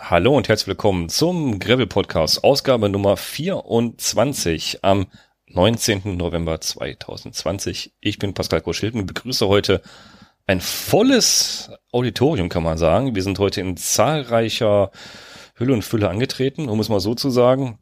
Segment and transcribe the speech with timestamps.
[0.00, 5.08] Hallo und herzlich willkommen zum Gravel Podcast, Ausgabe Nummer 24 am
[5.48, 6.16] 19.
[6.16, 7.94] November 2020.
[8.00, 9.82] Ich bin Pascal Koschilden und begrüße heute
[10.46, 13.16] ein volles Auditorium, kann man sagen.
[13.16, 14.92] Wir sind heute in zahlreicher
[15.56, 17.80] Hülle und Fülle angetreten, um es mal so zu sagen.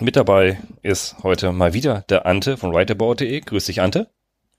[0.00, 3.40] Mit dabei ist heute mal wieder der Ante von writeabout.de.
[3.40, 4.10] Grüß dich, Ante.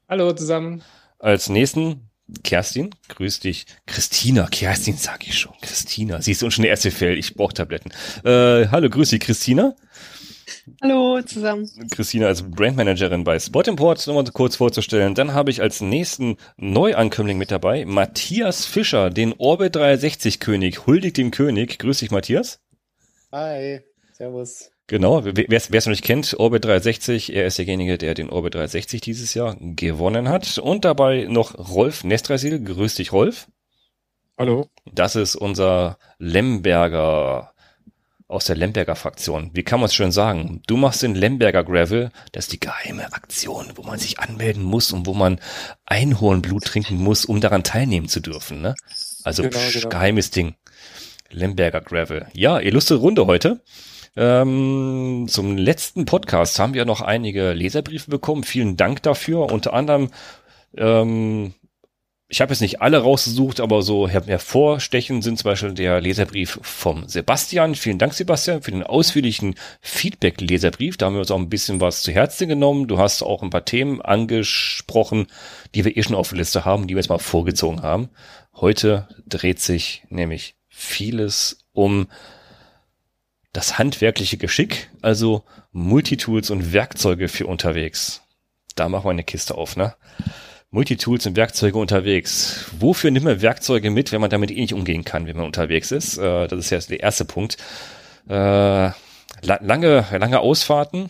[0.07, 0.81] Hallo zusammen.
[1.19, 2.09] Als nächsten
[2.43, 3.65] Kerstin, grüß dich.
[3.85, 5.53] Christina, Kerstin sag ich schon.
[5.61, 7.91] Christina, sie ist uns schon der erste Fell, ich brauche Tabletten.
[8.23, 9.75] Äh, hallo, grüß dich, Christina.
[10.81, 11.69] Hallo zusammen.
[11.91, 15.15] Christina als Brandmanagerin bei Spot Import, nochmal kurz vorzustellen.
[15.15, 20.85] Dann habe ich als nächsten Neuankömmling mit dabei Matthias Fischer, den Orbit 360 König.
[20.85, 21.77] Huldigt dem König.
[21.79, 22.59] Grüß dich, Matthias.
[23.31, 23.81] Hi,
[24.13, 24.71] servus.
[24.87, 29.01] Genau, wer es noch nicht kennt, Orbit 360, er ist derjenige, der den Orbit 360
[29.01, 30.59] dieses Jahr gewonnen hat.
[30.59, 32.63] Und dabei noch Rolf Nestrasil.
[32.63, 33.47] Grüß dich, Rolf.
[34.37, 34.69] Hallo.
[34.91, 37.53] Das ist unser Lemberger
[38.27, 39.51] aus der Lemberger Fraktion.
[39.53, 40.61] Wie kann man es schön sagen?
[40.67, 44.91] Du machst den Lemberger Gravel, das ist die geheime Aktion, wo man sich anmelden muss
[44.91, 45.39] und wo man
[45.85, 48.61] Einhornblut trinken muss, um daran teilnehmen zu dürfen.
[48.61, 48.75] Ne?
[49.23, 49.89] Also genau, psch, genau.
[49.89, 50.55] geheimes Ding.
[51.29, 52.27] Lemberger Gravel.
[52.33, 53.61] Ja, illustre Runde heute.
[54.17, 58.43] Ähm, zum letzten Podcast haben wir noch einige Leserbriefe bekommen.
[58.43, 59.51] Vielen Dank dafür.
[59.51, 60.09] Unter anderem,
[60.77, 61.53] ähm,
[62.27, 67.07] ich habe jetzt nicht alle rausgesucht, aber so hervorstechen sind zum Beispiel der Leserbrief vom
[67.07, 67.75] Sebastian.
[67.75, 70.97] Vielen Dank, Sebastian, für den ausführlichen Feedback-Leserbrief.
[70.97, 72.87] Da haben wir uns auch ein bisschen was zu Herzen genommen.
[72.87, 75.27] Du hast auch ein paar Themen angesprochen,
[75.75, 78.09] die wir eh schon auf der Liste haben, die wir jetzt mal vorgezogen haben.
[78.55, 82.07] Heute dreht sich nämlich vieles um
[83.55, 88.21] das handwerkliche Geschick, also Multitools und Werkzeuge für unterwegs.
[88.75, 89.95] Da machen wir eine Kiste auf, ne?
[90.71, 92.65] Multitools und Werkzeuge unterwegs.
[92.77, 95.91] Wofür nimmt man Werkzeuge mit, wenn man damit eh nicht umgehen kann, wenn man unterwegs
[95.91, 96.17] ist?
[96.17, 97.55] Äh, das ist ja der erste Punkt.
[98.27, 98.89] Äh,
[99.41, 101.09] lange, lange Ausfahrten.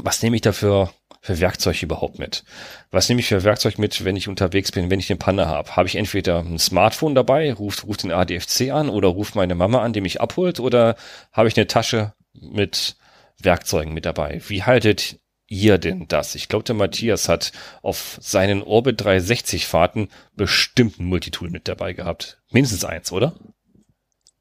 [0.00, 0.92] Was nehme ich dafür
[1.28, 2.42] für Werkzeug überhaupt mit?
[2.90, 5.76] Was nehme ich für Werkzeug mit, wenn ich unterwegs bin, wenn ich eine Panne habe?
[5.76, 9.82] Habe ich entweder ein Smartphone dabei, ruft, ruft den ADFC an oder ruft meine Mama
[9.82, 10.96] an, die mich abholt, oder
[11.30, 12.96] habe ich eine Tasche mit
[13.42, 14.40] Werkzeugen mit dabei?
[14.48, 16.34] Wie haltet ihr denn das?
[16.34, 21.92] Ich glaube, der Matthias hat auf seinen Orbit 360 Fahrten bestimmt ein Multitool mit dabei
[21.92, 22.40] gehabt.
[22.50, 23.34] Mindestens eins, oder?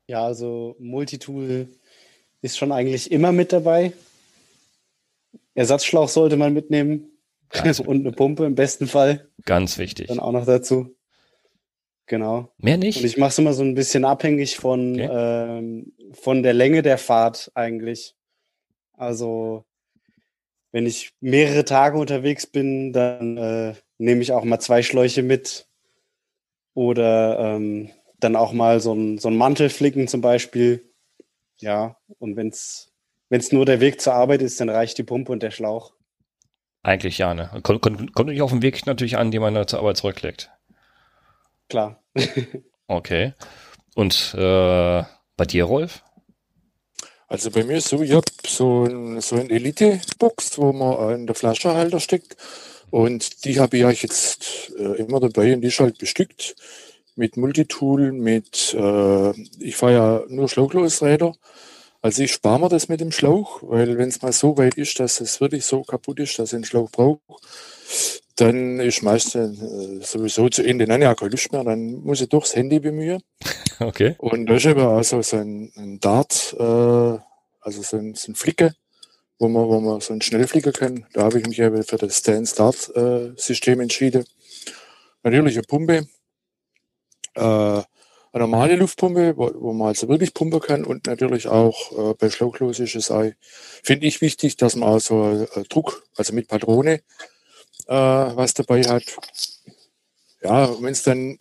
[0.07, 1.67] Ja, also Multitool
[2.41, 3.91] ist schon eigentlich immer mit dabei.
[5.57, 7.12] Ersatzschlauch sollte man mitnehmen.
[7.85, 9.29] und eine Pumpe im besten Fall.
[9.45, 10.07] Ganz wichtig.
[10.07, 10.95] Dann auch noch dazu.
[12.06, 12.51] Genau.
[12.57, 13.00] Mehr nicht?
[13.00, 15.09] Und ich mache es immer so ein bisschen abhängig von, okay.
[15.09, 18.16] ähm, von der Länge der Fahrt eigentlich.
[18.94, 19.66] Also,
[20.72, 25.68] wenn ich mehrere Tage unterwegs bin, dann äh, nehme ich auch mal zwei Schläuche mit.
[26.74, 27.89] Oder ähm,
[28.19, 30.94] dann auch mal so ein, so ein Mantel flicken zum Beispiel.
[31.59, 32.87] Ja, und wenn es
[33.29, 35.93] wenn es nur der Weg zur Arbeit ist, dann reicht die Pumpe und der Schlauch.
[36.83, 37.49] Eigentlich ja, ne?
[37.63, 40.51] Kommt, kommt, kommt nicht auf den Weg natürlich an, den man zur Arbeit zurücklegt.
[41.69, 42.01] Klar.
[42.88, 43.33] okay.
[43.95, 45.03] Und äh,
[45.35, 46.03] bei dir, Rolf?
[47.27, 51.27] Also bei mir ist so, ich habe so, ein, so eine Elite-Box, wo man an
[51.27, 52.38] der Flaschenhalter steckt.
[52.89, 56.55] Und die habe ich ja jetzt äh, immer dabei und die ist halt bestückt
[57.17, 61.33] mit Multitool, mit, äh, ich fahre ja nur Schlauchlosräder.
[62.02, 65.00] Also ich spare mir das mit dem Schlauch, weil wenn es mal so weit ist,
[65.00, 67.19] dass es wirklich so kaputt ist, dass ich einen Schlauch brauche,
[68.35, 72.30] dann ist meistens äh, sowieso zu Ende dann ja keine Lust mehr, dann muss ich
[72.30, 73.22] durchs Handy bemühen.
[73.80, 74.16] Okay.
[74.18, 78.36] Und da ist eben also so ein, ein Dart, äh, also so ein, so ein
[78.36, 78.74] Flicke,
[79.38, 81.06] wo man, wo man so ein Schnellflicker kann.
[81.13, 84.25] Da habe ich mich eben für das Stand-Start-System äh, entschieden.
[85.22, 86.07] Natürlich eine Pumpe.
[87.36, 87.81] Äh,
[88.33, 92.29] eine normale Luftpumpe, wo, wo man also wirklich pumpen kann und natürlich auch äh, bei
[92.29, 93.31] Schlauchlos ist es auch,
[93.83, 97.01] finde ich wichtig, dass man also äh, Druck, also mit Patrone,
[97.88, 99.03] äh, was dabei hat.
[100.41, 101.39] Ja, wenn es dann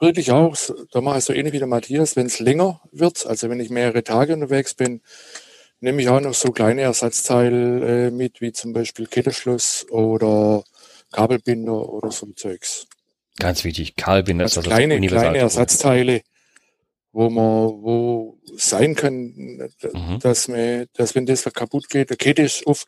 [0.00, 0.56] wirklich auch,
[0.92, 3.70] da mache ich so ähnlich wie der Matthias, wenn es länger wird, also wenn ich
[3.70, 5.00] mehrere Tage unterwegs bin,
[5.80, 10.64] nehme ich auch noch so kleine Ersatzteile äh, mit, wie zum Beispiel Kettenschloss oder
[11.12, 12.86] Kabelbinder oder so Zeugs.
[13.38, 16.22] Ganz wichtig, Kabelbinder also ist also kleine, kleine Ersatzteile,
[17.12, 19.34] wo man, wo sein kann,
[19.92, 20.18] mhm.
[20.20, 22.86] dass man, dass wenn das kaputt geht, der Kette ist oft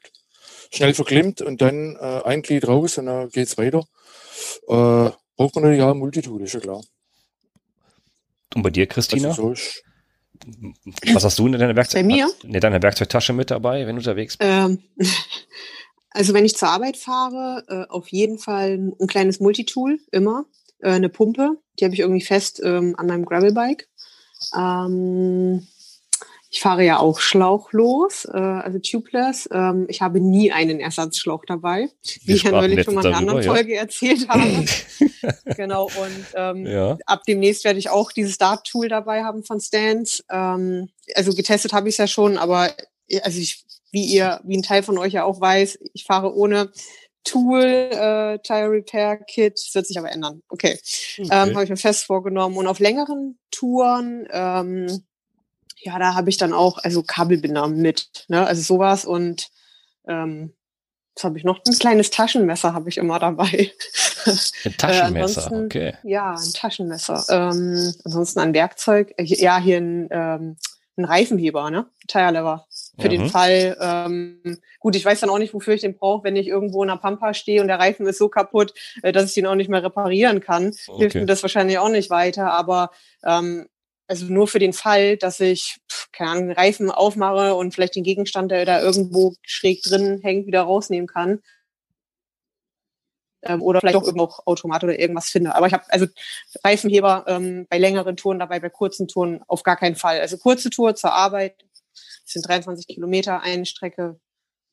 [0.73, 3.85] schnell verklemmt und dann äh, ein Glied raus und dann geht's weiter.
[4.69, 6.83] Äh, braucht man natürlich auch ein Multitool, ist ja klar.
[8.55, 9.29] Und bei dir, Christina?
[9.31, 9.63] Also so
[11.15, 12.31] was hast du in deiner, Werkzeug bei mir?
[12.43, 14.51] in deiner Werkzeugtasche mit dabei, wenn du unterwegs bist?
[14.51, 14.83] Ähm,
[16.17, 20.47] also wenn ich zur Arbeit fahre, äh, auf jeden Fall ein kleines Multitool, immer.
[20.81, 23.87] Äh, eine Pumpe, die habe ich irgendwie fest ähm, an meinem Gravelbike.
[24.57, 25.67] Ähm,
[26.49, 29.47] ich fahre ja auch schlauchlos, äh, also tubeless.
[29.53, 31.91] Ähm, ich habe nie einen Ersatzschlauch dabei,
[32.25, 33.53] wie ich ja neulich schon mal in einer anderen ja.
[33.53, 34.65] Folge erzählt habe.
[35.57, 36.97] genau, und ähm, ja.
[37.05, 40.25] ab demnächst werde ich auch dieses Dart-Tool dabei haben von Stans.
[40.29, 42.71] Also getestet habe ich es ja schon, aber
[43.23, 43.67] also ich,
[43.97, 46.71] wie ihr, wie ein Teil von euch ja auch weiß, ich fahre ohne
[47.25, 50.43] Tool, äh, Tire Repair Kit, das wird sich aber ändern.
[50.51, 50.79] Okay,
[51.19, 51.29] okay.
[51.33, 52.59] Ähm, habe ich mir fest vorgenommen.
[52.59, 55.03] Und auf längeren Touren, ähm,
[55.79, 58.47] ja, da habe ich dann auch, also Kabelbinder mit, ne?
[58.47, 59.49] also sowas und
[60.07, 60.53] ähm,
[61.15, 61.61] was habe ich noch?
[61.67, 63.73] Ein kleines Taschenmesser habe ich immer dabei.
[64.65, 65.95] Ein Taschenmesser, äh, okay.
[66.03, 67.25] Ja, ein Taschenmesser.
[67.31, 70.57] Ähm, ansonsten ein Werkzeug, äh, ja, hier ein, ähm,
[70.99, 71.87] ein Reifenheber, ne?
[72.09, 72.67] Tire Lever.
[72.99, 73.11] Für mhm.
[73.11, 76.49] den Fall, ähm, gut, ich weiß dann auch nicht, wofür ich den brauche, wenn ich
[76.49, 78.73] irgendwo in der Pampa stehe und der Reifen ist so kaputt,
[79.03, 80.69] äh, dass ich den auch nicht mehr reparieren kann.
[80.87, 80.99] Okay.
[80.99, 82.91] Hilft mir das wahrscheinlich auch nicht weiter, aber
[83.25, 83.67] ähm,
[84.09, 85.79] also nur für den Fall, dass ich,
[86.13, 90.63] keine Ahnung, Reifen aufmache und vielleicht den Gegenstand, der da irgendwo schräg drin hängt, wieder
[90.63, 91.41] rausnehmen kann.
[93.43, 95.55] Ähm, oder vielleicht auch irgendwo Automat oder irgendwas finde.
[95.55, 96.07] Aber ich habe also
[96.65, 100.21] Reifenheber ähm, bei längeren Touren dabei, bei kurzen Touren auf gar keinen Fall.
[100.21, 101.66] Also kurze Tour zur Arbeit,
[102.23, 104.21] das sind 23 Kilometer, eine Strecke,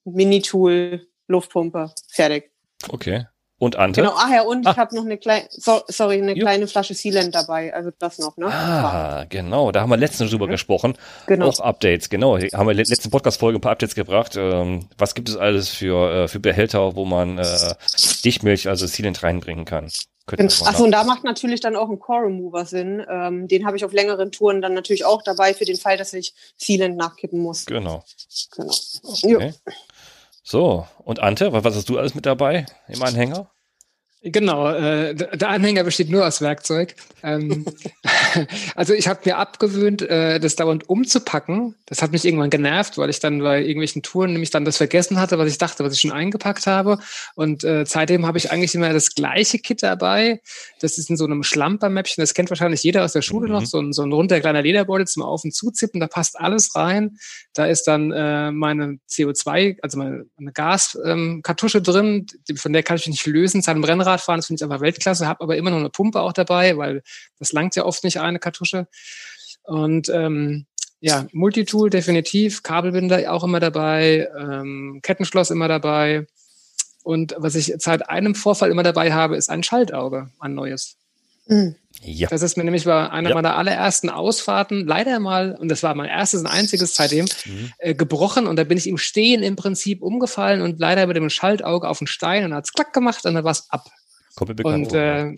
[0.05, 2.51] Mini-Tool, Luftpumpe, fertig.
[2.89, 3.25] Okay.
[3.63, 4.01] Und Ante?
[4.01, 4.71] Genau, ach ja, und ah.
[4.71, 6.43] ich habe noch eine kleine, so, sorry, eine jo.
[6.43, 8.47] kleine Flasche Sealant dabei, also das noch, ne?
[8.47, 10.51] Ah, genau, da haben wir letztens drüber mhm.
[10.51, 10.97] gesprochen.
[11.27, 11.47] Genau.
[11.47, 12.37] Auch Updates, genau.
[12.37, 14.35] Haben wir letzten Podcast-Folge ein paar Updates gebracht.
[14.35, 17.75] Ähm, was gibt es alles für, äh, für Behälter, wo man äh,
[18.25, 19.89] Dichtmilch, also Sealant reinbringen kann?
[20.27, 20.43] Genau.
[20.43, 23.01] Achso, und da macht natürlich dann auch ein Core Remover Sinn.
[23.09, 26.11] Ähm, den habe ich auf längeren Touren dann natürlich auch dabei, für den Fall, dass
[26.11, 27.65] ich Sealant nachkippen muss.
[27.65, 28.03] Genau.
[28.57, 28.73] Genau.
[29.23, 29.53] Okay.
[30.43, 33.49] So, und Ante, was hast du alles mit dabei im Anhänger?
[34.25, 36.95] Genau, äh, der Anhänger besteht nur aus Werkzeug.
[37.23, 37.65] Ähm,
[38.75, 41.75] also ich habe mir abgewöhnt, äh, das dauernd umzupacken.
[41.87, 45.19] Das hat mich irgendwann genervt, weil ich dann bei irgendwelchen Touren nämlich dann das vergessen
[45.19, 46.99] hatte, was ich dachte, was ich schon eingepackt habe.
[47.35, 50.39] Und äh, seitdem habe ich eigentlich immer das gleiche Kit dabei.
[50.79, 52.21] Das ist in so einem Schlampermäppchen.
[52.21, 53.53] Das kennt wahrscheinlich jeder aus der Schule mhm.
[53.53, 53.65] noch.
[53.65, 55.99] So ein, so ein runder kleiner Lederbeutel zum Auf- und Zuzippen.
[55.99, 57.17] Da passt alles rein.
[57.53, 62.27] Da ist dann äh, meine CO2, also meine, meine Gaskartusche ähm, drin.
[62.55, 63.61] Von der kann ich mich nicht lösen.
[63.61, 66.21] Seit dem Rennrad Fahrradfahren, das finde ich einfach Weltklasse, habe aber immer noch eine Pumpe
[66.21, 67.03] auch dabei, weil
[67.39, 68.87] das langt ja oft nicht eine Kartusche.
[69.63, 70.65] Und ähm,
[70.99, 76.27] ja, Multitool definitiv, Kabelbinder auch immer dabei, ähm, Kettenschloss immer dabei.
[77.03, 80.95] Und was ich seit einem Vorfall immer dabei habe, ist ein Schaltauge, ein neues.
[81.47, 81.75] Mhm.
[82.01, 82.27] Ja.
[82.29, 83.35] Das ist mir nämlich bei einer ja.
[83.35, 87.71] meiner allerersten Ausfahrten leider mal, und das war mein erstes und einziges seitdem, mhm.
[87.77, 91.29] äh, gebrochen und da bin ich im Stehen im Prinzip umgefallen und leider mit dem
[91.29, 93.89] Schaltauge auf den Stein und hat es klack gemacht und dann war es ab.
[94.35, 95.35] Kommt mir bekannt und äh,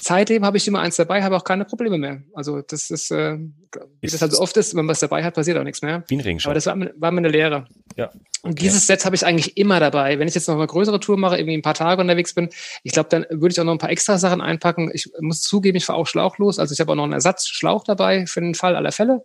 [0.00, 2.22] seitdem habe ich immer eins dabei, habe auch keine Probleme mehr.
[2.34, 5.24] Also das ist, äh, wie ist das halt so oft ist, wenn man was dabei
[5.24, 6.04] hat, passiert auch nichts mehr.
[6.06, 6.50] Wie ein Regenschirm.
[6.50, 7.66] Aber das war, war mir eine Lehre.
[7.96, 8.10] Ja.
[8.42, 10.20] Und dieses Set habe ich eigentlich immer dabei.
[10.20, 12.48] Wenn ich jetzt noch eine größere Tour mache, irgendwie ein paar Tage unterwegs bin,
[12.84, 14.90] ich glaube, dann würde ich auch noch ein paar extra Sachen einpacken.
[14.94, 16.60] Ich muss zugeben, ich fahre auch schlauchlos.
[16.60, 19.24] Also ich habe auch noch einen Ersatzschlauch dabei für den Fall aller Fälle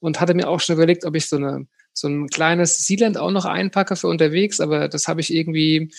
[0.00, 1.66] und hatte mir auch schon überlegt, ob ich so eine
[1.98, 5.90] so ein kleines Sealand auch noch einpacke für unterwegs, aber das habe ich irgendwie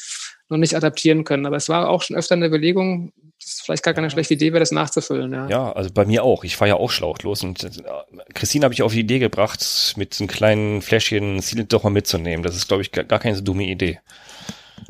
[0.49, 1.45] noch nicht adaptieren können.
[1.45, 4.51] Aber es war auch schon öfter eine Überlegung, das ist vielleicht gar keine schlechte Idee
[4.51, 5.31] wäre, das nachzufüllen.
[5.31, 6.43] Ja, ja also bei mir auch.
[6.43, 7.69] Ich fahre ja auch schlauchlos und äh,
[8.33, 11.89] Christine habe ich auf die Idee gebracht, mit so einem kleinen Fläschchen Sealant doch mal
[11.89, 12.43] mitzunehmen.
[12.43, 13.99] Das ist, glaube ich, gar keine so dumme Idee.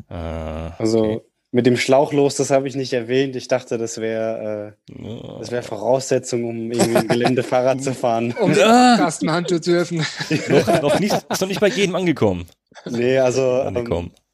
[0.08, 1.20] Äh, also okay.
[1.52, 3.36] mit dem Schlauchlos, das habe ich nicht erwähnt.
[3.36, 5.38] Ich dachte, das wäre äh, ja.
[5.38, 8.34] das wäre Voraussetzung, um irgendwie ein Geländefahrrad zu fahren.
[8.40, 10.04] Um Podcast machen zu dürfen.
[10.48, 12.46] noch, noch nicht, ist noch nicht bei jedem angekommen.
[12.86, 14.10] Nee, also angekommen.
[14.14, 14.27] Ähm,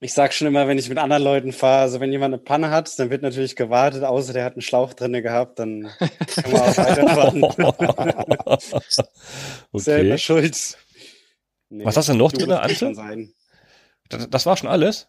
[0.00, 2.70] ich sag schon immer, wenn ich mit anderen Leuten fahre, also wenn jemand eine Panne
[2.70, 6.60] hat, dann wird natürlich gewartet, außer der hat einen Schlauch drinne gehabt, dann kann man
[6.60, 7.44] auch weiterfahren.
[9.72, 9.78] okay.
[9.78, 10.76] Selber schuld.
[11.70, 13.28] Nee, Was hast du noch drin, Ante?
[14.08, 15.08] Das, das war schon alles?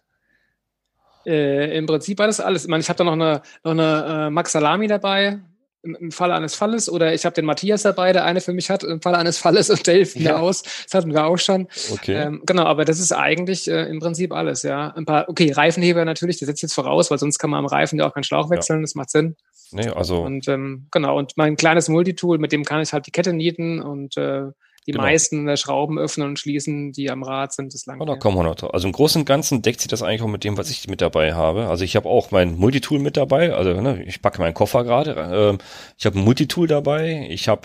[1.25, 2.63] Äh, Im Prinzip war das alles.
[2.63, 5.39] Ich meine, ich habe da noch eine, noch eine äh, Max Salami dabei,
[5.85, 8.83] im, Falle eines Falles oder ich habe den Matthias dabei, der eine für mich hat,
[8.83, 10.37] im Falle eines Falles und der hilft mir ja.
[10.37, 10.63] aus.
[10.63, 11.67] Das hatten wir auch schon.
[11.91, 12.15] Okay.
[12.15, 14.89] Ähm, genau, aber das ist eigentlich äh, im Prinzip alles, ja.
[14.95, 17.99] Ein paar, okay, Reifenheber natürlich, das setzt jetzt voraus, weil sonst kann man am Reifen
[17.99, 18.81] ja auch keinen Schlauch wechseln, ja.
[18.81, 19.35] das macht Sinn.
[19.71, 20.21] Nee, also.
[20.21, 23.81] Und ähm, genau, und mein kleines Multitool, mit dem kann ich halt die Kette nieten
[23.81, 24.51] und äh,
[24.87, 25.03] die genau.
[25.03, 28.05] meisten der Schrauben öffnen und schließen, die am Rad sind, das lange.
[28.05, 28.61] da kommen wir noch.
[28.71, 31.01] Also im Großen und Ganzen deckt sich das eigentlich auch mit dem, was ich mit
[31.01, 31.67] dabei habe.
[31.67, 33.53] Also ich habe auch mein Multitool mit dabei.
[33.53, 35.15] Also ne, ich packe meinen Koffer gerade.
[35.33, 35.57] Ähm,
[35.97, 37.27] ich habe ein Multitool dabei.
[37.29, 37.63] Ich habe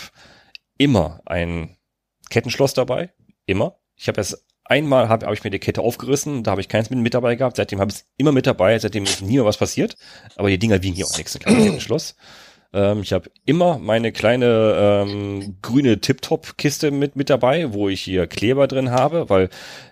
[0.78, 1.76] immer ein
[2.30, 3.10] Kettenschloss dabei.
[3.44, 3.76] Immer.
[3.96, 6.88] Ich habe erst einmal habe hab ich mir die Kette aufgerissen, da habe ich keins
[6.88, 7.56] mit, mit dabei gehabt.
[7.56, 8.78] Seitdem habe ich es immer mit dabei.
[8.78, 9.96] Seitdem ist nie mehr was passiert.
[10.36, 11.36] Aber die Dinger wiegen hier auch nichts.
[11.36, 12.16] Ein kleines Kettenschloss.
[12.72, 18.26] Ähm, ich habe immer meine kleine ähm, grüne Tip-Top-Kiste mit, mit dabei, wo ich hier
[18.26, 19.48] Kleber drin habe, weil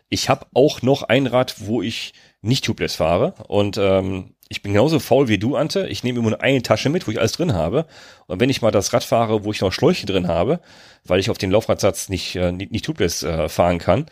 [0.08, 3.34] ich habe auch noch ein Rad, wo ich nicht tubeless fahre.
[3.48, 5.86] Und ähm, ich bin genauso faul wie du, Ante.
[5.88, 7.86] Ich nehme immer nur eine Tasche mit, wo ich alles drin habe.
[8.26, 10.60] Und wenn ich mal das Rad fahre, wo ich noch Schläuche drin habe,
[11.04, 14.06] weil ich auf den Laufradsatz nicht, äh, nicht, nicht tubeless äh, fahren kann,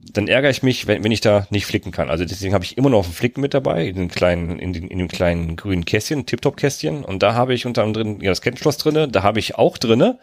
[0.00, 2.08] dann ärgere ich mich, wenn, wenn ich da nicht flicken kann.
[2.08, 4.88] Also deswegen habe ich immer noch einen Flicken mit dabei, in den kleinen, in, den,
[4.88, 7.04] in dem kleinen grünen Kästchen, Tip-Top-Kästchen.
[7.04, 9.08] Und da habe ich unter anderem ja, das Kettenschloss drinne.
[9.08, 10.18] Da habe ich auch drinne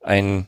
[0.00, 0.46] ein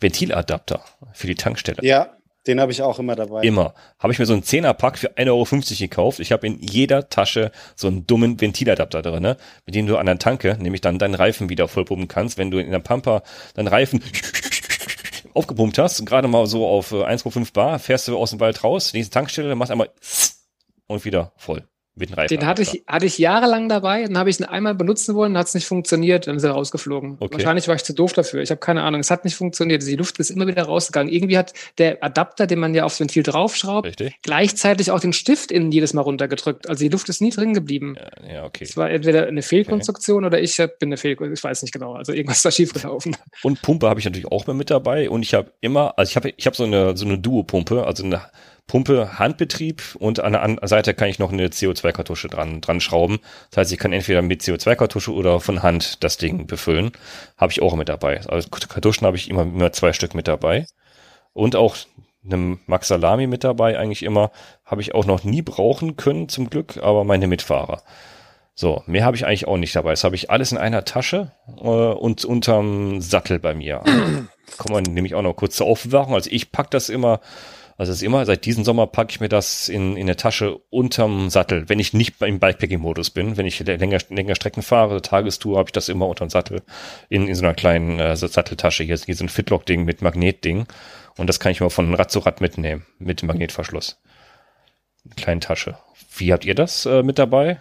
[0.00, 1.78] Ventiladapter für die Tankstelle.
[1.82, 3.42] Ja, den habe ich auch immer dabei.
[3.42, 3.74] Immer.
[3.98, 6.20] Habe ich mir so einen Zehnerpack für 1,50 Euro gekauft.
[6.20, 9.36] Ich habe in jeder Tasche so einen dummen Ventiladapter drin, ne?
[9.64, 12.58] mit dem du an der Tanke nämlich dann deinen Reifen wieder vollpumpen kannst, wenn du
[12.58, 13.22] in der Pampa
[13.54, 14.00] deinen Reifen
[15.36, 18.92] aufgepumpt hast, gerade mal so auf 1,5 äh, Bar, fährst du aus dem Wald raus,
[18.92, 19.90] nächste Tankstelle, machst einmal
[20.86, 21.66] und wieder voll.
[21.98, 22.36] Mit Reifen.
[22.36, 25.46] Den hatte ich, hatte ich jahrelang dabei, dann habe ich ihn einmal benutzen wollen, hat
[25.46, 27.16] es nicht funktioniert, dann ist er rausgeflogen.
[27.20, 27.32] Okay.
[27.32, 28.42] Wahrscheinlich war ich zu doof dafür.
[28.42, 29.00] Ich habe keine Ahnung.
[29.00, 29.82] Es hat nicht funktioniert.
[29.82, 31.10] Die Luft ist immer wieder rausgegangen.
[31.10, 34.14] Irgendwie hat der Adapter, den man ja aufs Ventil draufschraubt, Richtig.
[34.22, 36.68] gleichzeitig auch den Stift innen jedes Mal runtergedrückt.
[36.68, 37.96] Also die Luft ist nie drin geblieben.
[37.98, 38.64] Ja, ja okay.
[38.64, 40.26] Es war entweder eine Fehlkonstruktion okay.
[40.26, 41.32] oder ich bin eine Fehlkonstruktion.
[41.32, 41.94] Ich weiß nicht genau.
[41.94, 43.16] Also irgendwas da schiefgelaufen.
[43.42, 45.08] Und Pumpe habe ich natürlich auch mit dabei.
[45.08, 48.04] Und ich habe immer, also ich habe ich hab so eine, so eine Duo-Pumpe, also
[48.04, 48.20] eine
[48.66, 53.20] Pumpe Handbetrieb und an der Seite kann ich noch eine CO2-Kartusche dran, dran schrauben.
[53.50, 56.90] Das heißt, ich kann entweder mit CO2-Kartusche oder von Hand das Ding befüllen.
[57.36, 58.20] Habe ich auch mit dabei.
[58.26, 60.66] Also Kartuschen habe ich immer, immer zwei Stück mit dabei.
[61.32, 61.76] Und auch
[62.24, 64.30] einem Max Salami mit dabei, eigentlich immer.
[64.64, 67.82] Habe ich auch noch nie brauchen können, zum Glück, aber meine Mitfahrer.
[68.54, 69.90] So, mehr habe ich eigentlich auch nicht dabei.
[69.90, 73.82] Das habe ich alles in einer Tasche äh, und unterm Sattel bei mir.
[74.56, 76.14] Kommen wir nämlich auch noch kurz zur Aufbewahrung.
[76.14, 77.20] Also ich pack das immer
[77.76, 80.58] also es ist immer, seit diesem Sommer packe ich mir das in, in der Tasche
[80.70, 83.36] unterm Sattel, wenn ich nicht im Bikepacking-Modus bin.
[83.36, 86.62] Wenn ich länger, länger Strecken fahre, Tagestour, habe ich das immer unterm Sattel
[87.10, 88.82] in, in so einer kleinen äh, Satteltasche.
[88.82, 90.66] Hier ist hier so ein Fitlock-Ding mit Magnetding.
[91.18, 94.00] Und das kann ich mal von Rad zu Rad mitnehmen, mit Magnetverschluss.
[95.16, 95.78] Kleine Tasche.
[96.16, 97.60] Wie habt ihr das äh, mit dabei?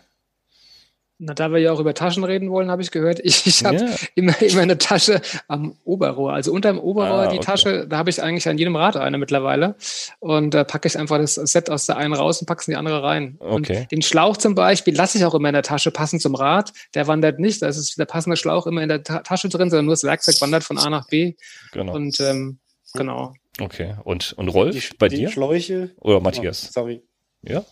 [1.17, 3.77] Na, da wir ja auch über Taschen reden wollen, habe ich gehört, ich, ich habe
[3.77, 3.95] yeah.
[4.15, 6.33] immer, immer eine Tasche am Oberrohr.
[6.33, 7.45] Also unter dem Oberrohr ah, die okay.
[7.45, 9.75] Tasche, da habe ich eigentlich an jedem Rad eine mittlerweile.
[10.19, 12.67] Und da äh, packe ich einfach das Set aus der einen raus und packe es
[12.67, 13.37] in die andere rein.
[13.39, 13.81] Okay.
[13.81, 16.73] Und den Schlauch zum Beispiel lasse ich auch immer in der Tasche, passend zum Rad.
[16.95, 17.61] Der wandert nicht.
[17.61, 20.41] Da ist der passende Schlauch immer in der Ta Tasche drin, sondern nur das Werkzeug
[20.41, 21.35] wandert von A nach B.
[21.71, 21.93] Genau.
[21.93, 22.59] Und ähm,
[22.93, 23.33] genau.
[23.61, 23.95] Okay.
[24.03, 25.29] Und, und Rolf, die, bei die dir?
[25.29, 25.91] Schläuche.
[26.01, 26.65] Oder Matthias?
[26.67, 27.03] Oh, sorry.
[27.41, 27.63] Ja?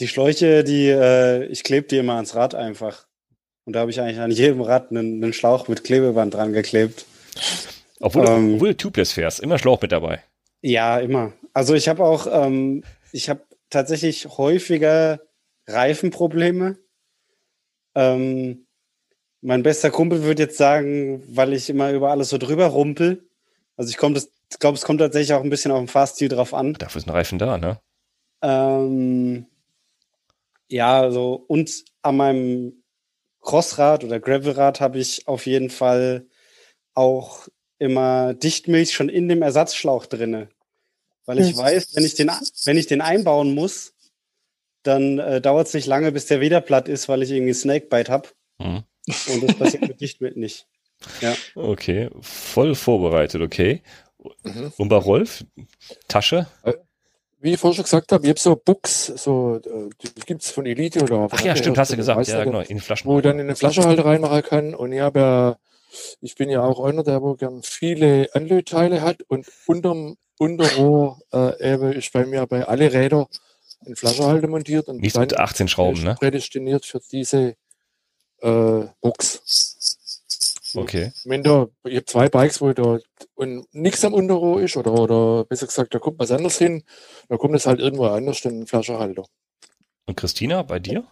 [0.00, 3.06] Die Schläuche, die, äh, ich klebe die immer ans Rad einfach.
[3.64, 7.06] Und da habe ich eigentlich an jedem Rad einen, einen Schlauch mit Klebeband dran geklebt.
[8.00, 10.22] Obwohl, ähm, du, obwohl du tubeless fährst, immer Schlauch mit dabei.
[10.60, 11.32] Ja, immer.
[11.52, 12.82] Also ich habe auch, ähm,
[13.12, 15.20] ich habe tatsächlich häufiger
[15.66, 16.76] Reifenprobleme.
[17.94, 18.66] Ähm,
[19.40, 23.28] mein bester Kumpel würde jetzt sagen, weil ich immer über alles so drüber rumpel.
[23.76, 26.74] Also ich glaube, es kommt tatsächlich auch ein bisschen auf den Fahrstil drauf an.
[26.74, 27.78] Dafür ist ein Reifen da, ne?
[28.42, 29.46] Ähm,
[30.68, 32.84] ja, so und an meinem
[33.40, 36.26] Crossrad oder Gravelrad habe ich auf jeden Fall
[36.94, 40.48] auch immer Dichtmilch schon in dem Ersatzschlauch drinne,
[41.26, 41.58] weil ich hm.
[41.58, 42.30] weiß, wenn ich den
[42.64, 43.94] wenn ich den einbauen muss,
[44.82, 48.12] dann äh, dauert es nicht lange, bis der wieder platt ist, weil ich irgendwie Snakebite
[48.12, 48.28] habe.
[48.58, 48.84] Mhm.
[49.06, 50.66] Und das passiert mit Dichtmilch nicht.
[51.20, 51.34] Ja.
[51.54, 53.82] Okay, voll vorbereitet, okay.
[54.42, 54.72] Mhm.
[54.76, 55.44] Und bei Rolf,
[56.08, 56.46] Tasche?
[57.44, 60.64] Wie ich vorhin schon gesagt habe, ich habe so Books, so, äh, die gibt's von
[60.64, 63.06] Elite oder Ach ja, stimmt, hast du gesagt, ja, genau, in Flaschen.
[63.06, 64.74] Wo ich dann in eine Flaschenhalter reinmachen kann.
[64.74, 65.56] Und ich habe ja,
[66.22, 71.74] ich bin ja auch einer, der wo gern viele Anlötteile hat und unterm Unterrohr äh,
[71.74, 73.28] eben ist bei mir bei alle Räder
[73.84, 76.16] ein Flaschenhalter montiert und Nicht mit 18 Schrauben, ne?
[76.18, 77.56] Prädestiniert für diese
[78.40, 79.98] äh, Box.
[80.74, 81.12] Okay.
[81.24, 82.98] Wenn da, ich habe zwei Bikes, wo da
[83.34, 86.82] und nichts am Unterrohr ist, oder, oder besser gesagt, da kommt was anderes hin,
[87.28, 89.24] da kommt es halt irgendwo anders, in den Flaschenhalter.
[90.06, 91.04] Und Christina, bei dir?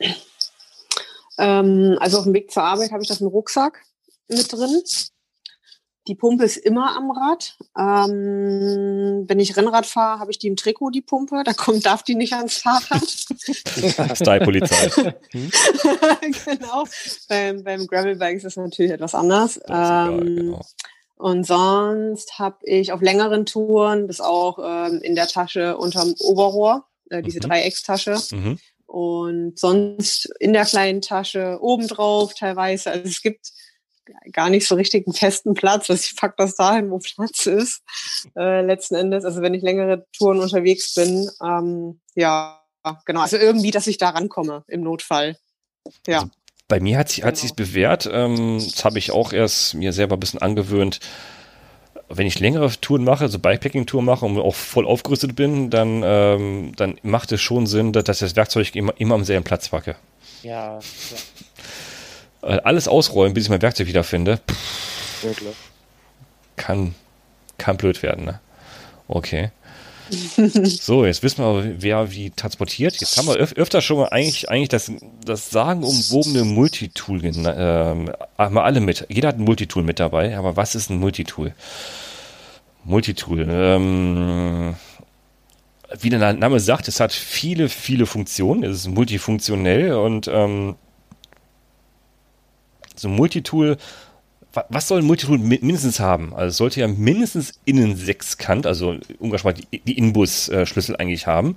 [1.38, 3.83] Ähm, also auf dem Weg zur Arbeit habe ich das im Rucksack
[4.28, 4.83] mit drin.
[6.09, 7.56] Die Pumpe ist immer am Rad.
[7.78, 11.42] Ähm, wenn ich Rennrad fahre, habe ich die im Trikot, die Pumpe.
[11.44, 13.09] Da kommt, darf die nicht ans Fahrrad.
[14.16, 14.90] Style-Polizei.
[16.44, 16.85] Genau.
[17.28, 19.61] Beim, beim Gravelbike ist das natürlich etwas anders.
[19.68, 20.61] Ähm, genau.
[21.16, 26.85] Und sonst habe ich auf längeren Touren das auch ähm, in der Tasche unterm Oberrohr,
[27.11, 27.49] äh, diese mhm.
[27.49, 28.18] Dreieckstasche.
[28.32, 28.59] Mhm.
[28.87, 32.90] Und sonst in der kleinen Tasche obendrauf teilweise.
[32.90, 33.52] Also es gibt
[34.33, 35.90] gar nicht so richtig einen festen Platz.
[35.90, 37.83] Also ich pack das dahin, wo Platz ist,
[38.37, 39.25] äh, letzten Endes.
[39.25, 42.61] Also wenn ich längere Touren unterwegs bin, ähm, ja,
[43.04, 43.21] genau.
[43.21, 45.37] Also irgendwie, dass ich da rankomme im Notfall.
[46.07, 46.21] Ja.
[46.21, 46.31] Also
[46.69, 47.54] Bei mir hat sich genau.
[47.57, 48.09] bewährt.
[48.12, 51.00] Ähm, das habe ich auch erst mir selber ein bisschen angewöhnt.
[52.09, 56.73] Wenn ich längere Touren mache, so Bikepacking-Touren mache und auch voll aufgerüstet bin, dann, ähm,
[56.76, 59.97] dann macht es schon Sinn, dass ich das Werkzeug immer, immer am selben Platz packe.
[60.42, 60.81] Ja.
[62.42, 64.38] Äh, alles ausräumen, bis ich mein Werkzeug wiederfinde.
[64.38, 65.52] Pff, ja, klar.
[66.56, 66.94] Kann,
[67.58, 68.40] kann blöd werden, ne?
[69.08, 69.50] Okay.
[70.80, 72.96] so, jetzt wissen wir, wer wie transportiert.
[73.00, 74.92] Jetzt haben wir öf öfter schon mal eigentlich, eigentlich das,
[75.25, 77.32] das sagenumwobene Multitool äh,
[78.38, 79.06] haben wir alle mit.
[79.08, 81.54] Jeder hat ein Multitool mit dabei, aber was ist ein Multitool?
[82.84, 83.46] Multitool.
[83.49, 84.75] Ähm,
[86.00, 88.64] wie der Name sagt, es hat viele, viele Funktionen.
[88.64, 90.76] Es ist multifunktionell und ähm,
[93.02, 93.76] so ein Multitool
[94.68, 96.35] was soll ein Multitool mindestens haben?
[96.35, 101.56] Also es sollte ja mindestens innen sechskant, also umgangssprachlich die Inbus-Schlüssel eigentlich haben,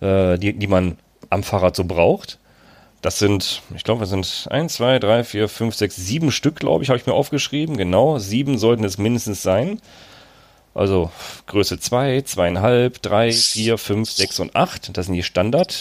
[0.00, 0.96] äh, die, die man
[1.28, 2.38] am Fahrrad so braucht.
[3.02, 6.84] Das sind, ich glaube, es sind 1, 2, 3, 4, 5, 6, 7 Stück, glaube
[6.84, 7.76] ich, habe ich mir aufgeschrieben.
[7.76, 9.80] Genau, sieben sollten es mindestens sein.
[10.72, 11.10] Also
[11.46, 14.96] Größe 2, 2,5, 3, 4, 5, 6 und 8.
[14.96, 15.76] Das sind die Standard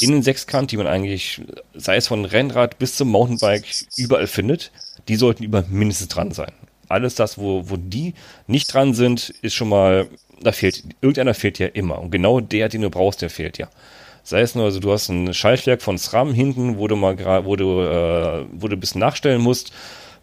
[0.00, 1.40] Innensechskant, die man eigentlich,
[1.74, 3.64] sei es von Rennrad bis zum Mountainbike,
[3.96, 4.70] überall findet
[5.08, 6.52] die sollten über mindestens dran sein.
[6.88, 8.14] Alles das, wo, wo die
[8.46, 10.08] nicht dran sind, ist schon mal,
[10.40, 11.98] da fehlt, irgendeiner fehlt ja immer.
[11.98, 13.68] Und genau der, den du brauchst, der fehlt ja.
[14.22, 17.46] Sei es nur, also du hast ein Schaltwerk von SRAM hinten, wo du mal gerade,
[17.46, 19.72] wo du, äh, wo du ein bisschen nachstellen musst,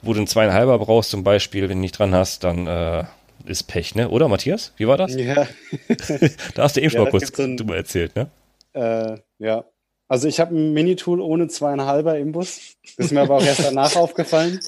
[0.01, 3.03] wo du einen zweieinhalber brauchst zum Beispiel, wenn du nicht dran hast, dann äh,
[3.47, 4.09] ist Pech, ne?
[4.09, 4.73] Oder Matthias?
[4.77, 5.13] Wie war das?
[5.15, 5.47] Ja.
[6.55, 8.29] da hast du eben schon mal kurz so drüber erzählt, ne?
[8.73, 9.65] Äh, ja,
[10.07, 12.75] also ich habe ein Minitool ohne zweieinhalber im Bus.
[12.97, 14.59] Ist mir aber auch erst danach aufgefallen.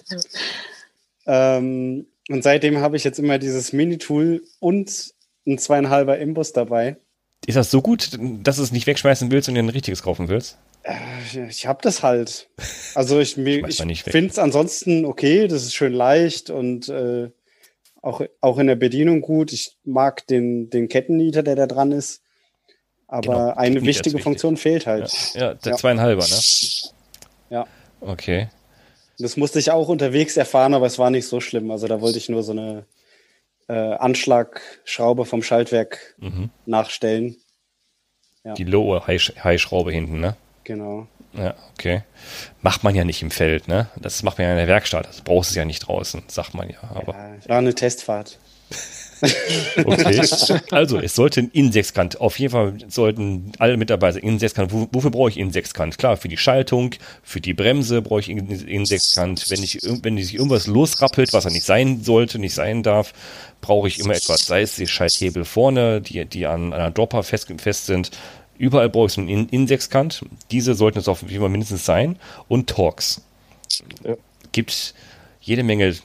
[1.25, 5.13] Ähm, und seitdem habe ich jetzt immer dieses Minitool und
[5.46, 6.98] ein zweieinhalber Imbus dabei.
[7.46, 10.27] Ist das so gut, dass du es nicht wegschmeißen willst und dir ein richtiges kaufen
[10.27, 10.57] willst?
[10.84, 12.50] Äh, ich habe das halt.
[12.96, 17.29] Also ich, ich, ich finde es ansonsten okay, das ist schön leicht und äh,
[18.08, 19.52] auch, auch in der Bedienung gut.
[19.54, 22.22] Ich mag den, den Kettennieter, der da dran ist.
[23.08, 25.12] Aber genau, eine wichtige Funktion fehlt halt.
[25.34, 25.77] Ja, ja der ja.
[25.77, 26.40] zweieinhalber, ne?
[27.50, 27.68] Ja.
[28.01, 28.50] Okay.
[29.20, 31.72] Das musste ich auch unterwegs erfahren, aber es war nicht so schlimm.
[31.72, 32.86] Also da wollte ich nur so eine
[33.68, 36.50] äh, Anschlagschraube vom Schaltwerk mhm.
[36.66, 37.38] nachstellen.
[38.44, 38.53] Ja.
[38.53, 40.38] Die Lower High-Schraube hinten, ne?
[40.64, 41.08] Genau.
[41.38, 42.04] Ja, okay.
[42.62, 43.88] Macht man ja nicht im Feld, ne?
[43.96, 45.08] Das macht man ja in der Werkstatt.
[45.08, 46.78] Das brauchst du ja nicht draußen, sagt man ja.
[46.94, 48.38] Aber ja, war eine Testfahrt.
[49.78, 50.22] Okay.
[50.72, 52.22] Also, es sollte ein Innensechskant.
[52.22, 54.72] Auf jeden Fall sollten alle Mitarbeiter Innensechskant.
[54.72, 55.98] Wofür brauche ich Innensechskant?
[55.98, 59.50] Klar, für die Schaltung, für die Bremse brauche ich Innensechskant.
[59.50, 63.14] Wenn ich, wenn sich irgendwas losrappelt, was er nicht sein sollte, nicht sein darf,
[63.62, 64.46] brauche ich immer etwas.
[64.46, 68.12] Sei es die Schalthebel vorne, die, die an einer Dropper fest, fest sind.
[68.57, 70.25] Überall brauche ich so einen Innensechskant.
[70.51, 72.17] Diese sollten es auf jeden Fall mindestens sein.
[72.48, 73.22] Und Torx.
[74.03, 74.15] Ja.
[74.51, 74.93] Gibt
[75.41, 75.96] jede Menge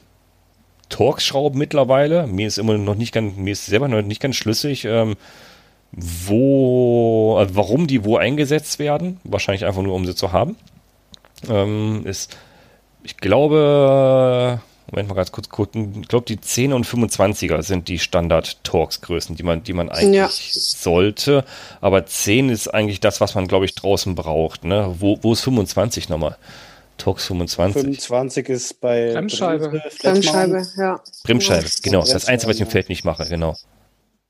[0.89, 2.27] Torx-Schrauben mittlerweile.
[2.27, 5.17] Mir ist immer noch nicht ganz, mir ist selber noch nicht ganz schlüssig, ähm,
[5.93, 9.21] wo, also warum die wo eingesetzt werden.
[9.25, 10.57] Wahrscheinlich einfach nur, um sie zu haben.
[11.49, 12.37] Ähm, ist,
[13.03, 14.61] ich glaube,
[14.93, 16.03] Moment mal ganz kurz gucken.
[16.03, 20.29] Ich glaube, die 10 und 25er sind die Standard-Torx-Größen, die man, die man eigentlich ja.
[20.31, 21.45] sollte.
[21.81, 24.65] Aber 10 ist eigentlich das, was man, glaube ich, draußen braucht.
[24.65, 24.95] Ne?
[24.99, 26.37] Wo, wo ist 25 nochmal?
[26.99, 27.83] Tox 25.
[27.83, 29.83] 25 ist bei Bremsscheibe.
[30.03, 31.01] Bremsscheibe, ja.
[31.25, 32.01] Bremsscheibe, genau.
[32.01, 33.57] Das ist das Einzige, was ich im Feld nicht mache, genau.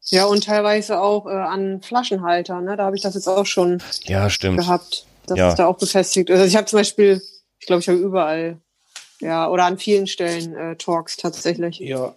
[0.05, 2.61] Ja, und teilweise auch äh, an Flaschenhalter.
[2.61, 2.77] Ne?
[2.77, 4.59] Da habe ich das jetzt auch schon ja, stimmt.
[4.59, 5.07] gehabt.
[5.27, 5.49] Das ja.
[5.49, 6.31] ist da auch befestigt.
[6.31, 7.21] Also ich habe zum Beispiel,
[7.59, 8.59] ich glaube, ich habe überall,
[9.23, 11.79] ja, oder an vielen Stellen äh, Torx tatsächlich.
[11.79, 12.15] Ja,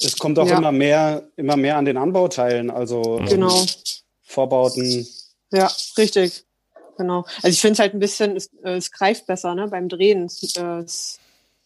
[0.00, 0.58] es kommt auch ja.
[0.58, 3.64] immer mehr, immer mehr an den Anbauteilen, also genau.
[4.22, 5.06] Vorbauten.
[5.52, 6.44] Ja, richtig.
[6.96, 7.26] Genau.
[7.42, 10.24] Also ich finde es halt ein bisschen, es, äh, es, greift besser ne, beim Drehen.
[10.24, 11.18] Es, äh, es,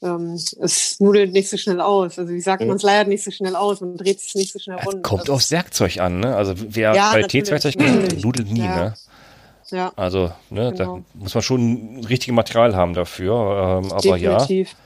[0.02, 2.18] ähm, es nudelt nicht so schnell aus.
[2.18, 4.58] Also wie sagt man, es leiert nicht so schnell aus, man dreht es nicht so
[4.58, 5.04] schnell rund.
[5.04, 6.34] Kommt also, aufs Werkzeug an, ne?
[6.34, 8.76] Also wer ja, Qualitätswerkzeug nudelt nie, ja.
[8.76, 8.94] ne?
[9.70, 9.92] Ja.
[9.96, 10.98] Also, ne, genau.
[10.98, 13.80] da muss man schon richtige Material haben dafür.
[13.84, 14.70] Ähm, aber Definitiv.
[14.70, 14.76] ja.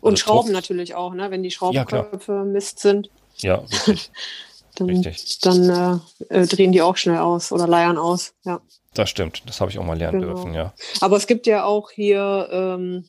[0.00, 1.30] Und also Schrauben natürlich auch, ne?
[1.30, 3.10] Wenn die Schraubenköpfe ja, Mist sind.
[3.36, 4.10] Ja, richtig.
[4.74, 5.38] dann, richtig.
[5.40, 8.60] dann äh, äh, drehen die auch schnell aus oder leiern aus, ja.
[8.94, 10.34] Das stimmt, das habe ich auch mal lernen genau.
[10.34, 10.74] dürfen, ja.
[11.00, 13.08] Aber es gibt ja auch hier ähm,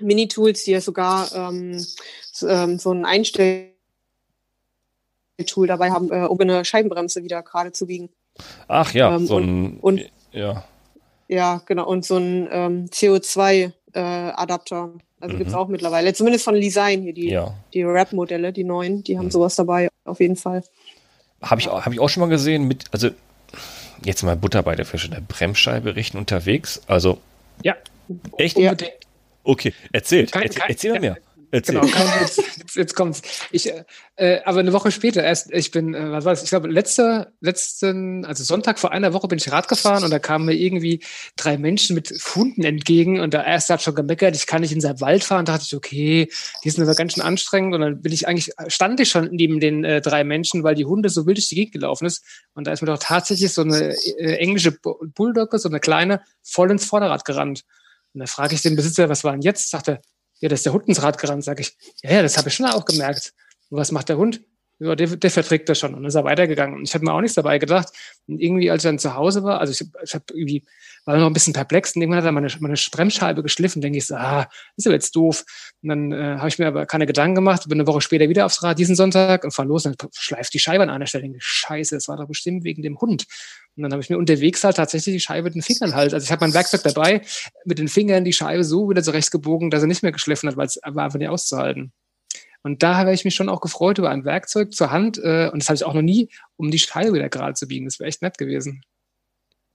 [0.00, 1.84] Mini-Tools, die ja sogar ähm,
[2.32, 3.72] so, ähm, so ein Einstelltool
[5.66, 8.10] dabei haben, äh, um eine Scheibenbremse wieder gerade zu biegen.
[8.68, 10.64] Ach ja, ähm, so ein und, und, ja.
[11.28, 14.90] Ja, genau, und so ein ähm, CO2-Adapter.
[14.94, 15.38] Äh, also mhm.
[15.38, 17.54] gibt es auch mittlerweile, zumindest von Design hier, die, ja.
[17.72, 19.30] die Rap-Modelle, die neuen, die haben mhm.
[19.30, 20.62] sowas dabei, auf jeden Fall.
[21.40, 23.08] Habe ich, hab ich auch schon mal gesehen, mit, also
[24.04, 26.82] jetzt mal Butter bei der Fische, eine Bremsscheibe richten unterwegs.
[26.86, 27.18] Also
[27.62, 27.74] ja,
[28.36, 28.92] echt unbedingt.
[29.44, 30.32] Okay, erzählt.
[30.32, 31.16] Kein, erzähl, erzähl mal mehr.
[31.54, 31.78] Erzähl.
[31.80, 31.86] Genau,
[32.20, 33.22] jetzt, jetzt, jetzt kommt's.
[33.52, 33.70] Ich,
[34.16, 36.42] äh, aber eine Woche später erst, ich bin, äh, was war das?
[36.42, 40.18] Ich glaube, letzte, letzten, also Sonntag vor einer Woche bin ich Rad gefahren und da
[40.18, 41.04] kamen mir irgendwie
[41.36, 44.80] drei Menschen mit Hunden entgegen und der erste hat schon gemeckert, ich kann nicht in
[44.80, 45.44] seinen Wald fahren.
[45.44, 46.28] Da dachte ich, okay,
[46.64, 49.60] die sind aber ganz schön anstrengend und dann bin ich eigentlich, stand ich schon neben
[49.60, 52.66] den äh, drei Menschen, weil die Hunde so wild durch die Gegend gelaufen ist und
[52.66, 56.84] da ist mir doch tatsächlich so eine äh, englische Bulldogge, so eine kleine, voll ins
[56.84, 57.62] Vorderrad gerannt.
[58.12, 59.70] Und da frage ich den Besitzer, was war denn jetzt?
[59.70, 60.00] Sagt er,
[60.40, 61.44] ja, das ist der Hund ins Rad gerannt.
[61.44, 63.32] Sag ich, ja, ja, das habe ich schon auch gemerkt.
[63.70, 64.40] Und was macht der Hund?
[64.84, 65.94] Ja, der, der verträgt das schon.
[65.94, 66.76] Und ist er weitergegangen.
[66.76, 67.88] Und ich habe mir auch nichts dabei gedacht.
[68.26, 70.62] Und irgendwie, als ich dann zu Hause war, also ich, ich habe irgendwie,
[71.06, 73.80] war noch ein bisschen perplex und irgendwann hat er meine, meine Bremsscheibe geschliffen.
[73.80, 75.44] Denke ich so, ah, ist aber jetzt doof.
[75.82, 78.44] Und dann äh, habe ich mir aber keine Gedanken gemacht, bin eine Woche später wieder
[78.44, 81.22] aufs Rad diesen Sonntag und fahr los und dann schleift die Scheibe an einer Stelle.
[81.22, 83.24] Denke, Scheiße, das war doch bestimmt wegen dem Hund.
[83.76, 86.12] Und dann habe ich mir unterwegs halt tatsächlich die Scheibe mit den Fingern halt.
[86.12, 87.22] Also ich habe mein Werkzeug dabei,
[87.64, 90.66] mit den Fingern die Scheibe so wieder zurechtgebogen, dass er nicht mehr geschliffen hat, weil
[90.66, 91.92] es war einfach nicht auszuhalten.
[92.64, 95.18] Und da habe ich mich schon auch gefreut über ein Werkzeug zur Hand.
[95.18, 97.84] Äh, und das habe ich auch noch nie, um die Scheibe wieder gerade zu biegen.
[97.84, 98.82] Das wäre echt nett gewesen.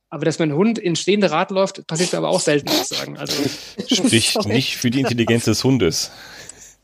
[0.09, 3.15] Aber dass mein Hund in stehende Rad läuft, passiert aber auch selten, muss ich sagen.
[3.15, 3.43] Also,
[3.87, 6.11] Spricht nicht für die Intelligenz des Hundes.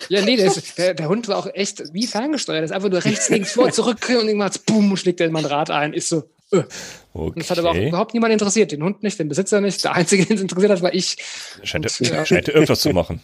[0.09, 2.59] Ja, nee, der, ist, der, der, Hund war auch echt wie ferngesteuert.
[2.59, 5.45] Der ist einfach nur rechts, links, vor, zurück und irgendwann boom, schlägt er in mein
[5.45, 5.93] Rad ein.
[5.93, 6.57] Ist so, äh.
[6.57, 6.67] Okay.
[7.13, 8.71] Und das hat aber auch überhaupt niemand interessiert.
[8.71, 9.83] Den Hund nicht, den Besitzer nicht.
[9.83, 11.15] Der Einzige, den es interessiert hat, war ich.
[11.63, 12.25] Scheint, und, ja.
[12.25, 13.21] scheint irgendwas zu machen.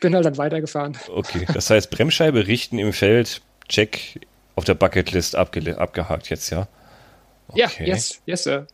[0.00, 0.96] Bin halt dann weitergefahren.
[1.08, 4.20] Okay, das heißt Bremsscheibe richten im Feld, check
[4.54, 6.68] auf der Bucketlist abge abgehakt jetzt, ja?
[7.48, 7.60] Okay.
[7.80, 8.66] Ja, yes, yes, sir.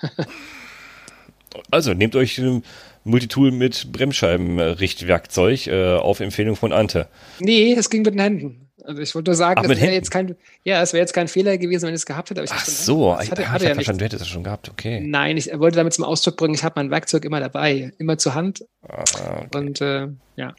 [1.70, 2.62] also, nehmt euch ein
[3.04, 7.08] Multitool mit Bremsscheibenrichtwerkzeug äh, auf Empfehlung von Ante.
[7.38, 8.63] Nee, es ging mit den Händen.
[8.86, 11.26] Also ich wollte nur sagen, Ach, das wäre jetzt kein, ja, es wäre jetzt kein
[11.26, 12.44] Fehler gewesen, wenn ich es gehabt hätte.
[12.46, 15.00] Ach so, ich hatte, hatte ja verstanden, du hättest es schon gehabt, okay.
[15.00, 18.34] Nein, ich wollte damit zum Ausdruck bringen, ich habe mein Werkzeug immer dabei, immer zur
[18.34, 18.64] Hand.
[18.86, 19.04] Ah,
[19.38, 19.58] okay.
[19.58, 20.54] Und äh, ja.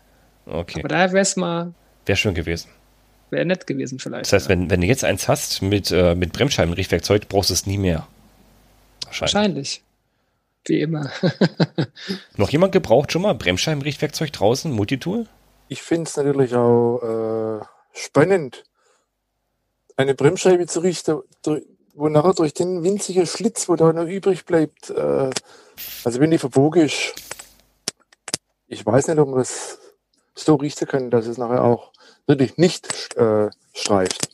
[0.48, 0.80] Okay.
[0.80, 1.74] Aber daher wäre es mal.
[2.06, 2.70] Wäre schön gewesen.
[3.30, 4.26] Wäre nett gewesen vielleicht.
[4.26, 4.50] Das heißt, ja.
[4.50, 8.08] wenn, wenn du jetzt eins hast mit, äh, mit Bremsscheibenrichtwerkzeug, brauchst du es nie mehr.
[9.06, 9.34] Wahrscheinlich.
[9.34, 9.82] Wahrscheinlich.
[10.68, 11.12] Wie immer.
[12.38, 15.28] Noch jemand gebraucht schon mal Bremsscheibenrichtwerkzeug draußen, Multitool?
[15.68, 18.64] Ich finde es natürlich auch äh, spannend,
[19.98, 21.22] eine Bremsscheibe zu richten,
[21.94, 25.30] wo nachher durch den winzigen Schlitz, wo da noch übrig bleibt, äh,
[26.04, 27.14] also wenn die verbogen ist,
[28.68, 29.80] ich weiß nicht, ob man das
[30.34, 31.94] so richten kann, dass es nachher auch
[32.28, 34.30] wirklich nicht äh, streift.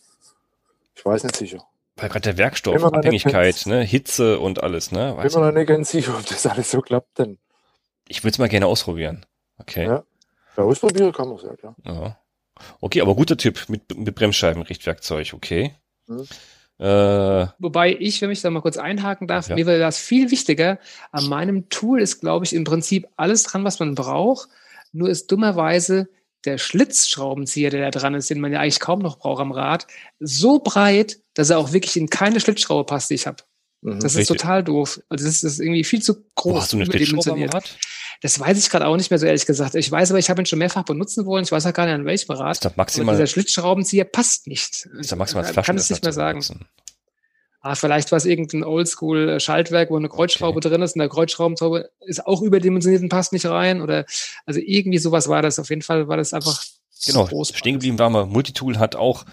[0.95, 1.63] Ich weiß nicht sicher.
[1.97, 5.15] Weil gerade der Werkstoff, Abhängigkeit, ne, Hitze und alles, ne?
[5.17, 7.37] Weiß bin mir noch nicht ganz sicher, ob das alles so klappt denn.
[8.07, 9.25] Ich würde es mal gerne ausprobieren.
[9.59, 9.85] Okay.
[9.85, 10.03] Ja,
[10.57, 11.75] ja ausprobieren kann man es halt, ja.
[11.85, 12.17] ja.
[12.79, 15.75] Okay, aber guter Tipp mit, mit Bremsscheibenrichtwerkzeug, okay.
[16.07, 16.27] Mhm.
[16.79, 19.55] Äh, Wobei ich, wenn ich da mal kurz einhaken darf, ja.
[19.55, 20.79] mir wäre das viel wichtiger.
[21.11, 24.49] An meinem Tool ist, glaube ich, im Prinzip alles dran, was man braucht.
[24.91, 26.09] Nur ist dummerweise
[26.45, 29.85] der Schlitzschraubenzieher, der da dran ist, den man ja eigentlich kaum noch braucht am Rad,
[30.19, 33.43] so breit, dass er auch wirklich in keine Schlitzschraube passt, die ich habe.
[33.81, 34.37] Mhm, das ist richtig.
[34.37, 35.01] total doof.
[35.09, 36.53] Also das ist irgendwie viel zu groß.
[36.53, 37.77] Wo hast du eine Schlitzschraube am Rad?
[38.21, 39.73] Das weiß ich gerade auch nicht mehr so ehrlich gesagt.
[39.73, 41.43] Ich weiß aber, ich habe ihn schon mehrfach benutzen wollen.
[41.43, 42.63] Ich weiß auch gar nicht, an welchem Rad.
[42.63, 44.87] Ist maximal, dieser Schlitzschraubenzieher passt nicht.
[44.99, 46.43] Ist maximal ich kann es nicht mehr sagen.
[47.63, 50.69] Ah, vielleicht war es irgendein Oldschool-Schaltwerk, wo eine Kreuzschraube okay.
[50.69, 53.81] drin ist und der Kreuzschraubenschraube ist auch überdimensioniert und passt nicht rein.
[53.81, 54.05] Oder
[54.45, 55.59] also irgendwie sowas war das.
[55.59, 56.63] Auf jeden Fall war das einfach.
[57.05, 58.25] Genau, groß stehen geblieben war mal.
[58.25, 59.25] Multitool hat auch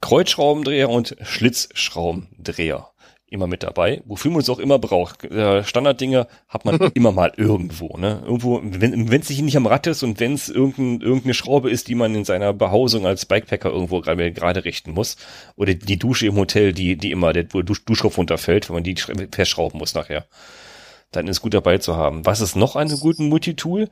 [0.00, 2.88] Kreuzschraubendreher und Schlitzschraubendreher
[3.28, 5.24] immer mit dabei, wofür man es auch immer braucht.
[5.24, 7.96] Äh, Standarddinge hat man immer mal irgendwo.
[7.96, 8.22] Ne?
[8.24, 11.88] Irgendwo, wenn es sich nicht am Rad ist und wenn es irgendein, irgendeine Schraube ist,
[11.88, 15.16] die man in seiner Behausung als Bikepacker irgendwo gerade richten muss,
[15.56, 18.94] oder die Dusche im Hotel, die, die immer, der Dusch, Duschkopf runterfällt, wenn man die
[18.94, 20.26] festschrauben muss nachher,
[21.10, 22.24] dann ist gut dabei zu haben.
[22.26, 23.88] Was ist noch an einem guten Multitool?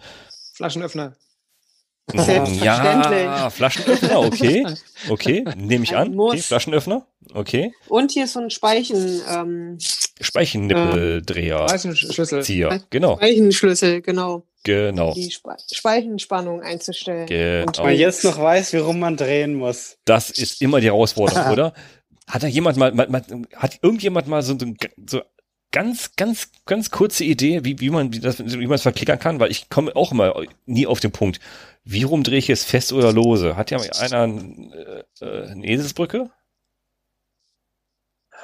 [0.54, 1.16] Flaschenöffner.
[2.12, 2.62] Selbstverständlich.
[2.62, 4.66] Ja, Flaschenöffner, okay.
[5.08, 6.18] Okay, nehme ich an.
[6.18, 7.72] Okay, Flaschenöffner, okay.
[7.88, 9.22] Und hier ist so ein Speichen.
[9.28, 9.78] Ähm,
[10.20, 11.66] Speichenippeldreher.
[11.68, 12.42] Speichenschlüssel.
[12.42, 13.16] Zieher, genau.
[13.16, 14.44] Speichenschlüssel, genau.
[14.64, 15.12] Genau.
[15.14, 17.26] Die Spe Speichenspannung einzustellen.
[17.26, 17.66] Genau.
[17.66, 19.98] Und man jetzt noch weiß, warum man drehen muss.
[20.04, 21.74] Das ist immer die Herausforderung, oder?
[22.26, 23.22] Hat da jemand mal, mal, mal,
[23.54, 24.56] hat irgendjemand mal so,
[25.06, 25.20] so
[25.70, 29.40] ganz, ganz, ganz kurze Idee, wie, wie man wie das, wie man es verklickern kann,
[29.40, 30.34] weil ich komme auch immer
[30.66, 31.40] nie auf den Punkt.
[31.84, 33.56] Wie rum drehe ich es fest oder lose?
[33.56, 36.30] Hat ja einer äh, äh eine Eselsbrücke?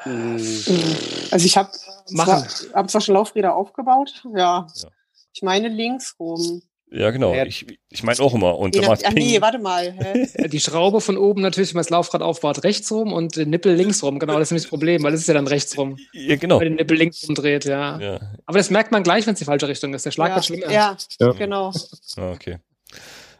[0.04, 1.70] Also ich habe
[2.06, 4.66] zwar, hab zwar schon Laufräder aufgebaut, ja.
[4.74, 4.88] ja.
[5.32, 6.62] Ich meine links rum.
[6.92, 7.32] Ja, genau.
[7.34, 7.44] Ja.
[7.44, 8.58] Ich, ich meine auch immer.
[8.58, 9.94] Und nach, ach nee, warte mal.
[10.36, 13.74] Die Schraube von oben natürlich, wenn man das Laufrad aufbaut, rechts rum und den Nippel
[13.74, 14.18] links rum.
[14.18, 15.96] Genau, das ist nämlich das Problem, weil es ist ja dann rechts rum.
[16.12, 16.58] Ja, genau.
[16.58, 17.98] Weil den Nippel links rumdreht, ja.
[18.00, 18.20] ja.
[18.44, 20.04] Aber das merkt man gleich, wenn es die falsche Richtung ist.
[20.04, 20.34] Der Schlag ja.
[20.34, 20.70] wird schlimmer.
[20.70, 21.32] Ja, ja.
[21.32, 21.72] genau.
[22.16, 22.58] Ah, okay.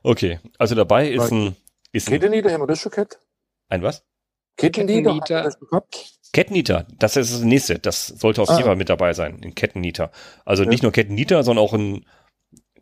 [0.03, 1.57] Okay, also dabei ist ein.
[1.93, 3.19] Ist ein Kettennieter haben wir das schon gehabt?
[3.69, 4.05] Ein was?
[4.57, 5.51] Kettennieter.
[6.33, 7.79] Kettennieter, das ist das nächste.
[7.79, 8.55] Das sollte auf ah.
[8.55, 9.41] jeden Fall mit dabei sein.
[9.43, 10.13] Ein Kettennieter.
[10.45, 12.07] Also nicht nur Kettennieter, sondern auch ein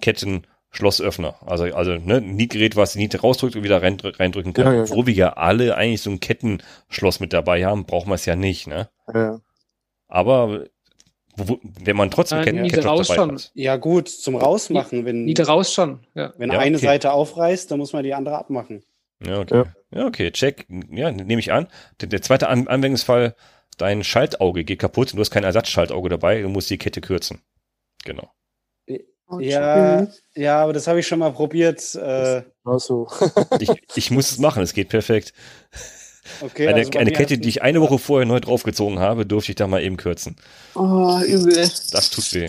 [0.01, 0.47] Ketten.
[0.71, 1.37] Schlossöffner.
[1.47, 4.67] Also, also ne, ein Nietgerät, was die Niete rausdrückt und wieder rein, reindrücken kann.
[4.67, 8.17] Ja, ja, Wo wir ja alle eigentlich so ein Kettenschloss mit dabei haben, brauchen wir
[8.17, 8.67] es ja nicht.
[8.67, 8.89] Ne?
[9.13, 9.41] Ja.
[10.09, 10.67] Aber
[11.39, 13.33] wo, wenn man trotzdem äh, Ketten, Niete raus schon.
[13.33, 13.51] Hat.
[13.55, 15.05] Ja gut, zum Rausmachen.
[15.05, 16.01] Wenn, Niete raus schon.
[16.15, 16.33] Ja.
[16.37, 16.87] Wenn eine okay.
[16.87, 18.83] Seite aufreißt, dann muss man die andere abmachen.
[19.25, 19.65] Ja, okay.
[19.91, 20.67] Ja, okay, check.
[20.91, 21.69] Ja, nehme ich an.
[22.01, 23.35] Der, der zweite an Anwendungsfall,
[23.79, 27.41] dein Schaltauge geht kaputt und du hast kein Ersatzschaltauge dabei, du musst die Kette kürzen.
[28.05, 28.31] Genau.
[29.41, 31.95] Ja, ja, aber das habe ich schon mal probiert.
[31.95, 32.43] Äh.
[32.65, 33.09] Also.
[33.61, 35.35] ich, ich muss es machen, es geht perfekt.
[36.41, 39.57] Okay, eine, also eine Kette, die ich eine Woche vorher neu draufgezogen habe, durfte ich
[39.57, 40.37] da mal eben kürzen.
[40.75, 41.71] Oh, übel.
[41.93, 42.49] Das tut weh.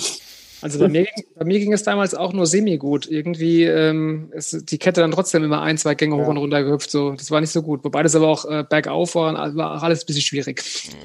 [0.61, 3.07] Also bei mir, bei mir ging es damals auch nur semi-gut.
[3.09, 6.91] Irgendwie ähm, ist die Kette dann trotzdem immer ein, zwei Gänge hoch und runter gehüpft.
[6.91, 7.11] So.
[7.11, 7.83] Das war nicht so gut.
[7.83, 10.61] Wobei das aber auch äh, bergauf war, war auch alles ein bisschen schwierig.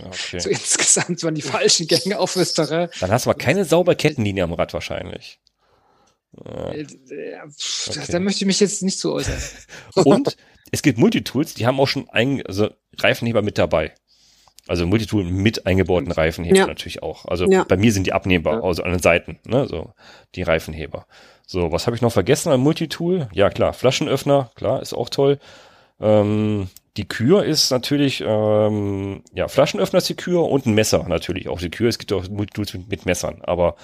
[0.06, 0.40] Okay.
[0.40, 2.90] So insgesamt waren die falschen Gänge auf Österreich.
[2.98, 5.38] Dann hast du aber keine saubere Kettenlinie am Rad wahrscheinlich.
[6.44, 6.86] Äh, äh
[7.88, 8.00] okay.
[8.08, 9.38] Da möchte ich mich jetzt nicht zu äußern.
[10.04, 10.36] Und
[10.74, 13.92] es gibt Multitools, die haben auch schon ein, also Reifenheber mit dabei.
[14.66, 16.66] Also Multitool mit eingebauten Reifenheber ja.
[16.66, 17.26] natürlich auch.
[17.26, 17.64] Also ja.
[17.64, 18.62] bei mir sind die abnehmbar, ja.
[18.62, 19.92] also an den Seiten, ne, so
[20.34, 21.06] die Reifenheber.
[21.46, 23.28] So, was habe ich noch vergessen am Multitool?
[23.32, 25.38] Ja klar, Flaschenöffner, klar, ist auch toll.
[26.00, 31.48] Ähm, die Kür ist natürlich, ähm, ja, Flaschenöffner ist die Kür und ein Messer natürlich
[31.48, 31.88] auch die Kür.
[31.88, 33.76] Es gibt auch Multitools mit, mit Messern, aber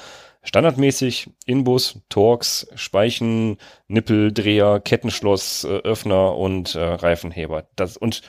[0.42, 7.68] Standardmäßig Inbus, Torx, Speichen, Nippeldreher, Kettenschloss, äh, Öffner und äh, Reifenheber.
[7.76, 8.22] Das und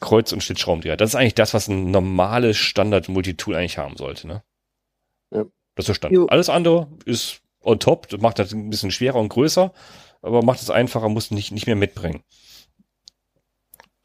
[0.00, 0.96] Kreuz- und Schlitzschraubendreher.
[0.96, 4.42] Das ist eigentlich das, was ein normales Standard-Multitool eigentlich haben sollte, ne?
[5.30, 5.44] Ja.
[5.74, 6.16] Das ist Standard.
[6.16, 6.26] Jo.
[6.26, 9.72] Alles andere ist on top, das macht das ein bisschen schwerer und größer,
[10.22, 12.22] aber macht es einfacher, muss nicht, nicht mehr mitbringen.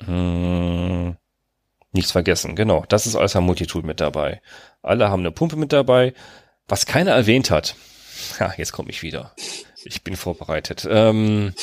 [0.05, 1.15] Hm,
[1.91, 2.85] nichts vergessen, genau.
[2.89, 4.41] Das ist alles ein Multitool mit dabei.
[4.81, 6.13] Alle haben eine Pumpe mit dabei.
[6.67, 7.75] Was keiner erwähnt hat,
[8.39, 9.33] ja, jetzt komme ich wieder.
[9.85, 10.87] Ich bin vorbereitet.
[10.89, 11.53] Ähm,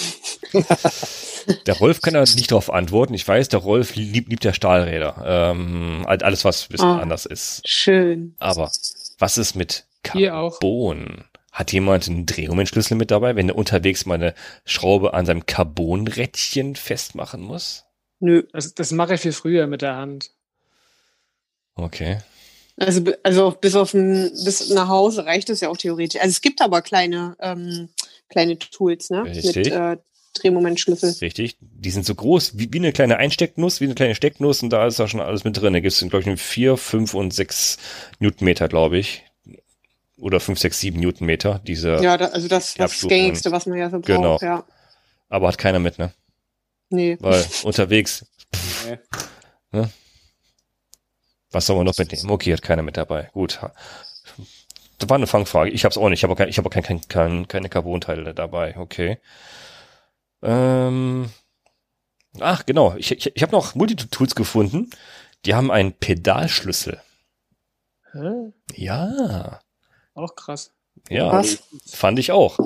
[1.67, 3.15] der Rolf kann da nicht darauf antworten.
[3.15, 5.23] Ich weiß, der Rolf liebt, liebt der Stahlräder.
[5.25, 7.63] Ähm, alles, was ein bisschen oh, anders ist.
[7.67, 8.35] Schön.
[8.39, 8.71] Aber
[9.19, 11.25] was ist mit Carbon?
[11.51, 14.35] Hat jemand einen Drehmomentschlüssel mit dabei, wenn er unterwegs mal eine
[14.65, 17.85] Schraube an seinem Carbonrädchen festmachen muss?
[18.21, 18.45] Nö.
[18.53, 20.31] Das, das mache ich viel früher mit der Hand.
[21.75, 22.19] Okay.
[22.81, 26.19] Also, also bis auf ein, bis nach Hause reicht es ja auch theoretisch.
[26.19, 27.91] Also es gibt aber kleine, ähm,
[28.31, 29.25] kleine Tools, ne?
[29.25, 29.57] Richtig.
[29.57, 29.97] Mit äh,
[30.33, 31.15] Drehmomentschlüssel.
[31.21, 31.59] Richtig.
[31.61, 34.87] Die sind so groß wie, wie eine kleine Einstecknuss, wie eine kleine Stecknuss und da
[34.87, 35.75] ist da schon alles mit drin.
[35.75, 37.77] Da gibt es, glaube ich, vier, fünf und sechs
[38.19, 39.25] Newtonmeter, glaube ich.
[40.19, 41.61] Oder fünf, sechs, sieben Newtonmeter.
[41.67, 44.39] Diese ja, da, also das, das gängigste, was man ja so braucht, genau.
[44.41, 44.65] ja.
[45.29, 46.13] Aber hat keiner mit, ne?
[46.89, 47.19] Nee.
[47.21, 48.25] Weil unterwegs.
[48.55, 48.87] Pff,
[49.73, 49.79] nee.
[49.81, 49.91] Ne?
[51.53, 52.31] Was soll man noch mitnehmen?
[52.31, 53.31] Okay, hat keiner mit dabei.
[53.33, 53.61] Gut.
[54.99, 55.71] Das war eine Fangfrage.
[55.71, 56.21] Ich habe es auch nicht.
[56.21, 58.77] Ich habe kein, ich hab auch kein, kein, kein, keine Carbon-Teile dabei.
[58.77, 59.19] Okay.
[60.43, 61.31] Ähm,
[62.39, 62.95] ach, genau.
[62.97, 64.91] Ich, ich, ich habe noch Multitools gefunden.
[65.45, 67.01] Die haben einen Pedalschlüssel.
[68.13, 68.53] Hä?
[68.75, 69.61] Ja.
[70.15, 70.73] Auch krass.
[71.09, 71.63] Ja, Was?
[71.87, 72.59] fand ich auch.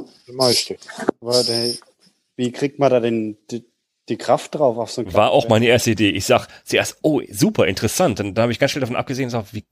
[2.37, 3.39] Wie kriegt man da den,
[4.09, 6.11] die Kraft drauf auf so ein War auch meine erste Idee.
[6.11, 8.21] Ich sag zuerst, oh, super, interessant.
[8.21, 9.65] Dann habe ich ganz schnell davon abgesehen und sag, wie,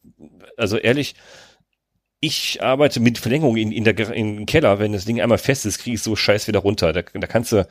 [0.57, 1.15] also ehrlich,
[2.21, 5.67] ich arbeite mit Verlängerung in, in der in den Keller, wenn das Ding einmal fest
[5.67, 6.93] ist, kriege ich so scheiß wieder runter.
[6.93, 7.67] Da, da kannst du,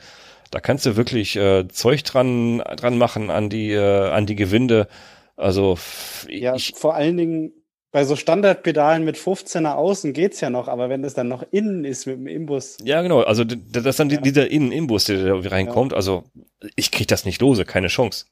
[0.50, 4.88] da kannst du wirklich äh, Zeug dran dran machen an die äh, an die Gewinde.
[5.36, 5.78] Also
[6.28, 7.52] ja, ich, vor allen Dingen
[7.92, 11.84] bei so Standardpedalen mit 15er Außen geht's ja noch, aber wenn das dann noch innen
[11.84, 12.78] ist mit dem Imbus.
[12.82, 13.20] Ja, genau.
[13.20, 14.20] Also das ist dann ja.
[14.20, 15.92] dieser Innen-Imbus, der da reinkommt.
[15.92, 15.96] Ja.
[15.96, 16.24] Also
[16.74, 18.24] ich krieg das nicht lose, keine Chance.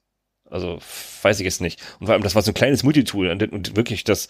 [0.49, 0.79] Also
[1.21, 1.79] weiß ich jetzt nicht.
[1.99, 4.27] Und vor allem, das war so ein kleines Multitool und, wirklich das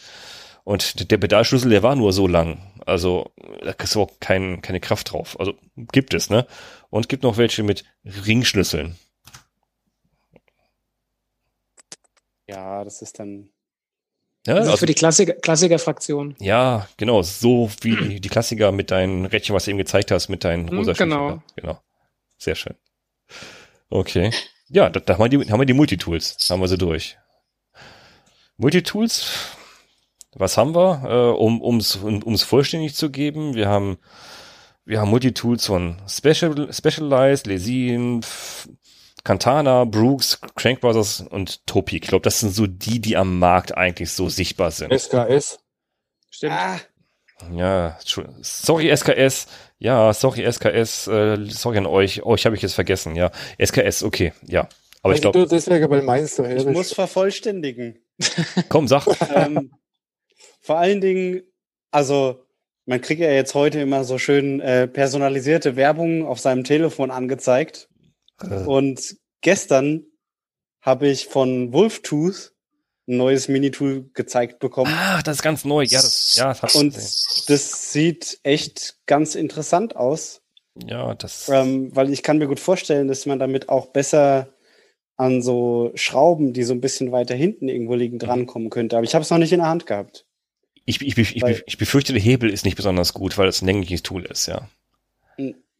[0.64, 2.60] und der Pedalschlüssel, der war nur so lang.
[2.86, 5.40] Also da ist auch kein, keine Kraft drauf.
[5.40, 6.46] Also gibt es, ne?
[6.90, 8.98] Und gibt noch welche mit Ringschlüsseln.
[12.48, 13.50] Ja, das ist dann
[14.48, 16.36] ja, also, für die Klassiker, Klassiker-Fraktion.
[16.40, 17.22] Ja, genau.
[17.22, 20.78] So wie die Klassiker mit deinen Rädchen, was du eben gezeigt hast, mit deinen hm,
[20.78, 21.42] rosa Genau.
[21.56, 21.80] Genau.
[22.38, 22.76] Sehr schön.
[23.90, 24.32] Okay.
[24.70, 26.38] Ja, da, da haben, wir die, haben wir die Multitools.
[26.50, 27.18] Haben wir sie durch.
[28.58, 29.28] Multitools,
[30.34, 33.54] was haben wir, äh, um ums ums vollständig zu geben?
[33.54, 33.98] Wir haben
[34.86, 38.22] ja, Multitools von Special, Specialized, Lesin,
[39.24, 41.98] Cantana, Brooks, Crank Brothers und Topi.
[41.98, 44.92] Ich glaube, das sind so die, die am Markt eigentlich so sichtbar sind.
[44.92, 45.60] SKS.
[46.30, 46.54] Stimmt.
[46.54, 46.80] Ah.
[47.54, 47.98] Ja,
[48.42, 49.48] sorry SKS.
[49.80, 51.08] Ja, sorry SKS.
[51.08, 52.24] Äh, sorry an euch.
[52.24, 53.16] Euch habe ich jetzt vergessen.
[53.16, 54.34] Ja, SKS, okay.
[54.48, 54.70] Ja,
[55.02, 55.48] aber ich glaube.
[55.48, 58.00] Deswegen, weil meinst du, ich muss vervollständigen.
[58.70, 59.08] Komm, sag.
[59.36, 59.72] ähm,
[60.62, 61.42] vor allen Dingen,
[61.90, 62.46] also
[62.86, 67.90] man kriegt ja jetzt heute immer so schön äh, personalisierte Werbung auf seinem Telefon angezeigt.
[68.44, 68.66] Äh.
[68.66, 70.06] Und gestern
[70.82, 72.54] habe ich von Wolftooth
[73.08, 74.94] ein neues Minitool gezeigt bekommen.
[74.94, 75.84] Ah, das ist ganz neu.
[75.84, 80.42] Ja, das, ja, das Und das sieht echt ganz interessant aus.
[80.86, 81.50] Ja, das.
[81.50, 84.54] Ähm, weil ich kann mir gut vorstellen, dass man damit auch besser
[85.18, 88.20] an so Schrauben, die so ein bisschen weiter hinten irgendwo liegen, mhm.
[88.20, 88.98] drankommen könnte.
[88.98, 90.26] Aber ich habe es noch nicht in der Hand gehabt.
[90.86, 94.02] Ich, ich, ich, ich, befürchte, der Hebel ist nicht besonders gut, weil es ein längliches
[94.02, 94.68] Tool ist, ja.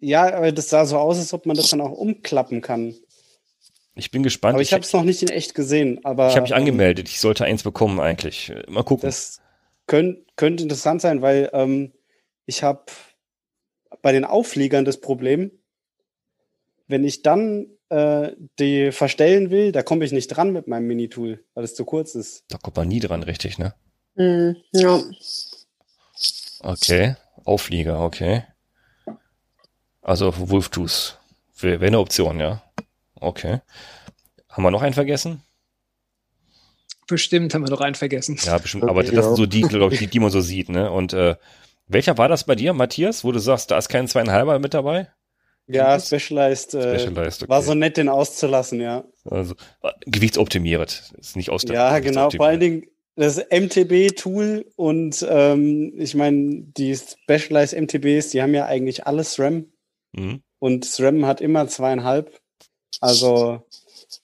[0.02, 2.96] Ja, aber das sah so aus, als ob man das dann auch umklappen kann.
[3.96, 4.56] Ich bin gespannt.
[4.56, 6.04] Aber ich, habe es noch nicht in echt gesehen.
[6.04, 7.08] Aber ich habe mich angemeldet.
[7.08, 8.52] Ich sollte eins bekommen eigentlich.
[8.68, 9.08] Mal gucken.
[9.08, 9.42] Das
[9.86, 11.94] könnte könnt interessant sein, weil ähm,
[12.46, 12.86] ich habe
[14.02, 15.52] bei den Aufliegern das Problem,
[16.88, 21.44] wenn ich dann äh, die verstellen will, da komme ich nicht dran mit meinem Minitool,
[21.54, 22.46] weil es zu kurz ist.
[22.50, 23.76] Da kommt man nie dran, richtig, ne?
[24.16, 25.04] Mm, ja.
[26.62, 27.16] Okay.
[27.44, 28.44] Auflieger, okay.
[30.02, 31.18] Also Wolftooth.
[31.60, 32.64] Wäre eine Option, ja.
[33.16, 33.60] Okay.
[34.50, 35.44] Haben wir noch einen vergessen?
[37.08, 38.38] Bestimmt haben wir noch einen vergessen.
[38.44, 38.84] Ja, bestimmt.
[38.86, 40.92] Aber das sind so die, glaube ich, die, die man so sieht, ne?
[40.92, 41.36] Und äh,
[41.88, 45.08] welcher war das bei dir, Matthias, wo du sagst, da ist kein zweieinhalber mit dabei?
[45.68, 47.50] Ja, Specialized, äh, Specialized okay.
[47.50, 49.04] war so nett, den auszulassen, ja.
[49.26, 49.56] Also,
[50.06, 56.16] gewichtsoptimiert, ist nicht aus der Ja, genau, vor allen Dingen das MTB-Tool und ähm, ich
[56.16, 59.66] meine, die Specialized MTBs, die haben ja eigentlich alles SRAM.
[60.14, 60.44] Mhm.
[60.60, 62.40] Und SRAM hat immer zweieinhalb.
[63.00, 63.64] Also,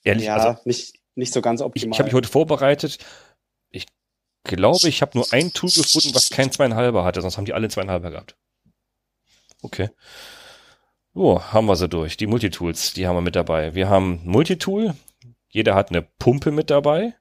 [0.04, 1.88] Ehrlich, ja, also, nicht, nicht so ganz optimal.
[1.88, 2.98] Ich, ich habe mich heute vorbereitet.
[3.70, 3.86] Ich
[4.44, 7.68] glaube, ich habe nur ein Tool gefunden, was kein zweieinhalber hatte, sonst haben die alle
[7.68, 8.36] zweieinhalber gehabt.
[9.62, 9.90] Okay.
[11.14, 12.16] So, haben wir sie durch.
[12.16, 13.74] Die Multitools, die haben wir mit dabei.
[13.74, 14.94] Wir haben Multitool.
[15.48, 17.14] Jeder hat eine Pumpe mit dabei.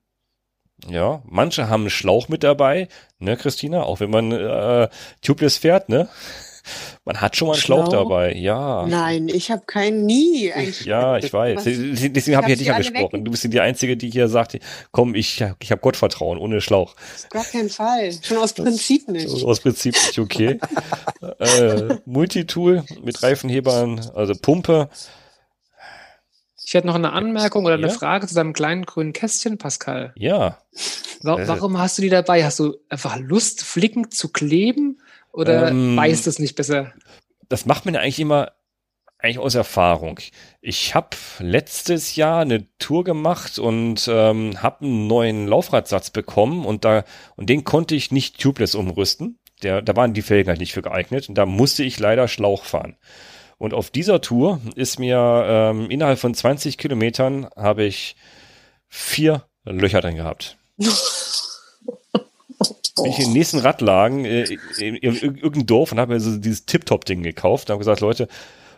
[0.85, 3.81] Ja, manche haben einen Schlauch mit dabei, ne, Christina?
[3.81, 4.89] Auch wenn man äh,
[5.21, 6.07] tubeless fährt, ne?
[7.05, 8.85] Man hat schon mal einen Schlauch, Schlauch dabei, ja.
[8.87, 10.51] Nein, ich habe keinen nie.
[10.67, 11.63] Ich, ja, ich weiß.
[11.63, 13.23] Deswegen habe ich ja dich angesprochen.
[13.23, 14.57] Du bist die Einzige, die hier sagt,
[14.91, 16.95] komm, ich, ich habe Gottvertrauen ohne Schlauch.
[17.15, 18.11] Auf gar keinen Fall.
[18.21, 19.27] Schon aus Prinzip nicht.
[19.27, 20.59] Aus Prinzip nicht, okay.
[21.39, 24.89] äh, Multitool mit Reifenhebern, also Pumpe.
[26.67, 27.93] Ich hätte noch eine Anmerkung oder eine ja?
[27.93, 30.13] Frage zu deinem kleinen grünen Kästchen, Pascal.
[30.17, 30.57] Ja.
[31.21, 31.77] Warum äh.
[31.77, 32.43] hast du die dabei?
[32.43, 34.99] Hast du einfach Lust, Flicken zu kleben?
[35.37, 36.93] Oder ähm, weiß das nicht besser?
[37.47, 38.53] Das macht man ja eigentlich immer
[39.19, 40.19] eigentlich aus Erfahrung.
[40.61, 46.85] Ich habe letztes Jahr eine Tour gemacht und ähm, habe einen neuen Laufradsatz bekommen und
[46.85, 47.03] da
[47.35, 49.39] und den konnte ich nicht tubeless umrüsten.
[49.63, 52.63] Der, da waren die Felgen halt nicht für geeignet und da musste ich leider Schlauch
[52.63, 52.95] fahren.
[53.59, 58.15] Und auf dieser Tour ist mir ähm, innerhalb von 20 Kilometern habe ich
[58.87, 60.57] vier Löcher drin gehabt.
[62.95, 64.43] bin ich in den nächsten Radlagen äh,
[64.79, 67.69] in, in, in irgendeinem Dorf und habe mir so dieses Tip-Top-Ding gekauft.
[67.69, 68.27] Und habe gesagt, Leute,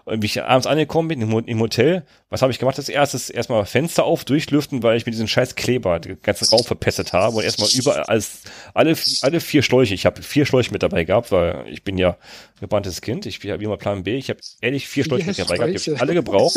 [0.06, 2.78] wie ich abends angekommen bin im, im Hotel, was habe ich gemacht?
[2.78, 3.30] Als erstes?
[3.30, 7.38] Erstmal Fenster auf, durchlüften, weil ich mit diesem scheiß Kleber den ganzen Raum verpestet habe
[7.38, 8.42] und erstmal überall alles,
[8.74, 12.18] alle, alle vier Schläuche, ich habe vier Schläuche mit dabei gehabt, weil ich bin ja
[12.60, 15.76] gebranntes Kind, ich habe immer Plan B, ich habe ehrlich vier Schläuche mit dabei gehabt,
[15.76, 16.56] ich habe alle gebraucht.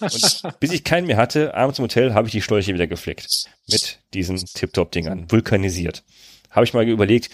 [0.00, 3.44] Und bis ich keinen mehr hatte, abends im Hotel habe ich die Schläuche wieder geflickt
[3.70, 6.02] mit diesen Tip-Top-Dingern, vulkanisiert
[6.50, 7.30] habe ich mal überlegt,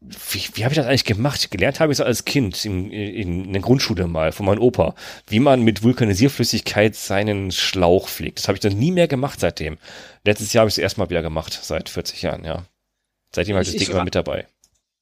[0.00, 1.50] wie, wie habe ich das eigentlich gemacht?
[1.50, 4.94] Gelernt habe ich es als Kind in, in, in der Grundschule mal von meinem Opa,
[5.26, 8.38] wie man mit Vulkanisierflüssigkeit seinen Schlauch fliegt.
[8.38, 9.76] Das habe ich dann nie mehr gemacht seitdem.
[10.24, 12.64] Letztes Jahr habe ich es erstmal wieder gemacht, seit 40 Jahren, ja.
[13.34, 14.46] Seitdem habe ich das Ding immer mit dabei.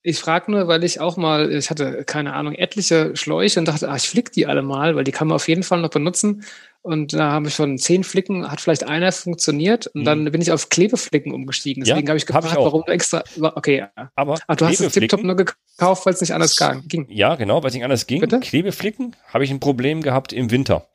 [0.08, 3.88] Ich frage nur, weil ich auch mal, ich hatte keine Ahnung, etliche Schläuche und dachte,
[3.88, 6.44] ach, ich flick die alle mal, weil die kann man auf jeden Fall noch benutzen.
[6.80, 10.04] Und da habe ich von zehn Flicken, hat vielleicht einer funktioniert und mhm.
[10.04, 11.82] dann bin ich auf Klebeflicken umgestiegen.
[11.82, 13.24] Deswegen ja, habe ich gefragt, hab ich warum du extra.
[13.40, 14.10] Okay, ja.
[14.14, 17.08] Aber Ach, du hast das Tiptop nur gekauft, weil es nicht anders ging.
[17.10, 18.20] Ja, genau, weil es nicht anders ging.
[18.20, 18.38] Bitte?
[18.38, 20.86] Klebeflicken habe ich ein Problem gehabt im Winter.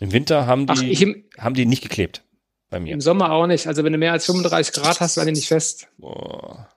[0.00, 2.22] Im Winter haben die, Ach, ich, haben die nicht geklebt
[2.68, 2.92] bei mir.
[2.92, 3.66] Im Sommer auch nicht.
[3.66, 5.88] Also wenn du mehr als 35 Grad hast, werden die nicht fest.
[5.96, 6.68] Boah.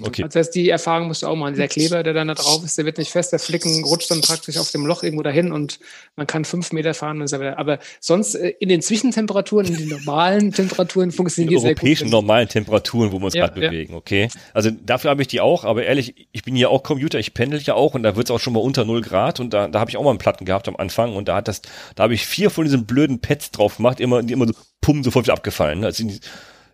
[0.00, 0.22] Okay.
[0.22, 1.54] Das heißt, die Erfahrung musst du auch machen.
[1.54, 4.20] Der Kleber, der dann da drauf ist, der wird nicht fest, der Flicken rutscht dann
[4.20, 5.80] praktisch auf dem Loch irgendwo dahin und
[6.16, 7.20] man kann fünf Meter fahren.
[7.20, 7.58] Und so weiter.
[7.58, 13.12] Aber sonst äh, in den Zwischentemperaturen, in den normalen Temperaturen funktioniert es europäischen normalen Temperaturen,
[13.12, 13.70] wo wir uns ja, gerade ja.
[13.70, 14.28] bewegen, okay?
[14.54, 17.60] Also dafür habe ich die auch, aber ehrlich, ich bin ja auch Computer, ich pendel
[17.60, 19.80] ja auch und da wird es auch schon mal unter 0 Grad und da, da
[19.80, 21.62] habe ich auch mal einen Platten gehabt am Anfang und da hat das,
[21.94, 25.02] da habe ich vier von diesen blöden Pads drauf gemacht, immer, die immer so pum,
[25.04, 25.84] sofort wieder abgefallen.
[25.84, 26.20] Also die,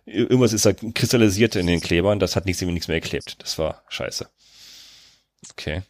[0.09, 3.37] irgendwas ist da kristallisiert in den Klebern, das hat nichts, nichts mehr geklebt.
[3.39, 4.27] Das war scheiße.
[5.51, 5.83] Okay.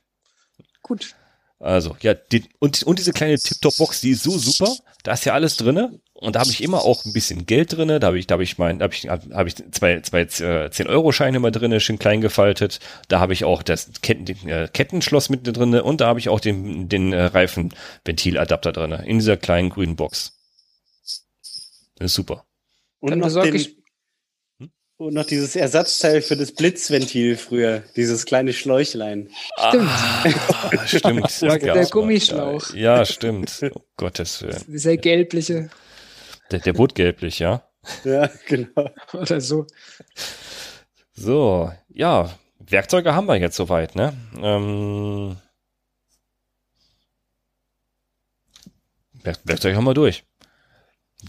[0.81, 1.15] Gut.
[1.59, 4.73] Also, ja, die, und, und diese kleine Tip-Top-Box, die ist so super.
[5.03, 5.99] Da ist ja alles drinne.
[6.13, 7.99] Und da habe ich immer auch ein bisschen Geld drinne.
[7.99, 10.69] Da habe ich, da habe ich mein, da habe ich, hab ich zwei, zwei äh,
[10.69, 12.79] 10-Euro-Scheine immer drinne, schön klein gefaltet.
[13.09, 16.29] Da habe ich auch das Ketten, den, äh, Kettenschloss mit drinne und da habe ich
[16.29, 19.05] auch den, den äh, Reifenventiladapter drinne.
[19.05, 20.33] In dieser kleinen grünen Box.
[21.95, 22.45] Das ist super.
[22.99, 23.78] Und Dann noch den, ich
[24.99, 29.29] und noch dieses Ersatzteil für das Blitzventil früher, dieses kleine Schläuchlein.
[29.69, 29.89] Stimmt.
[29.89, 31.41] Ah, stimmt.
[31.41, 32.73] Ja, der Gummischlauch.
[32.73, 33.61] Ja, ja, stimmt.
[33.73, 34.61] Oh, Gottes Willen.
[34.67, 35.69] Dieser gelbliche.
[36.51, 37.63] Der, der wurde gelblich, ja?
[38.03, 38.89] Ja, genau.
[39.13, 39.65] Oder so.
[41.13, 44.13] So, ja, Werkzeuge haben wir jetzt soweit, ne?
[44.41, 45.37] Ähm,
[49.23, 50.25] Werkzeuge haben wir durch.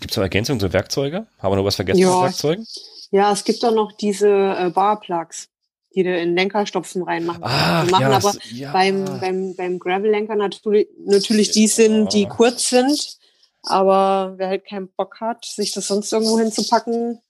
[0.00, 1.26] Gibt es noch Ergänzungen zu Werkzeuge?
[1.38, 2.14] Haben wir noch was vergessen ja.
[2.14, 2.66] mit Werkzeugen?
[3.10, 5.48] Ja, es gibt auch noch diese äh, Barplugs,
[5.94, 8.02] die du in Lenkerstopfen reinmachen ah, machen.
[8.02, 8.72] Ja, aber ja.
[8.72, 13.18] beim, beim, beim Gravel-Lenker natürlich, natürlich die sind, die kurz sind.
[13.62, 17.20] Aber wer halt keinen Bock hat, sich das sonst irgendwo hinzupacken,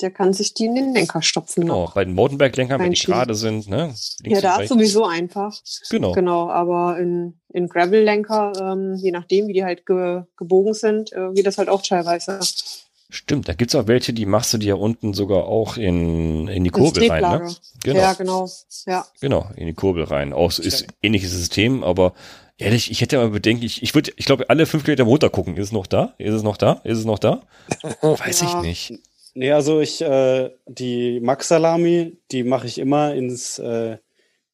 [0.00, 1.62] der kann sich die in den Lenker stopfen.
[1.62, 3.94] Genau, bei den Mountainbike-Lenkern, wenn die gerade sind, ne?
[4.24, 5.58] ja, da ist sowieso einfach.
[5.88, 6.12] Genau.
[6.12, 11.32] Genau, aber in, in Gravel-Lenker, ähm, je nachdem, wie die halt ge, gebogen sind, äh,
[11.32, 12.40] geht das halt auch teilweise.
[13.08, 16.70] Stimmt, da gibt's auch welche, die machst du dir unten sogar auch in, in die
[16.70, 17.22] Kurbel rein.
[17.22, 17.54] Ne?
[17.84, 18.00] Genau.
[18.00, 18.48] Ja, genau.
[18.86, 19.06] Ja.
[19.20, 20.32] Genau, in die Kurbel rein.
[20.32, 22.14] Auch so ist ähnliches System, aber
[22.58, 25.56] ehrlich, ich hätte mal bedenken, ich, ich würde, ich glaube, alle fünf Kilometer runter gucken.
[25.56, 26.14] Ist es noch da?
[26.18, 26.80] Ist es noch da?
[26.82, 27.42] Ist es noch da?
[28.00, 28.48] Weiß ja.
[28.48, 29.00] ich nicht.
[29.34, 33.98] Nee, also ich, äh, die Max Salami, die mache ich immer ins, äh,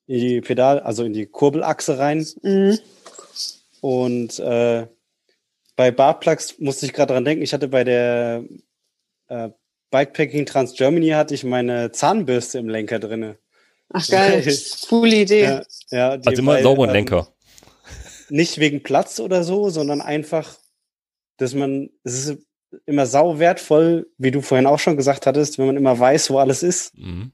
[0.06, 2.26] in die Pedal, also in die Kurbelachse rein.
[2.42, 2.78] Mhm.
[3.80, 4.86] Und äh,
[5.76, 8.44] bei Barplugs musste ich gerade dran denken, ich hatte bei der
[9.28, 9.50] äh,
[9.90, 13.38] Bikepacking Trans Germany hatte ich meine Zahnbürste im Lenker drinne.
[13.92, 14.42] Ach geil,
[14.88, 15.42] coole Idee.
[15.42, 17.28] Ja, ja, also immer sauberen ähm, Lenker.
[18.30, 20.56] Nicht wegen Platz oder so, sondern einfach,
[21.36, 22.38] dass man, es ist
[22.86, 26.38] immer sau wertvoll, wie du vorhin auch schon gesagt hattest, wenn man immer weiß, wo
[26.38, 26.96] alles ist.
[26.96, 27.32] Mhm.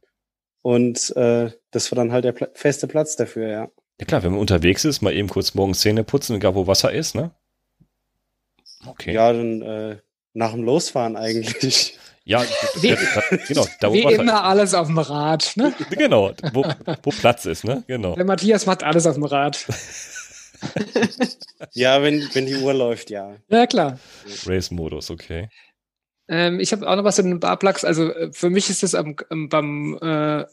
[0.63, 3.69] Und äh, das war dann halt der Pla feste Platz dafür, ja.
[4.01, 6.93] Ja klar, wenn man unterwegs ist, mal eben kurz morgens Zähne putzen, egal wo Wasser
[6.93, 7.33] ist, ne?
[8.87, 9.13] Okay.
[9.13, 9.97] Ja, dann äh,
[10.35, 11.99] nach dem Losfahren eigentlich.
[12.25, 12.45] Ja,
[12.83, 12.95] wie,
[13.49, 13.67] genau.
[13.81, 15.57] Da, wie immer alles auf dem Rad.
[15.57, 15.73] Ne?
[15.91, 16.63] Genau, wo,
[17.03, 17.85] wo Platz ist, ne?
[17.87, 18.17] Genau.
[18.17, 19.67] Der Matthias macht alles auf dem Rad.
[21.73, 23.37] ja, wenn, wenn die Uhr läuft, ja.
[23.49, 23.99] Ja, klar.
[24.45, 25.49] Race-Modus, okay.
[26.29, 27.85] Ähm, ich habe auch noch was zu den Barplugs.
[27.85, 30.45] Also äh, für mich ist das am, am, beim äh,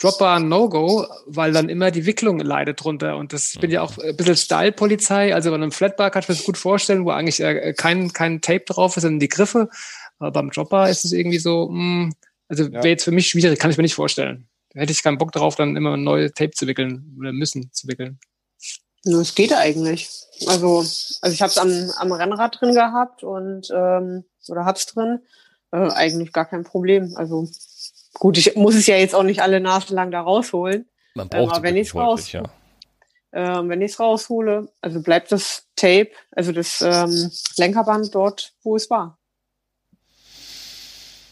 [0.00, 3.16] Dropper No-Go, weil dann immer die Wicklung leidet drunter.
[3.16, 6.28] Und das, ich bin ja auch ein bisschen Style-Polizei, also bei einem Flatbar kann ich
[6.28, 9.68] mir das gut vorstellen, wo eigentlich äh, kein, kein Tape drauf ist, sondern die Griffe.
[10.18, 12.14] Aber beim Dropper ist es irgendwie so, mh, hm,
[12.48, 12.72] also ja.
[12.72, 14.48] wäre jetzt für mich schwierig, kann ich mir nicht vorstellen.
[14.72, 17.86] Da hätte ich keinen Bock drauf, dann immer neue Tape zu wickeln oder müssen zu
[17.88, 18.18] wickeln.
[19.04, 20.10] Es geht eigentlich.
[20.46, 25.20] Also, also ich habe es am, am Rennrad drin gehabt und ähm, oder hab's drin.
[25.72, 27.14] Äh, eigentlich gar kein Problem.
[27.16, 27.48] Also
[28.14, 30.88] Gut, ich muss es ja jetzt auch nicht alle Nasen lang da rausholen.
[31.14, 32.42] Man braucht ähm, aber wenn ich es raus, ja.
[33.32, 38.76] ähm, wenn ich es raushole, also bleibt das Tape, also das ähm, Lenkerband dort, wo
[38.76, 39.18] es war.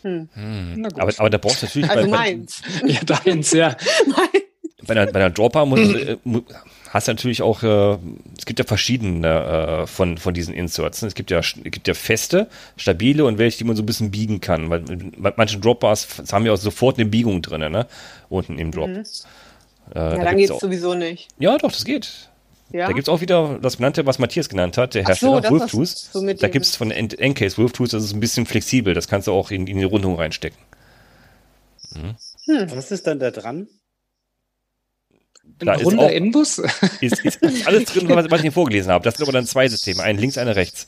[0.02, 0.28] Hm.
[0.32, 0.88] Hm.
[0.98, 2.62] Aber, aber da brauchst du natürlich also bei, meins.
[2.84, 3.76] ja, deins, ja.
[4.86, 6.16] bei, einer, bei einer Dropper muss, äh,
[6.90, 7.98] hast du natürlich auch, äh,
[8.36, 11.02] es gibt ja verschiedene äh, von, von diesen Inserts.
[11.02, 14.10] Es gibt ja, es gibt ja feste, stabile und welche, die man so ein bisschen
[14.10, 14.70] biegen kann.
[14.70, 14.84] Weil,
[15.16, 17.86] weil manche Dropbars haben ja auch sofort eine Biegung drin, ne?
[18.28, 18.88] Unten im Drop.
[18.88, 19.04] Mhm.
[19.94, 21.28] Äh, ja, da dann geht's auch, sowieso nicht.
[21.38, 22.30] Ja, doch, das geht.
[22.72, 22.86] Ja.
[22.86, 25.88] Da gibt's auch wieder das genannte, was Matthias genannt hat, der Hersteller so, Wolftooth.
[25.88, 28.92] So da gibt's von Encase Wolftooth, das ist ein bisschen flexibel.
[28.92, 30.58] Das kannst du auch in, in die Rundung reinstecken.
[31.94, 32.14] Mhm.
[32.44, 32.70] Hm.
[32.70, 33.68] Was ist dann da dran?
[35.60, 36.58] Ein Klar, runder Inbus?
[37.00, 39.04] Ist, ist, ist, alles drin, was, was ich hier vorgelesen habe.
[39.04, 40.86] Das sind aber dann zwei Systeme, ein links, eine rechts.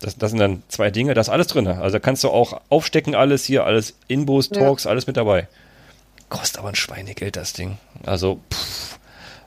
[0.00, 1.66] Das, das sind dann zwei Dinge, da ist alles drin.
[1.66, 4.90] Also da kannst du auch aufstecken, alles hier, alles Inbus, Talks, ja.
[4.90, 5.48] alles mit dabei.
[6.28, 7.78] Kostet aber ein Schweinegeld, das Ding.
[8.04, 8.98] Also, pff.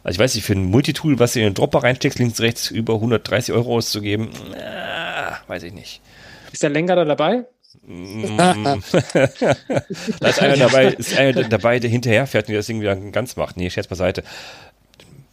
[0.04, 2.72] Also ich weiß nicht, für ein Multitool, was du in den Dropper reinsteckst, links, rechts,
[2.72, 6.02] über 130 Euro auszugeben, äh, weiß ich nicht.
[6.52, 7.46] Ist der Lenker da dabei?
[10.19, 13.36] Da ist einer dabei, ist einer dabei, der hinterher fährt und das Ding wieder ganz
[13.36, 13.57] macht.
[13.57, 14.24] Nee, Scherz beiseite.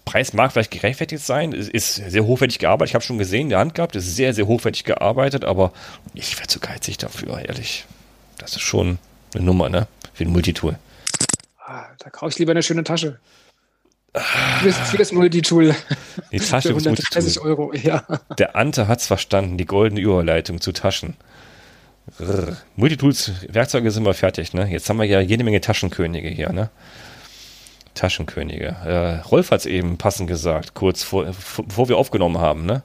[0.05, 2.91] Preis mag vielleicht gerechtfertigt sein, es ist sehr hochwertig gearbeitet.
[2.91, 5.72] Ich habe schon gesehen, in der Hand gehabt, ist sehr, sehr hochwertig gearbeitet, aber
[6.14, 7.84] ich wäre zu geizig dafür, ehrlich.
[8.39, 8.99] Das ist schon
[9.34, 9.86] eine Nummer, ne?
[10.14, 10.78] Für ein Multitool.
[11.59, 13.18] Ah, da kaufe ich lieber eine schöne Tasche.
[14.14, 15.74] Für das, für das Multitool.
[16.32, 18.05] Die Tasche für 130 Euro, ja.
[18.39, 21.16] Der Ante hat es verstanden, die goldene Überleitung zu Taschen.
[22.21, 22.57] Rrr.
[22.77, 24.69] Multitools, Werkzeuge sind wir fertig, ne?
[24.69, 26.71] Jetzt haben wir ja jede Menge Taschenkönige hier, ne?
[27.95, 28.77] Taschenkönige.
[28.85, 32.83] Äh, Rolf hat es eben passend gesagt, kurz vor, bevor wir aufgenommen haben, ne?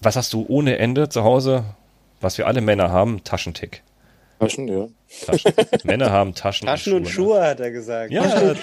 [0.00, 1.64] Was hast du ohne Ende zu Hause?
[2.20, 3.82] Was wir alle Männer haben, Taschentick.
[4.38, 4.86] Taschen, ja.
[5.24, 5.52] Taschen.
[5.84, 8.12] Männer haben Taschen, Taschen und Schuhe, und Schuhe hat er gesagt.
[8.12, 8.54] Ja,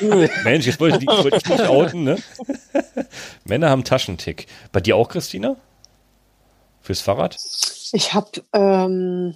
[0.43, 2.17] Mensch, jetzt wollte ich, wollte ich nicht outen, ne?
[3.45, 4.47] Männer haben Taschentick.
[4.71, 5.55] Bei dir auch, Christina?
[6.81, 7.37] Fürs Fahrrad?
[7.93, 9.35] Ich habe, ähm,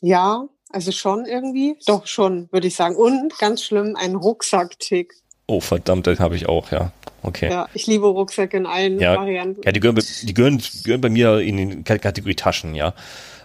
[0.00, 1.76] ja, also schon irgendwie.
[1.86, 2.96] Doch schon, würde ich sagen.
[2.96, 5.14] Und ganz schlimm, ein Rucksacktick.
[5.46, 6.90] Oh, verdammt, den habe ich auch, ja.
[7.22, 7.48] Okay.
[7.48, 9.62] Ja, ich liebe Rucksäcke in allen ja, Varianten.
[9.64, 12.92] Ja, die gehören, die gehören, gehören bei mir in die Kategorie Taschen, ja.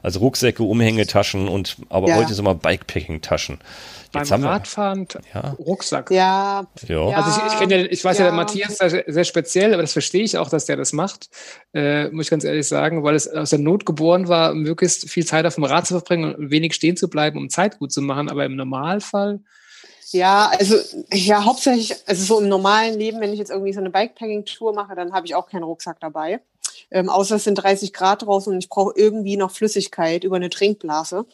[0.04, 2.16] Also Rucksäcke, Umhängetaschen und aber ja.
[2.16, 3.60] heute sind wir Bikepacking-Taschen.
[4.12, 5.56] Beim haben Radfahren, ja.
[5.60, 6.12] Rucksack.
[6.12, 6.68] Ja.
[6.88, 7.08] ja.
[7.10, 9.84] Also ich, ich kenne ja, ich weiß ja, ja der Matthias sehr, sehr speziell, aber
[9.84, 11.30] das verstehe ich auch, dass der das macht,
[11.74, 15.26] äh, muss ich ganz ehrlich sagen, weil es aus der Not geboren war, möglichst viel
[15.26, 18.02] Zeit auf dem Rad zu verbringen und wenig stehen zu bleiben, um Zeit gut zu
[18.02, 18.30] machen.
[18.30, 19.40] Aber im Normalfall
[20.14, 20.76] ja, also
[21.14, 24.96] ja, hauptsächlich, also so im normalen Leben, wenn ich jetzt irgendwie so eine Bikepacking-Tour mache,
[24.96, 26.42] dann habe ich auch keinen Rucksack dabei.
[26.90, 30.50] Ähm, außer es sind 30 Grad draußen und ich brauche irgendwie noch Flüssigkeit über eine
[30.50, 31.26] Trinkblase.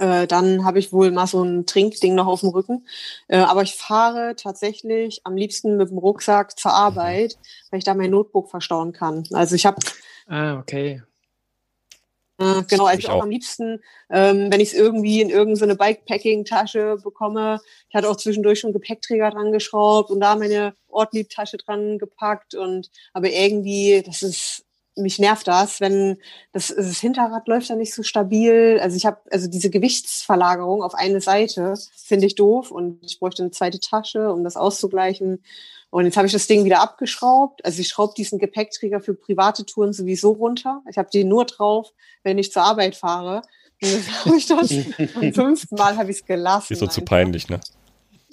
[0.00, 2.86] Äh, dann habe ich wohl mal so ein Trinkding noch auf dem Rücken.
[3.28, 7.38] Äh, aber ich fahre tatsächlich am liebsten mit dem Rucksack zur Arbeit,
[7.70, 9.24] weil ich da mein Notebook verstauen kann.
[9.32, 9.76] Also ich habe.
[10.26, 11.02] Ah, okay.
[12.38, 15.76] Äh, genau, also ich auch, auch, am liebsten, ähm, wenn ich es irgendwie in irgendeine
[15.76, 17.60] Bikepacking-Tasche bekomme.
[17.90, 22.90] Ich hatte auch zwischendurch schon Gepäckträger dran geschraubt und da meine Ortliebtasche dran gepackt und
[23.12, 24.64] aber irgendwie, das ist
[24.96, 26.18] mich nervt das, wenn
[26.52, 28.78] das, das Hinterrad läuft da nicht so stabil.
[28.82, 33.42] Also ich habe also diese Gewichtsverlagerung auf eine Seite finde ich doof und ich bräuchte
[33.42, 35.42] eine zweite Tasche, um das auszugleichen.
[35.90, 37.64] Und jetzt habe ich das Ding wieder abgeschraubt.
[37.64, 40.82] Also ich schraube diesen Gepäckträger für private Touren sowieso runter.
[40.88, 43.42] Ich habe den nur drauf, wenn ich zur Arbeit fahre.
[43.82, 44.70] Und jetzt habe ich das
[45.16, 46.72] am fünften Mal habe ich es gelassen.
[46.72, 47.60] Ist so zu peinlich, ne?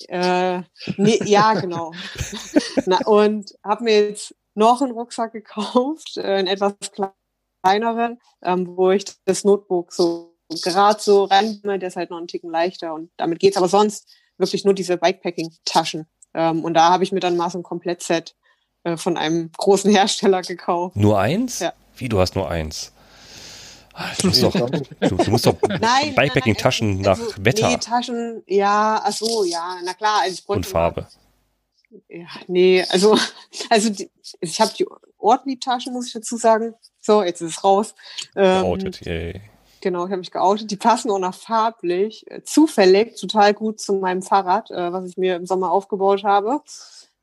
[0.07, 0.61] Äh,
[0.97, 1.91] nee, ja, genau.
[2.85, 6.73] Na, und habe mir jetzt noch einen Rucksack gekauft, äh, einen etwas
[7.63, 12.27] kleineren, ähm, wo ich das Notebook so gerade so reinkomme, der ist halt noch einen
[12.27, 13.57] Ticken leichter und damit geht's.
[13.57, 16.07] Aber sonst wirklich nur diese Bikepacking-Taschen.
[16.33, 18.35] Ähm, und da habe ich mir dann mal so ein Komplettset
[18.83, 20.95] äh, von einem großen Hersteller gekauft.
[20.95, 21.59] Nur eins?
[21.59, 21.73] Ja.
[21.95, 22.91] Wie, du hast nur eins?
[23.93, 27.69] Ah, du musst doch, du, du musst doch Bikepacking-Taschen also, nach Wetter.
[27.69, 30.21] Nee, Taschen, ja, ach so, ja, na klar.
[30.21, 31.01] Also ich Und Farbe.
[31.01, 31.09] Mal,
[32.09, 33.17] ja, nee, also,
[33.69, 34.09] also die,
[34.41, 34.85] ich habe die
[35.17, 36.73] Ortliebtaschen, muss ich dazu sagen.
[37.01, 37.95] So, jetzt ist es raus.
[38.35, 39.41] Ähm, geoutet, yay.
[39.81, 40.71] Genau, ich habe mich geoutet.
[40.71, 45.17] Die passen auch noch farblich, äh, zufällig, total gut zu meinem Fahrrad, äh, was ich
[45.17, 46.61] mir im Sommer aufgebaut habe.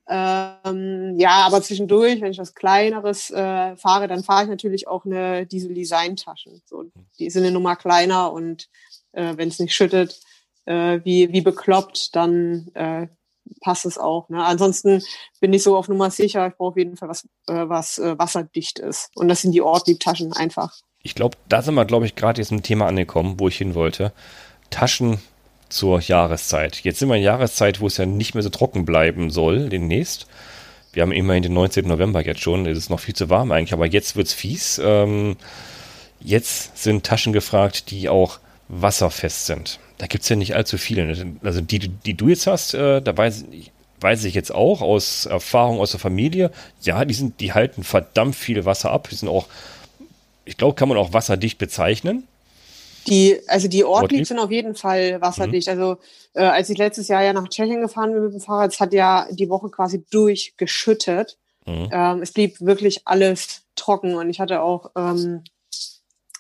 [0.07, 5.05] Ähm, ja, aber zwischendurch, wenn ich was Kleineres äh, fahre, dann fahre ich natürlich auch
[5.05, 6.63] eine Diesel-Design-Taschen.
[6.67, 6.85] So,
[7.19, 8.69] die sind eine Nummer kleiner und
[9.13, 10.21] äh, wenn es nicht schüttet,
[10.67, 13.09] äh, wie, wie bekloppt, dann äh,
[13.61, 14.29] passt es auch.
[14.29, 14.45] Ne?
[14.45, 15.03] Ansonsten
[15.41, 18.19] bin ich so auf Nummer sicher, ich brauche auf jeden Fall was, äh, was äh,
[18.19, 19.11] wasserdicht ist.
[19.15, 20.73] Und das sind die Ortliebtaschen einfach.
[21.03, 23.75] Ich glaube, da sind wir, glaube ich, gerade jetzt im Thema angekommen, wo ich hin
[23.75, 24.13] wollte.
[24.71, 25.19] Taschen
[25.69, 26.81] zur Jahreszeit.
[26.85, 30.27] Jetzt sind wir in Jahreszeit, wo es ja nicht mehr so trocken bleiben soll, demnächst.
[30.93, 31.87] Wir haben immerhin den 19.
[31.87, 32.67] November jetzt schon.
[32.67, 34.81] Es ist noch viel zu warm eigentlich, aber jetzt wird es fies.
[34.83, 35.37] Ähm,
[36.21, 38.39] jetzt sind Taschen gefragt, die auch
[38.69, 41.07] wasserfest sind da gibt es ja nicht allzu viele.
[41.07, 41.37] Ne?
[41.43, 43.45] Also die, die du jetzt hast, äh, da weiß,
[44.01, 46.51] weiß ich jetzt auch aus Erfahrung aus der Familie,
[46.83, 49.09] ja, die sind, die halten verdammt viel Wasser ab.
[49.11, 49.47] Die sind auch,
[50.45, 52.27] ich glaube, kann man auch wasserdicht bezeichnen.
[53.07, 55.69] Die, also die Ortlieb sind auf jeden Fall wasserdicht.
[55.69, 55.73] Mhm.
[55.73, 55.97] Also
[56.33, 58.93] äh, als ich letztes Jahr ja nach Tschechien gefahren bin mit dem Fahrrad, es hat
[58.93, 61.37] ja die Woche quasi durchgeschüttet.
[61.67, 61.89] Mhm.
[61.93, 65.45] Ähm, es blieb wirklich alles trocken und ich hatte auch ähm,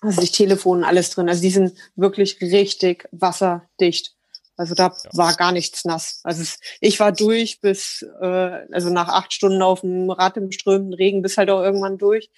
[0.05, 1.29] also sich Telefon alles drin.
[1.29, 4.15] Also die sind wirklich richtig wasserdicht.
[4.57, 5.11] Also da ja.
[5.13, 6.21] war gar nichts nass.
[6.23, 8.27] Also es, ich war durch bis, äh,
[8.73, 12.31] also nach acht Stunden auf dem Rad im strömenden Regen bis halt auch irgendwann durch.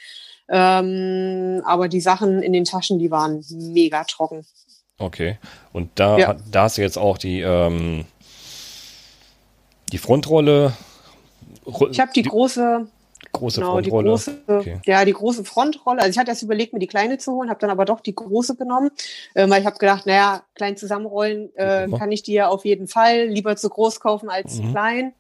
[0.49, 4.47] Ähm, aber die Sachen in den Taschen, die waren mega trocken.
[4.99, 5.39] Okay.
[5.73, 6.37] Und da, ja.
[6.51, 8.07] da hast du jetzt auch die, ähm,
[9.93, 10.73] die Frontrolle.
[11.91, 12.87] Ich habe die, die große
[13.39, 14.05] Große genau, Frontrolle.
[14.05, 14.81] Die große, okay.
[14.85, 16.01] Ja, die große Frontrolle.
[16.01, 18.15] Also ich hatte erst überlegt, mir die kleine zu holen, habe dann aber doch die
[18.15, 18.91] große genommen,
[19.35, 22.89] äh, weil ich habe gedacht, naja, klein zusammenrollen äh, kann ich die ja auf jeden
[22.89, 24.73] Fall lieber zu groß kaufen als mhm.
[24.73, 25.13] klein.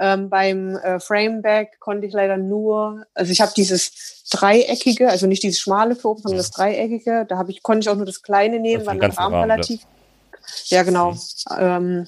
[0.00, 5.42] Ähm, beim äh, Frameback konnte ich leider nur, also ich habe dieses dreieckige, also nicht
[5.42, 7.26] dieses schmale für oben, sondern das dreieckige.
[7.28, 9.80] Da habe ich konnte ich auch nur das kleine nehmen, weil mein Rahmen relativ.
[10.40, 10.70] Das.
[10.70, 11.12] Ja, genau.
[11.12, 11.18] Mhm.
[11.58, 12.06] Ähm,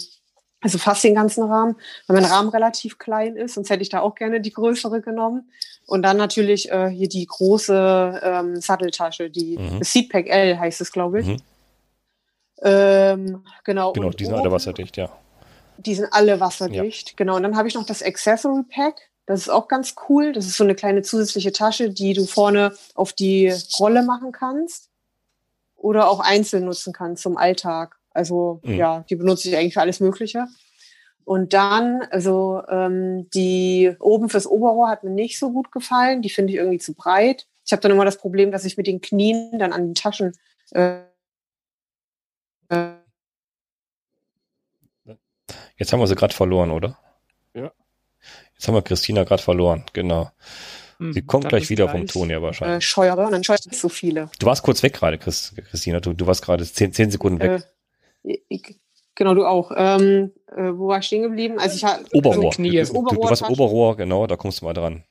[0.61, 4.01] also fast den ganzen Rahmen, weil mein Rahmen relativ klein ist, sonst hätte ich da
[4.01, 5.51] auch gerne die größere genommen.
[5.87, 9.83] Und dann natürlich äh, hier die große ähm, Satteltasche, die mhm.
[9.83, 11.27] Seatpack L heißt es, glaube ich.
[11.27, 11.37] Mhm.
[12.63, 13.93] Ähm, genau.
[13.93, 15.11] Genau, die sind alle wasserdicht, ja.
[15.79, 17.15] Die sind alle wasserdicht, ja.
[17.17, 17.37] genau.
[17.37, 19.11] Und dann habe ich noch das Accessory Pack.
[19.27, 20.33] Das ist auch ganz cool.
[20.33, 24.91] Das ist so eine kleine zusätzliche Tasche, die du vorne auf die Rolle machen kannst
[25.77, 28.00] oder auch einzeln nutzen kannst zum Alltag.
[28.11, 28.75] Also mhm.
[28.75, 30.47] ja, die benutze ich eigentlich für alles Mögliche.
[31.25, 36.23] Und dann, also ähm, die oben fürs Oberrohr hat mir nicht so gut gefallen.
[36.23, 37.47] Die finde ich irgendwie zu breit.
[37.65, 40.33] Ich habe dann immer das Problem, dass ich mit den Knien dann an den Taschen
[40.73, 41.03] äh,
[42.69, 42.95] äh
[45.77, 46.99] Jetzt haben wir sie gerade verloren, oder?
[47.55, 47.73] Ja.
[48.55, 50.31] Jetzt haben wir Christina gerade verloren, genau.
[50.99, 52.79] Hm, sie kommt gleich wieder vom Ton her wahrscheinlich.
[52.79, 54.31] Äh, scheuere und dann scheuert so viele.
[54.39, 56.01] Du warst kurz weg gerade, Christina.
[56.01, 57.63] Du, du warst gerade zehn, zehn Sekunden weg.
[57.63, 57.65] Äh,
[58.23, 58.79] ich,
[59.15, 59.73] genau, du auch.
[59.75, 61.59] Ähm, äh, wo war ich stehen geblieben?
[61.59, 62.51] Also ich hatte Oberrohr.
[62.51, 62.83] Knie.
[62.83, 65.05] Du, du, du warst Oberrohr, genau, da kommst du mal dran.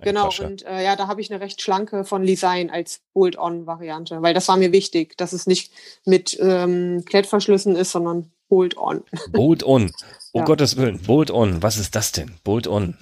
[0.00, 0.46] genau, Tasche.
[0.46, 4.48] und äh, ja, da habe ich eine recht schlanke von Design als Bolt-on-Variante, weil das
[4.48, 5.72] war mir wichtig, dass es nicht
[6.04, 9.04] mit ähm, Klettverschlüssen ist, sondern Bolt-on.
[9.30, 9.92] Bolt-on.
[10.34, 10.44] Um ja.
[10.46, 11.62] Gottes Willen, Bolt-on.
[11.62, 12.36] Was ist das denn?
[12.42, 12.96] Bolt-on.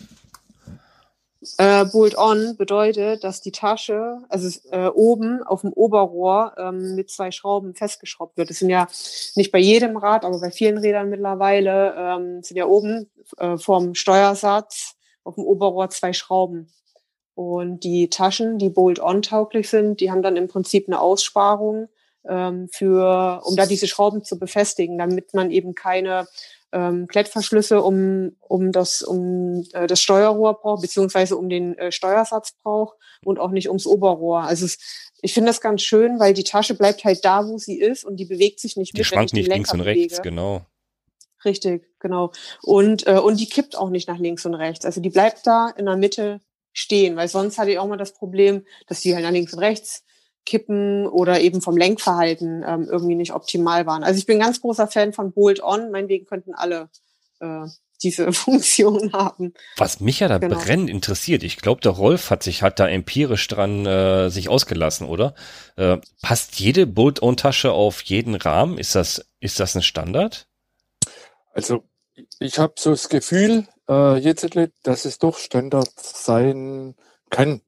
[1.57, 7.31] Äh, Bolt-on bedeutet, dass die Tasche, also äh, oben auf dem Oberrohr ähm, mit zwei
[7.31, 8.51] Schrauben festgeschraubt wird.
[8.51, 8.89] Das sind ja
[9.37, 13.95] nicht bei jedem Rad, aber bei vielen Rädern mittlerweile ähm, sind ja oben äh, vom
[13.95, 16.71] Steuersatz auf dem Oberrohr zwei Schrauben.
[17.35, 21.89] Und die Taschen, die Bolt-on tauglich sind, die haben dann im Prinzip eine Aussparung
[22.29, 26.27] ähm, für, um da diese Schrauben zu befestigen, damit man eben keine
[26.73, 32.53] ähm, Klettverschlüsse um, um, das, um äh, das Steuerrohr braucht, beziehungsweise um den äh, Steuersatz
[32.63, 34.43] braucht und auch nicht ums Oberrohr.
[34.43, 34.79] Also es,
[35.21, 38.17] ich finde das ganz schön, weil die Tasche bleibt halt da, wo sie ist und
[38.17, 39.07] die bewegt sich nicht die mit.
[39.07, 40.23] Schwankt nicht links und rechts, bewege.
[40.23, 40.67] genau.
[41.45, 42.33] Richtig, genau.
[42.63, 44.85] Und, äh, und die kippt auch nicht nach links und rechts.
[44.85, 46.41] Also die bleibt da in der Mitte
[46.73, 49.59] stehen, weil sonst hatte ich auch mal das Problem, dass die halt nach links und
[49.59, 50.05] rechts
[50.47, 54.03] Kippen oder eben vom Lenkverhalten ähm, irgendwie nicht optimal waren.
[54.03, 55.91] Also ich bin ganz großer Fan von Bolt-On.
[55.91, 56.89] Meinetwegen könnten alle
[57.41, 57.67] äh,
[58.03, 59.55] diese Funktion haben.
[59.77, 60.59] Was mich ja da genau.
[60.59, 65.07] brennend interessiert, ich glaube, der Rolf hat sich hat da empirisch dran äh, sich ausgelassen,
[65.07, 65.35] oder?
[65.77, 68.79] Äh, passt jede Bolt-On-Tasche auf jeden Rahmen?
[68.79, 70.47] Ist das ist das ein Standard?
[71.53, 71.85] Also
[72.39, 74.47] ich habe so das Gefühl äh, jetzt,
[74.83, 76.95] dass es doch Standard sein
[77.31, 77.61] kann.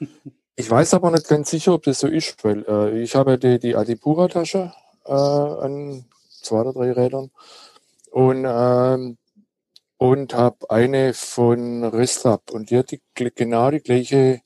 [0.56, 3.58] Ich weiß aber nicht ganz sicher, ob das so ist, weil äh, ich habe die,
[3.58, 4.72] die Adipura-Tasche
[5.04, 6.04] äh, an
[6.42, 7.30] zwei oder drei Rädern
[8.12, 9.18] und, ähm,
[9.96, 14.42] und habe eine von Restrap und die hat die, genau die gleiche,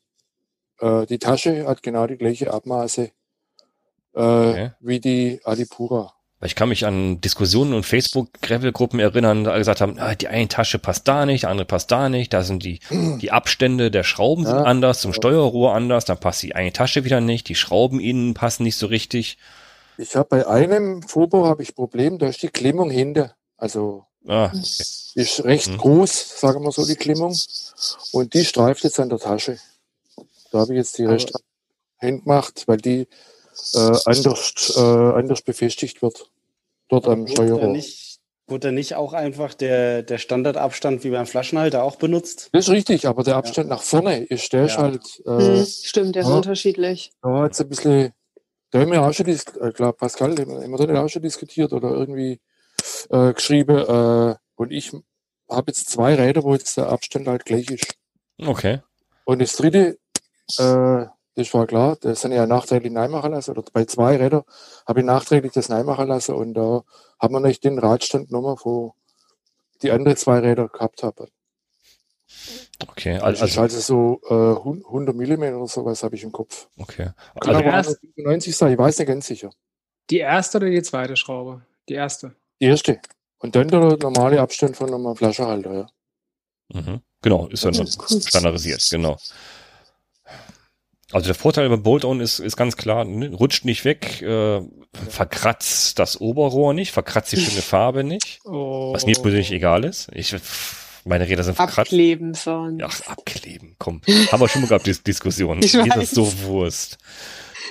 [0.78, 3.11] äh, die Tasche hat genau die gleiche Abmaße
[4.14, 4.70] äh, okay.
[4.80, 6.14] wie die Adipura.
[6.41, 10.47] Weil ich kann mich an Diskussionen und Facebook-Gravel-Gruppen erinnern, da gesagt haben, ah, die eine
[10.47, 14.05] Tasche passt da nicht, die andere passt da nicht, da sind die, die Abstände der
[14.05, 14.51] Schrauben ja.
[14.51, 18.34] sind anders, zum Steuerrohr anders, dann passt die eine Tasche wieder nicht, die Schrauben innen
[18.34, 19.39] passen nicht so richtig.
[19.97, 23.34] Ich habe bei einem Vorbau habe ich Problem, da ist die Klemmung hinter.
[23.57, 24.59] Also ah, okay.
[24.59, 25.78] ist recht hm.
[25.78, 27.36] groß, sagen wir so, die Klemmung.
[28.12, 29.59] Und die streift jetzt an der Tasche.
[30.53, 31.32] Da habe ich jetzt die Rest
[31.99, 33.09] hingemacht, weil die
[33.74, 36.30] äh, anders, äh, anders befestigt wird.
[36.88, 37.76] Dort am Steuerrohr.
[38.50, 42.48] Wurde nicht auch einfach der, der Standardabstand wie beim Flaschenhalter auch benutzt?
[42.52, 43.74] Das ist richtig, aber der Abstand ja.
[43.74, 44.66] nach vorne ist, der ja.
[44.66, 45.22] ist halt.
[45.26, 47.12] Äh, hm, Stimmt, der ist ja, unterschiedlich.
[47.20, 48.12] Da hat es ein bisschen,
[48.70, 51.74] da haben wir auch schon, ich äh, glaube, Pascal, haben wir da auch schon diskutiert
[51.74, 52.40] oder irgendwie
[53.11, 53.76] äh, geschrieben.
[53.76, 54.92] Äh, und ich
[55.50, 57.96] habe jetzt zwei Räder, wo jetzt der Abstand halt gleich ist.
[58.38, 58.80] Okay.
[59.26, 59.98] Und das dritte,
[60.59, 61.06] äh,
[61.39, 64.43] das war klar, das sind ja nachträglich neimachen lassen, oder bei zwei Rädern
[64.86, 66.82] habe ich nachträglich das neimachen lassen und da
[67.20, 68.95] haben wir nicht den Radstand genommen, wo
[69.82, 71.28] die anderen zwei Räder gehabt haben.
[72.80, 76.66] Okay, also, also, also so äh, 100 Millimeter oder sowas habe ich im Kopf.
[76.76, 77.11] Okay.
[77.41, 79.51] Kann also aber erst, 95 sein, ich weiß nicht ganz sicher.
[80.11, 81.62] Die erste oder die zweite Schraube?
[81.89, 82.34] Die erste.
[82.61, 83.01] Die erste.
[83.39, 85.86] Und dann der normale Abstand von einem Flaschenhalter, ja.
[86.80, 87.01] Mhm.
[87.22, 89.16] Genau, ist dann standardisiert, genau.
[91.11, 94.61] Also der Vorteil beim Bolt-On ist, ist ganz klar, ne, rutscht nicht weg, äh,
[95.09, 98.92] verkratzt das Oberrohr nicht, verkratzt die schöne Farbe nicht, oh.
[98.92, 100.11] was mir persönlich egal ist.
[100.12, 100.34] Ich,
[101.04, 101.92] Meine Räder sind verkratzt.
[101.92, 102.82] Abkleben sonst.
[102.84, 104.02] Ach, abkleben, komm.
[104.30, 105.61] Haben wir schon mal gehabt, die Diskussion.
[105.62, 106.98] Ich Mir ist das so Wurst.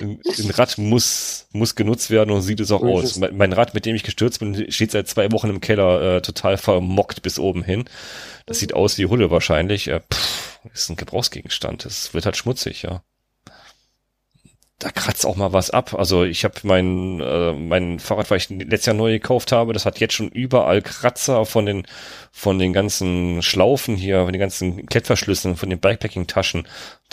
[0.00, 3.18] Ein, ein Rad muss, muss genutzt werden und sieht es auch aus.
[3.18, 6.22] Mein, mein, Rad, mit dem ich gestürzt bin, steht seit zwei Wochen im Keller äh,
[6.22, 7.84] total vermockt bis oben hin.
[8.46, 9.86] Das sieht aus wie Hulle wahrscheinlich.
[9.88, 11.86] Äh, pff, ist ein Gebrauchsgegenstand.
[11.86, 13.02] Es wird halt schmutzig, ja
[14.78, 15.94] da kratzt auch mal was ab.
[15.94, 19.84] Also ich habe mein äh, mein Fahrrad, weil ich letztes Jahr neu gekauft habe, das
[19.84, 21.86] hat jetzt schon überall Kratzer von den
[22.30, 26.68] von den ganzen Schlaufen hier, von den ganzen Klettverschlüssen, von den Bikepacking-Taschen,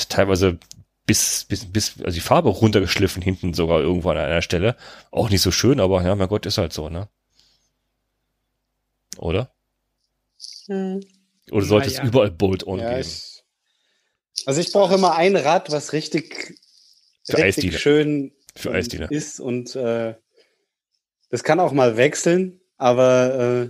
[0.09, 0.59] teilweise
[1.07, 4.76] bis bis bis also die Farbe runtergeschliffen hinten sogar irgendwo an einer Stelle.
[5.09, 7.09] Auch nicht so schön, aber ja, mein Gott, ist halt so, ne?
[9.18, 9.51] Oder?
[10.68, 11.01] Hm.
[11.51, 13.01] Oder sollte ja, es überall Bolt-on ja, geben?
[13.01, 13.43] Ich,
[14.45, 16.59] also ich brauche immer ein Rad, was richtig
[17.26, 19.07] für richtig schön für Eisdiele.
[19.09, 20.15] ist und äh,
[21.30, 23.69] das kann auch mal wechseln, aber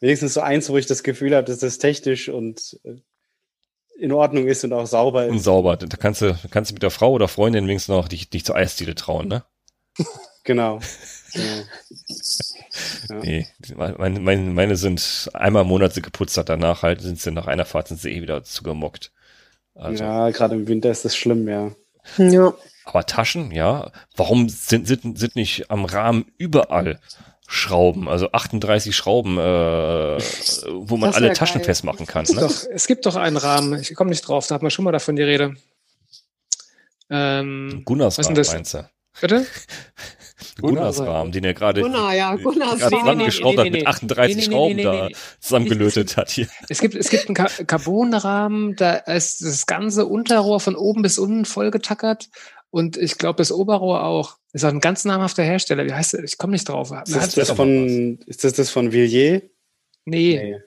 [0.00, 2.96] wenigstens so eins, wo ich das Gefühl habe, dass das technisch und äh,
[3.98, 5.30] in Ordnung ist und auch sauber ist.
[5.30, 5.76] Und sauber.
[5.76, 8.56] Da kannst du, kannst du mit der Frau oder Freundin wenigstens noch dich, dich zur
[8.56, 9.44] Eisdiele trauen, ne?
[10.44, 10.80] genau.
[11.32, 11.62] genau.
[13.08, 13.16] Ja.
[13.22, 13.46] Nee,
[13.76, 17.46] meine, meine, meine sind einmal im Monat sie geputzt hat, danach halt sind sie nach
[17.46, 19.12] einer Fahrt sind sie eh wieder zugemockt.
[19.74, 20.02] Also.
[20.02, 21.72] Ja, gerade im Winter ist das schlimm, ja.
[22.18, 22.54] Ja.
[22.84, 26.98] Aber Taschen, ja, warum sind, sind, sind nicht am Rahmen überall
[27.46, 31.66] Schrauben, also 38 Schrauben, äh, wo man alle Taschen geil.
[31.66, 32.24] festmachen kann.
[32.24, 32.40] Ne?
[32.40, 34.92] Doch, es gibt doch einen Rahmen, ich komme nicht drauf, da hat man schon mal
[34.92, 35.54] davon die Rede.
[37.10, 38.88] Ähm, Gunnars Rahmen, meinst du?
[39.20, 39.46] Bitte?
[40.60, 45.08] Gunnars Rahmen, den er gerade Gunnar, ja, Gunnars zusammengeschraubt hat, mit 38 Schrauben da
[45.40, 46.48] zusammengelötet hat hier.
[46.68, 51.44] Es gibt, es gibt einen Carbonrahmen, da ist das ganze Unterrohr von oben bis unten
[51.44, 52.30] vollgetackert
[52.72, 54.38] und ich glaube, das Oberrohr auch.
[54.54, 55.84] Ist auch ein ganz namhafter Hersteller.
[55.84, 56.24] Wie heißt der?
[56.24, 56.90] Ich komme nicht drauf.
[56.90, 59.42] Ist das, das von, ist das das von Villiers?
[60.06, 60.40] Nee.
[60.42, 60.60] nee.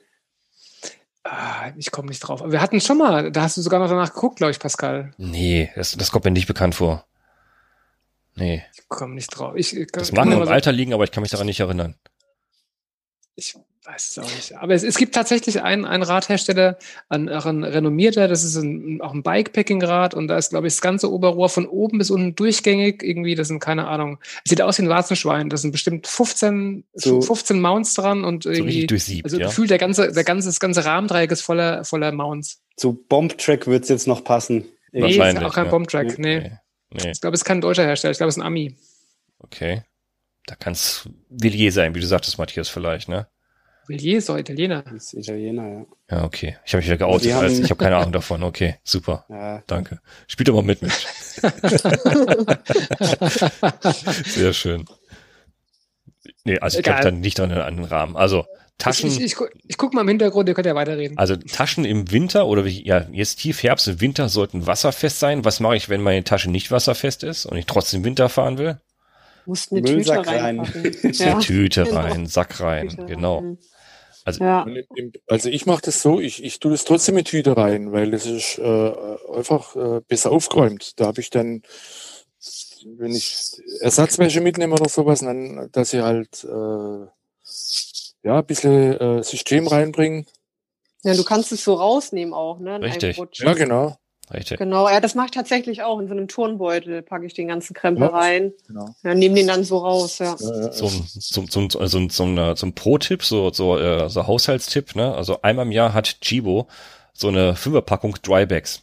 [1.24, 2.44] Ah, ich komme nicht drauf.
[2.46, 5.14] Wir hatten schon mal, da hast du sogar noch danach geguckt, glaube ich, Pascal.
[5.18, 7.06] Nee, das, das kommt mir nicht bekannt vor.
[8.36, 8.64] Nee.
[8.76, 9.56] Ich komme nicht drauf.
[9.56, 11.96] Ich, ich, das mag nur im Alter liegen, aber ich kann mich daran nicht erinnern.
[13.36, 13.56] Ich
[13.86, 14.56] weiß es auch nicht.
[14.58, 16.78] Aber es, es gibt tatsächlich einen, einen Radhersteller,
[17.10, 20.74] ein, auch ein renommierter, das ist ein, auch ein Bikepacking-Rad und da ist, glaube ich,
[20.74, 23.04] das ganze Oberrohr von oben bis unten durchgängig.
[23.04, 24.20] Irgendwie, das sind keine Ahnung.
[24.44, 25.50] Es sieht aus wie ein Warzenschwein.
[25.50, 28.82] Das sind bestimmt 15, so, 15 Mounts dran und irgendwie.
[28.82, 29.48] So durchsiebt, also ja?
[29.48, 32.62] gefühlt der ganze, der ganze, das ganze Rahmendreieck ist voller, voller Mounts.
[32.78, 34.66] Zu Bombtrack wird es jetzt noch passen.
[34.92, 35.72] Nee, ist auch kein ja.
[35.72, 36.18] Bombtrack.
[36.18, 36.40] Nee.
[36.40, 36.52] nee.
[36.92, 37.12] nee.
[37.12, 38.12] Ich glaube, es ist kein deutscher Hersteller.
[38.12, 38.76] Ich glaube, es ist ein Ami.
[39.40, 39.84] Okay.
[40.46, 43.28] Da kann es Villiers sein, wie du sagtest, Matthias, vielleicht, ne?
[43.88, 44.84] Villiers ist doch Italiener.
[44.84, 45.86] Das ist Italiener, ja.
[46.12, 46.58] Ja, okay.
[46.66, 48.44] Ich habe mich wieder geoutet, als ich habe keine Ahnung davon.
[48.44, 49.26] Okay, super.
[49.30, 49.64] Ja.
[49.68, 50.00] Danke.
[50.28, 50.96] Spielt doch mal mit, Mensch.
[54.26, 54.86] Sehr schön.
[56.44, 58.16] Nee, also ich glaube dann nicht an den Rahmen.
[58.16, 58.46] Also
[58.78, 59.10] Taschen.
[59.10, 61.18] Ich, ich, ich, ich guck mal im Hintergrund, ihr könnt ja weiterreden.
[61.18, 65.46] Also Taschen im Winter oder wie, ja, jetzt tief Herbst und Winter sollten wasserfest sein.
[65.46, 68.80] Was mache ich, wenn meine Tasche nicht wasserfest ist und ich trotzdem Winter fahren will?
[69.46, 70.58] Musst eine Müllsack Tüte rein.
[71.04, 71.32] ja.
[71.32, 73.40] Eine Tüte rein, Sack rein, Tüte genau.
[73.40, 73.58] Rein.
[74.26, 74.66] Also, ja.
[75.28, 78.26] also ich mache das so, ich, ich tue das trotzdem in Tüte rein, weil es
[78.26, 78.94] ist äh,
[79.32, 81.00] einfach äh, besser aufgeräumt.
[81.00, 81.62] Da habe ich dann,
[82.98, 83.52] wenn ich
[83.82, 87.06] Ersatzwäsche mitnehme oder sowas, dann, dass ich halt äh,
[88.24, 90.26] ja, ein bisschen äh, System reinbringen.
[91.04, 92.82] Ja, du kannst es so rausnehmen auch, ne?
[92.82, 93.22] Richtig.
[93.36, 93.96] Ja, genau.
[94.34, 94.58] Richtig.
[94.58, 96.00] Genau, ja, das mache ich tatsächlich auch.
[96.00, 98.54] In so einem Turnbeutel packe ich den ganzen Krempel ja, rein.
[98.68, 98.96] Genau.
[99.04, 100.36] Ja, nehme den dann so raus, ja.
[100.36, 105.14] Zum, zum, zum, zum, zum, zum Pro-Tipp, so, so, äh, so Haushaltstipp, ne?
[105.14, 106.68] Also einmal im Jahr hat Chibo
[107.14, 108.82] so eine Fünferpackung Drybags.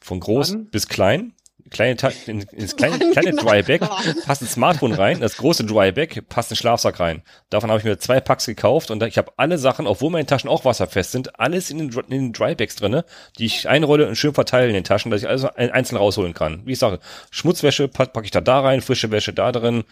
[0.00, 0.66] Von groß Wann?
[0.66, 1.32] bis klein
[1.72, 1.96] kleine
[2.26, 3.42] in, ins kleine, kleine genau.
[3.42, 3.80] Dryback
[4.24, 7.22] passt ein Smartphone rein, das große Dryback passt ein Schlafsack rein.
[7.50, 10.48] Davon habe ich mir zwei Packs gekauft und ich habe alle Sachen, obwohl meine Taschen
[10.48, 13.04] auch wasserfest sind, alles in den, in den Drybacks drinne,
[13.38, 16.62] die ich einrolle und schön verteile in den Taschen, dass ich alles einzeln rausholen kann.
[16.64, 17.00] Wie ich sage,
[17.30, 19.84] Schmutzwäsche packe pack ich da da rein, frische Wäsche da drin.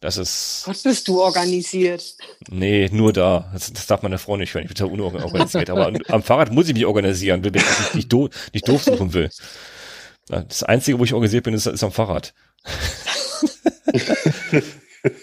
[0.00, 0.64] Das ist.
[0.66, 2.16] Was bist du organisiert?
[2.50, 3.50] Nee, nur da.
[3.52, 4.64] Das, das darf meine Frau nicht hören.
[4.64, 5.70] Ich bin da unorganisiert.
[5.70, 9.30] Aber am Fahrrad muss ich mich organisieren, wenn ich nicht, doof, nicht doof suchen will.
[10.28, 12.34] Das Einzige, wo ich organisiert bin, ist, ist am Fahrrad.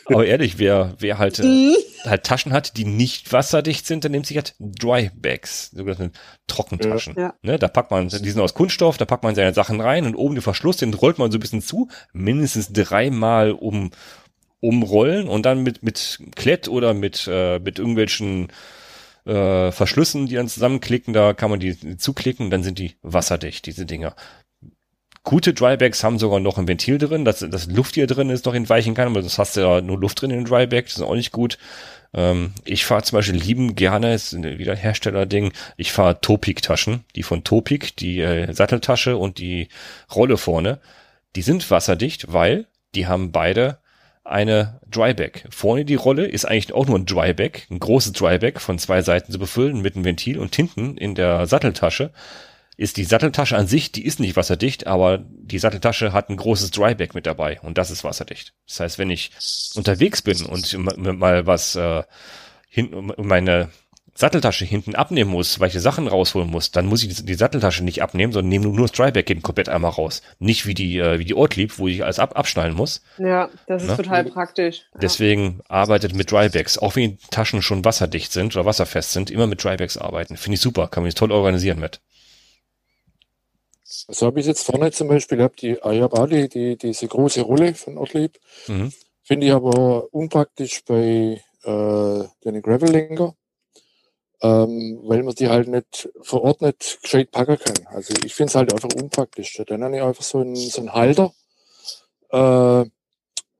[0.05, 1.75] Aber ehrlich, wer, wer halt, äh, mhm.
[2.05, 6.11] halt Taschen hat, die nicht wasserdicht sind, dann nimmt sich halt Dry Bags, sogenannte
[6.47, 7.15] Trockentaschen.
[7.17, 7.33] Ja.
[7.41, 10.15] Ne, da packt man, die sind aus Kunststoff, da packt man seine Sachen rein und
[10.15, 13.91] oben den Verschluss, den rollt man so ein bisschen zu, mindestens dreimal um,
[14.59, 18.49] umrollen und dann mit, mit Klett oder mit, äh, mit irgendwelchen
[19.25, 23.85] äh, Verschlüssen, die dann zusammenklicken, da kann man die zuklicken, dann sind die wasserdicht, diese
[23.85, 24.15] Dinger
[25.23, 28.53] Gute Drybacks haben sogar noch ein Ventil drin, dass das Luft hier drin ist, noch
[28.53, 31.01] entweichen kann, aber sonst hast du ja nur Luft drin in den Dryback, das ist
[31.01, 31.57] auch nicht gut.
[32.13, 37.45] Ähm, ich fahre zum Beispiel lieben gerne, ist wieder Herstellerding, ich fahre Topik-Taschen, die von
[37.45, 39.69] Topik, die äh, Satteltasche und die
[40.13, 40.79] Rolle vorne,
[41.37, 43.77] die sind wasserdicht, weil die haben beide
[44.25, 45.45] eine Dryback.
[45.49, 49.31] Vorne die Rolle ist eigentlich auch nur ein Dryback, ein großes Dryback von zwei Seiten
[49.31, 52.11] zu befüllen mit einem Ventil und hinten in der Satteltasche
[52.75, 56.71] ist die Satteltasche an sich, die ist nicht wasserdicht, aber die Satteltasche hat ein großes
[56.71, 58.53] Dryback mit dabei und das ist wasserdicht.
[58.67, 59.31] Das heißt, wenn ich
[59.75, 60.73] unterwegs bin und
[61.19, 62.03] mal was äh,
[62.67, 63.69] hinten meine
[64.15, 67.83] Satteltasche hinten abnehmen muss, weil ich die Sachen rausholen muss, dann muss ich die, Satteltasche
[67.83, 70.21] nicht abnehmen, sondern nehme nur das Dryback eben komplett einmal raus.
[70.37, 73.01] Nicht wie die, äh, wie die Ortlieb, wo ich alles ab, abschnallen muss.
[73.17, 73.97] Ja, das ist ne?
[73.97, 74.83] total praktisch.
[75.01, 75.63] Deswegen ja.
[75.69, 76.77] arbeitet mit Drybacks.
[76.77, 80.37] Auch wenn die Taschen schon wasserdicht sind oder wasserfest sind, immer mit Drybacks arbeiten.
[80.37, 81.99] Finde ich super, kann man sich toll organisieren mit.
[84.07, 87.41] Also habe ich jetzt vorne zum Beispiel, hab die, ich habe die, die, diese große
[87.41, 88.39] Rolle von Ortlieb.
[88.67, 88.91] Mhm.
[89.23, 93.35] Finde ich aber unpraktisch bei äh, den Gravel-Lenker
[94.43, 97.87] ähm, weil man die halt nicht vor Ort nicht gescheit packen kann.
[97.87, 99.59] Also ich finde es halt einfach unpraktisch.
[99.65, 101.33] Dann habe ich einfach so einen, so einen Halter
[102.29, 102.85] äh,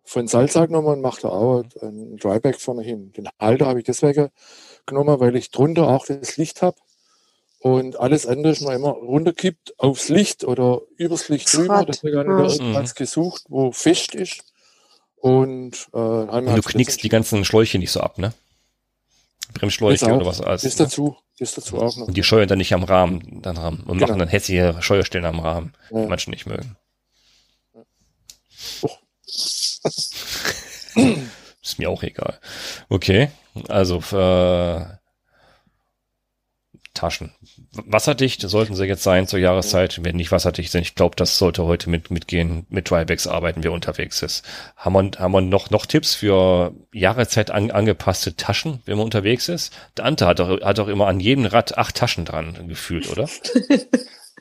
[0.04, 3.14] von Salzag genommen und mache da auch einen Dryback vorne hin.
[3.14, 4.30] Den Halter habe ich deswegen
[4.86, 6.78] genommen, weil ich drunter auch das Licht habe
[7.64, 11.86] und alles andere ist noch immer runterkippt aufs Licht oder übers Licht drüber.
[11.86, 12.96] Deswegen habe ich irgendwas mhm.
[12.98, 14.44] gesucht, wo fest ist.
[15.16, 18.34] Und, äh, und du knickst die ganzen Schläuche nicht so ab, ne?
[19.54, 20.66] Bremsschläuche oder was alles.
[20.66, 22.10] Ist dazu, ist dazu auch noch.
[22.10, 24.10] Und die scheuern dann nicht am Rahmen, dann Rahmen und genau.
[24.10, 26.02] machen dann hässliche Scheuerstellen am Rahmen, ja.
[26.02, 26.76] die manche nicht mögen.
[28.82, 28.90] Oh.
[31.62, 32.42] ist mir auch egal.
[32.90, 33.32] Okay,
[33.70, 34.86] also äh,
[36.94, 37.34] Taschen.
[37.76, 40.00] Wasserdicht sollten sie jetzt sein zur Jahreszeit.
[40.04, 42.66] Wenn nicht wasserdicht sind, ich glaube, das sollte heute mit mitgehen.
[42.70, 44.46] Mit Drybacks arbeiten, wer unterwegs ist.
[44.76, 49.50] Haben wir, haben wir noch, noch Tipps für Jahreszeit an, angepasste Taschen, wenn man unterwegs
[49.50, 49.74] ist?
[49.98, 53.28] Der Ante hat doch, hat doch immer an jedem Rad acht Taschen dran gefühlt, oder?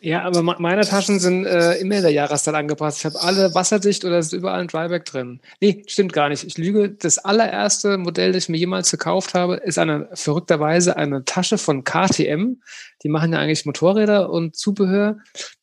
[0.05, 2.99] Ja, aber meine Taschen sind äh, immer in der Jahreszeit angepasst.
[2.99, 5.41] Ich habe alle wasserdicht oder ist überall ein Dryback drin.
[5.61, 6.43] Nee, stimmt gar nicht.
[6.43, 6.91] Ich lüge.
[6.91, 11.85] Das allererste Modell, das ich mir jemals gekauft habe, ist eine verrückterweise eine Tasche von
[11.85, 12.61] KTM.
[13.05, 15.19] Die machen ja eigentlich Motorräder und Zubehör.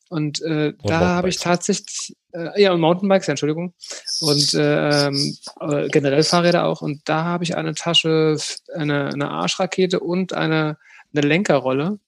[0.08, 3.74] Und äh, da habe ich tatsächlich, äh, ja, und Mountainbikes, ja, Entschuldigung.
[4.22, 6.80] Und äh, äh, generell Fahrräder auch.
[6.80, 8.38] Und da habe ich eine Tasche,
[8.74, 10.78] eine, eine Arschrakete und eine,
[11.12, 11.98] eine Lenkerrolle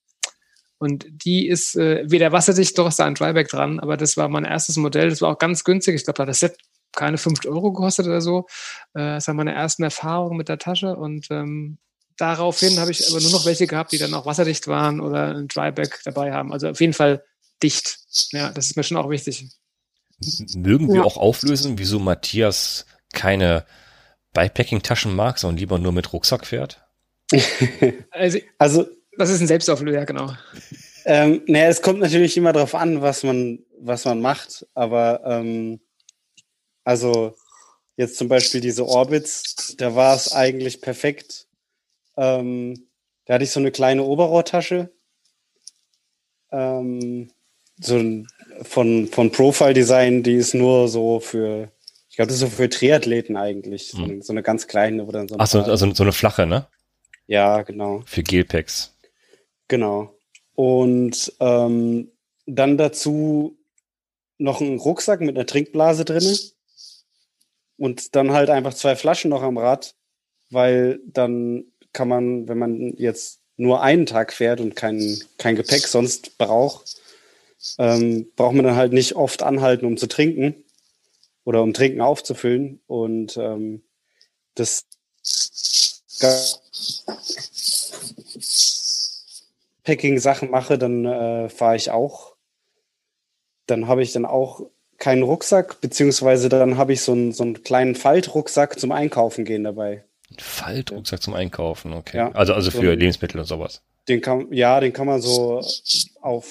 [0.83, 4.29] und die ist äh, weder wasserdicht, doch ist da ein Dryback dran, aber das war
[4.29, 5.11] mein erstes Modell.
[5.11, 5.95] Das war auch ganz günstig.
[5.95, 6.57] Ich glaube, da hat das Set
[6.91, 8.47] keine 5 Euro gekostet oder so.
[8.93, 11.79] Äh, das war meine ersten Erfahrungen mit der Tasche und ähm,
[12.17, 15.47] daraufhin habe ich aber nur noch welche gehabt, die dann auch wasserdicht waren oder ein
[15.47, 16.53] Dryback dabei haben.
[16.53, 17.23] Also auf jeden Fall
[17.63, 18.01] dicht.
[18.33, 19.47] Ja, das ist mir schon auch wichtig.
[20.57, 21.03] Mögen wir ja.
[21.05, 23.67] auch auflösen, wieso Matthias keine
[24.33, 26.85] Bikepacking-Taschen mag, sondern lieber nur mit Rucksack fährt?
[28.11, 30.35] also, also das ist ein Selbstauflöser, genau.
[31.05, 35.81] Ähm, naja, es kommt natürlich immer darauf an, was man, was man macht, aber ähm,
[36.85, 37.35] also
[37.97, 41.47] jetzt zum Beispiel diese Orbits, da war es eigentlich perfekt.
[42.17, 42.89] Ähm,
[43.25, 44.91] da hatte ich so eine kleine Oberrohrtasche,
[46.51, 47.31] ähm,
[47.81, 48.01] so
[48.63, 51.71] von, von Profile Design, die ist nur so für,
[52.09, 54.23] ich glaube, das ist so für Triathleten eigentlich, hm.
[54.23, 55.05] so, eine ganz kleine.
[55.07, 56.67] Dann so Ach so, also so eine flache, ne?
[57.27, 58.03] Ja, genau.
[58.07, 58.95] Für Gelpacks.
[59.69, 60.15] Genau.
[60.55, 62.11] Und ähm,
[62.47, 63.57] dann dazu
[64.39, 66.37] noch ein Rucksack mit einer Trinkblase drin.
[67.79, 69.95] Und dann halt einfach zwei Flaschen noch am Rad,
[70.51, 75.87] weil dann kann man, wenn man jetzt nur einen Tag fährt und kein, kein Gepäck
[75.87, 76.97] sonst braucht,
[77.79, 80.65] ähm, braucht man dann halt nicht oft anhalten, um zu trinken
[81.45, 82.81] oder um Trinken aufzufüllen.
[82.87, 83.83] Und ähm,
[84.55, 84.87] das
[89.85, 92.35] Packing-Sachen mache, dann äh, fahre ich auch.
[93.67, 94.63] Dann habe ich dann auch
[94.99, 99.65] keinen Rucksack, beziehungsweise dann habe ich so einen, so einen kleinen Faltrucksack zum Einkaufen gehen
[99.65, 100.05] dabei.
[100.39, 102.19] Faltrucksack zum Einkaufen, okay.
[102.19, 103.83] Ja, also, also für so Lebensmittel und sowas.
[104.09, 105.61] Den kann, ja, den kann man so
[106.21, 106.47] auf,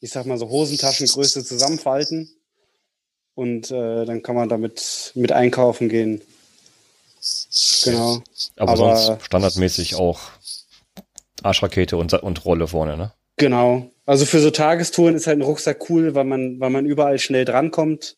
[0.00, 2.30] ich sag mal so Hosentaschengröße zusammenfalten.
[3.34, 6.22] Und äh, dann kann man damit mit einkaufen gehen.
[7.84, 8.22] Genau.
[8.56, 10.20] Aber, Aber sonst standardmäßig auch
[11.44, 13.12] Arschrakete und, und Rolle vorne, ne?
[13.36, 13.90] Genau.
[14.04, 17.44] Also für so Tagestouren ist halt ein Rucksack cool, weil man, weil man überall schnell
[17.44, 18.16] drankommt.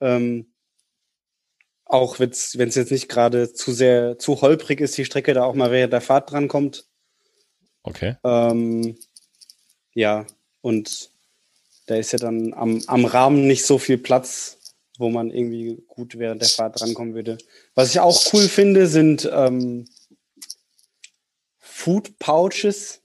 [0.00, 0.52] Ähm,
[1.84, 5.54] auch wenn es jetzt nicht gerade zu sehr, zu holprig ist, die Strecke da auch
[5.54, 6.86] mal während der Fahrt drankommt.
[7.82, 8.16] Okay.
[8.24, 8.96] Ähm,
[9.94, 10.26] ja,
[10.60, 11.10] und
[11.86, 14.58] da ist ja dann am, am Rahmen nicht so viel Platz,
[14.98, 17.38] wo man irgendwie gut während der Fahrt drankommen würde.
[17.74, 19.86] Was ich auch cool finde, sind ähm,
[21.82, 23.00] Food Pouches.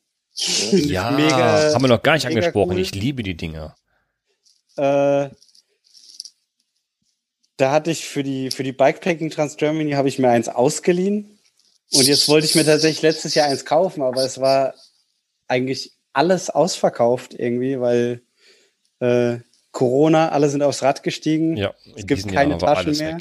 [0.71, 2.73] Ja, mega, haben wir noch gar nicht angesprochen.
[2.73, 2.79] Cool.
[2.79, 3.75] Ich liebe die Dinger.
[4.75, 5.29] Äh,
[7.57, 11.39] da hatte ich für die, für die Bikepacking Trans Germany habe ich mir eins ausgeliehen.
[11.91, 14.75] Und jetzt wollte ich mir tatsächlich letztes Jahr eins kaufen, aber es war
[15.47, 18.21] eigentlich alles ausverkauft irgendwie, weil
[18.99, 19.39] äh,
[19.71, 21.57] Corona, alle sind aufs Rad gestiegen.
[21.57, 23.17] Ja, es gibt keine Taschen mehr.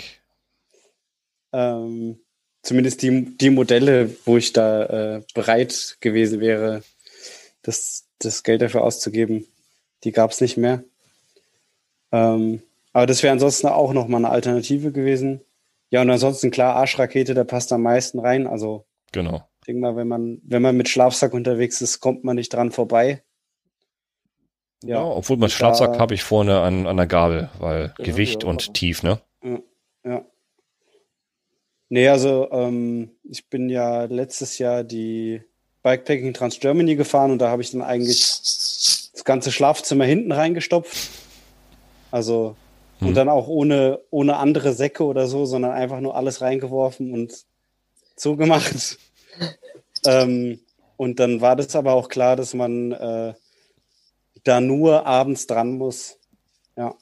[1.55, 2.21] Ähm,
[2.67, 6.83] zumindest die, die Modelle, wo ich da äh, bereit gewesen wäre,
[7.63, 9.47] das, das Geld dafür auszugeben,
[10.05, 10.83] die gab es nicht mehr.
[12.13, 12.63] Ähm,
[12.93, 15.43] aber das wäre ansonsten auch noch mal eine Alternative gewesen.
[15.91, 18.49] Ja, und ansonsten klar, Arschrakete, da passt am meisten rein.
[18.49, 19.49] Also genau.
[19.61, 22.73] Ich denke mal, wenn man, wenn man mit Schlafsack unterwegs ist, kommt man nicht dran
[22.73, 23.23] vorbei.
[24.83, 28.43] Ja, ja obwohl mein Schlafsack habe ich vorne an, an der Gabel, weil ja, Gewicht
[28.43, 29.21] ja, und tief, ne?
[29.43, 29.61] Ja,
[30.05, 30.25] ja.
[31.89, 35.43] Nee, also ähm, ich bin ja letztes Jahr die
[35.83, 38.21] Bikepacking Trans Germany gefahren und da habe ich dann eigentlich
[39.13, 41.11] das ganze Schlafzimmer hinten reingestopft.
[42.11, 42.57] Also
[42.99, 43.09] hm.
[43.09, 47.45] und dann auch ohne, ohne andere Säcke oder so, sondern einfach nur alles reingeworfen und
[48.17, 48.99] zugemacht.
[50.07, 50.61] ähm,
[50.97, 53.35] und dann war das aber auch klar, dass man äh,
[54.45, 56.19] da nur abends dran muss.
[56.77, 56.95] Ja.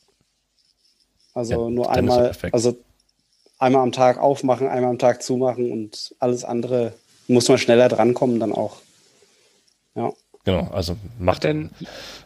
[1.32, 2.76] Also ja, nur einmal, also
[3.58, 6.94] einmal am Tag aufmachen, einmal am Tag zumachen und alles andere
[7.28, 8.76] muss man schneller drankommen dann auch.
[9.94, 10.12] Ja.
[10.44, 11.70] Genau, also macht, denn,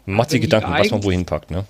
[0.05, 1.65] macht sich Gedanken, was man wohin packt, ne?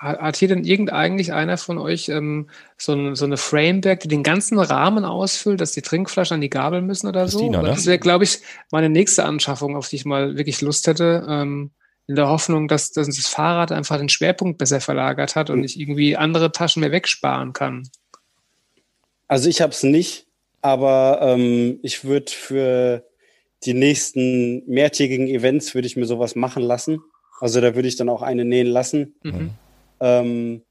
[0.00, 4.22] Hat hier denn irgendein einer von euch ähm, so, ein, so eine Framework, die den
[4.22, 7.66] ganzen Rahmen ausfüllt, dass die Trinkflaschen an die Gabel müssen oder Christina, so?
[7.66, 7.68] Ne?
[7.72, 8.40] Das wäre, glaube ich,
[8.70, 11.26] meine nächste Anschaffung, auf die ich mal wirklich Lust hätte.
[11.28, 11.72] Ähm,
[12.06, 15.78] in der Hoffnung, dass, dass das Fahrrad einfach den Schwerpunkt besser verlagert hat und ich
[15.78, 17.82] irgendwie andere Taschen mehr wegsparen kann.
[19.28, 20.26] Also ich habe es nicht,
[20.62, 23.04] aber ähm, ich würde für
[23.64, 27.00] die nächsten mehrtägigen Events würde ich mir sowas machen lassen.
[27.40, 29.14] Also da würde ich dann auch eine nähen lassen.
[29.22, 29.50] Mhm.
[30.00, 30.62] Ähm,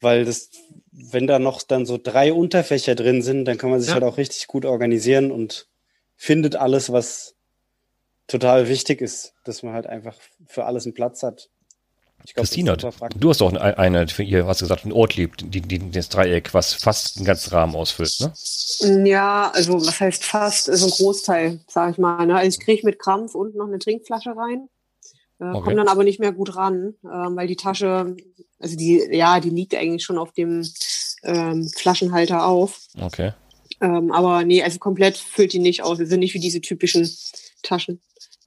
[0.00, 0.50] weil das,
[0.92, 3.94] wenn da noch dann so drei Unterfächer drin sind, dann kann man sich ja.
[3.94, 5.68] halt auch richtig gut organisieren und
[6.16, 7.34] findet alles, was
[8.26, 10.16] total wichtig ist, dass man halt einfach
[10.46, 11.50] für alles einen Platz hat.
[12.24, 15.60] Glaub, Christina, du hast doch eine, eine für ihr hast gesagt, ein Ort liebt, die,
[15.60, 18.32] die, das Dreieck, was fast einen ganzen Rahmen ausfüllt, ne?
[19.06, 22.26] Ja, also was heißt fast, ist ein Großteil, sag ich mal.
[22.26, 22.34] Ne?
[22.34, 24.68] Also ich kriege mit Krampf unten noch eine Trinkflasche rein,
[25.40, 25.62] äh, okay.
[25.62, 28.16] komme dann aber nicht mehr gut ran, äh, weil die Tasche,
[28.58, 30.68] also die, ja, die liegt eigentlich schon auf dem
[31.22, 32.80] ähm, Flaschenhalter auf.
[33.00, 33.32] Okay.
[33.80, 35.98] Ähm, aber nee, also komplett füllt die nicht aus.
[35.98, 37.08] Sie sind nicht wie diese typischen
[37.62, 38.00] Taschen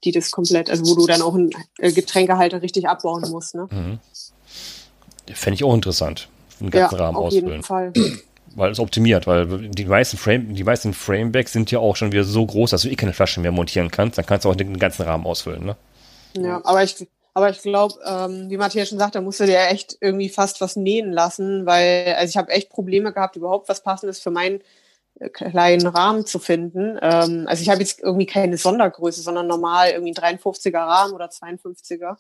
[0.04, 3.56] die das komplett, also wo du dann auch einen äh, Getränkehalter richtig abbauen musst.
[3.56, 3.68] Ne?
[3.72, 4.00] Mhm.
[5.34, 6.30] Fände ich auch interessant.
[6.60, 7.50] Einen ganzen ja, Rahmen auf ausfüllen.
[7.50, 7.94] Jeden Fall.
[8.56, 12.24] Weil es optimiert, weil die meisten Frame, die meisten Framebacks sind ja auch schon wieder
[12.24, 14.18] so groß, dass du eh keine Flasche mehr montieren kannst.
[14.18, 15.76] Dann kannst du auch den ganzen Rahmen ausfüllen, ne?
[16.36, 19.60] Ja, aber ich, aber ich glaube, ähm, wie Matthias schon sagt, da musst du dir
[19.68, 23.84] echt irgendwie fast was nähen lassen, weil also ich habe echt Probleme gehabt, überhaupt was
[23.84, 24.62] Passendes für meinen
[25.34, 26.98] kleinen Rahmen zu finden.
[27.02, 32.16] Ähm, also ich habe jetzt irgendwie keine Sondergröße, sondern normal irgendwie 53er Rahmen oder 52er.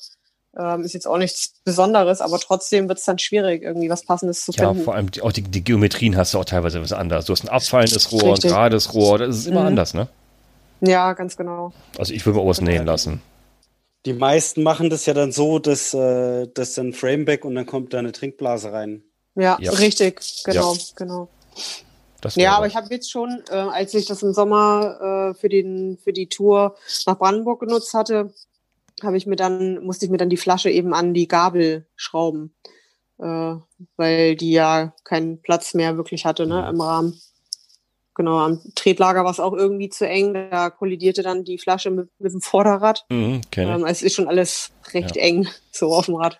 [0.57, 4.43] Ähm, ist jetzt auch nichts Besonderes, aber trotzdem wird es dann schwierig, irgendwie was Passendes
[4.43, 4.79] zu finden.
[4.79, 7.25] Ja, vor allem die, auch die, die, Geometrien hast du auch teilweise was anderes.
[7.25, 8.45] Du hast ein abfallendes Rohr, Richtig.
[8.45, 9.67] ein gerades Rohr, das ist immer mhm.
[9.67, 10.07] anders, ne?
[10.81, 11.71] Ja, ganz genau.
[11.97, 13.21] Also ich würde mir auch was nähen lassen.
[14.05, 17.93] Die meisten machen das ja dann so, dass äh, das dann Frameback und dann kommt
[17.93, 19.03] da eine Trinkblase rein.
[19.35, 19.71] Ja, ja.
[19.73, 20.79] richtig, genau, ja.
[20.95, 21.29] genau
[22.35, 25.97] ja, aber ich habe jetzt schon, äh, als ich das im Sommer äh, für, den,
[25.97, 28.33] für die Tour nach Brandenburg genutzt hatte,
[29.03, 32.53] habe ich mir dann, musste ich mir dann die Flasche eben an die Gabel schrauben,
[33.19, 33.55] äh,
[33.95, 37.19] weil die ja keinen Platz mehr wirklich hatte ne, im Rahmen.
[38.15, 42.09] Genau, am Tretlager war es auch irgendwie zu eng, da kollidierte dann die Flasche mit,
[42.19, 43.05] mit dem Vorderrad.
[43.09, 45.21] Mhm, ähm, es ist schon alles recht ja.
[45.21, 46.37] eng, so auf dem Rad.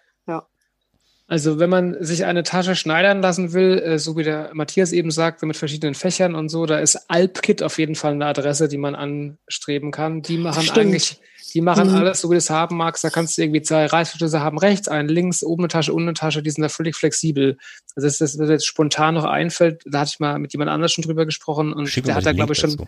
[1.30, 5.12] Also wenn man sich eine Tasche schneidern lassen will, äh, so wie der Matthias eben
[5.12, 8.80] sagte, mit verschiedenen Fächern und so, da ist Alpkit auf jeden Fall eine Adresse, die
[8.80, 10.24] man anstreben kann.
[10.24, 10.80] Die machen Stimmt.
[10.80, 11.22] eigentlich,
[11.54, 11.98] die machen mhm.
[11.98, 13.04] alles, so wie du es haben magst.
[13.04, 16.16] Da kannst du irgendwie zwei Reißverschlüsse haben, rechts, einen links, oben eine Tasche, unten eine
[16.16, 17.60] Tasche, die sind da völlig flexibel.
[17.96, 20.92] Also das, das, was jetzt spontan noch einfällt, da hatte ich mal mit jemand anders
[20.94, 22.88] schon drüber gesprochen und Schick der hat da, glaube ich, schon dazu.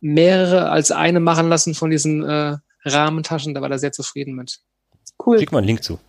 [0.00, 3.54] mehrere als eine machen lassen von diesen äh, Rahmentaschen.
[3.54, 4.58] Da war er sehr zufrieden mit.
[5.24, 5.38] Cool.
[5.38, 6.00] Schick mal einen Link zu.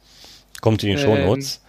[0.59, 1.61] Kommt in die Show Notes.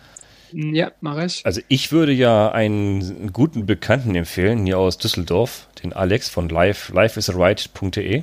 [0.53, 1.45] Ähm, ja, mache ich.
[1.45, 6.91] Also ich würde ja einen guten Bekannten empfehlen, hier aus Düsseldorf, den Alex von live,
[6.91, 8.23] lifeisaright.de.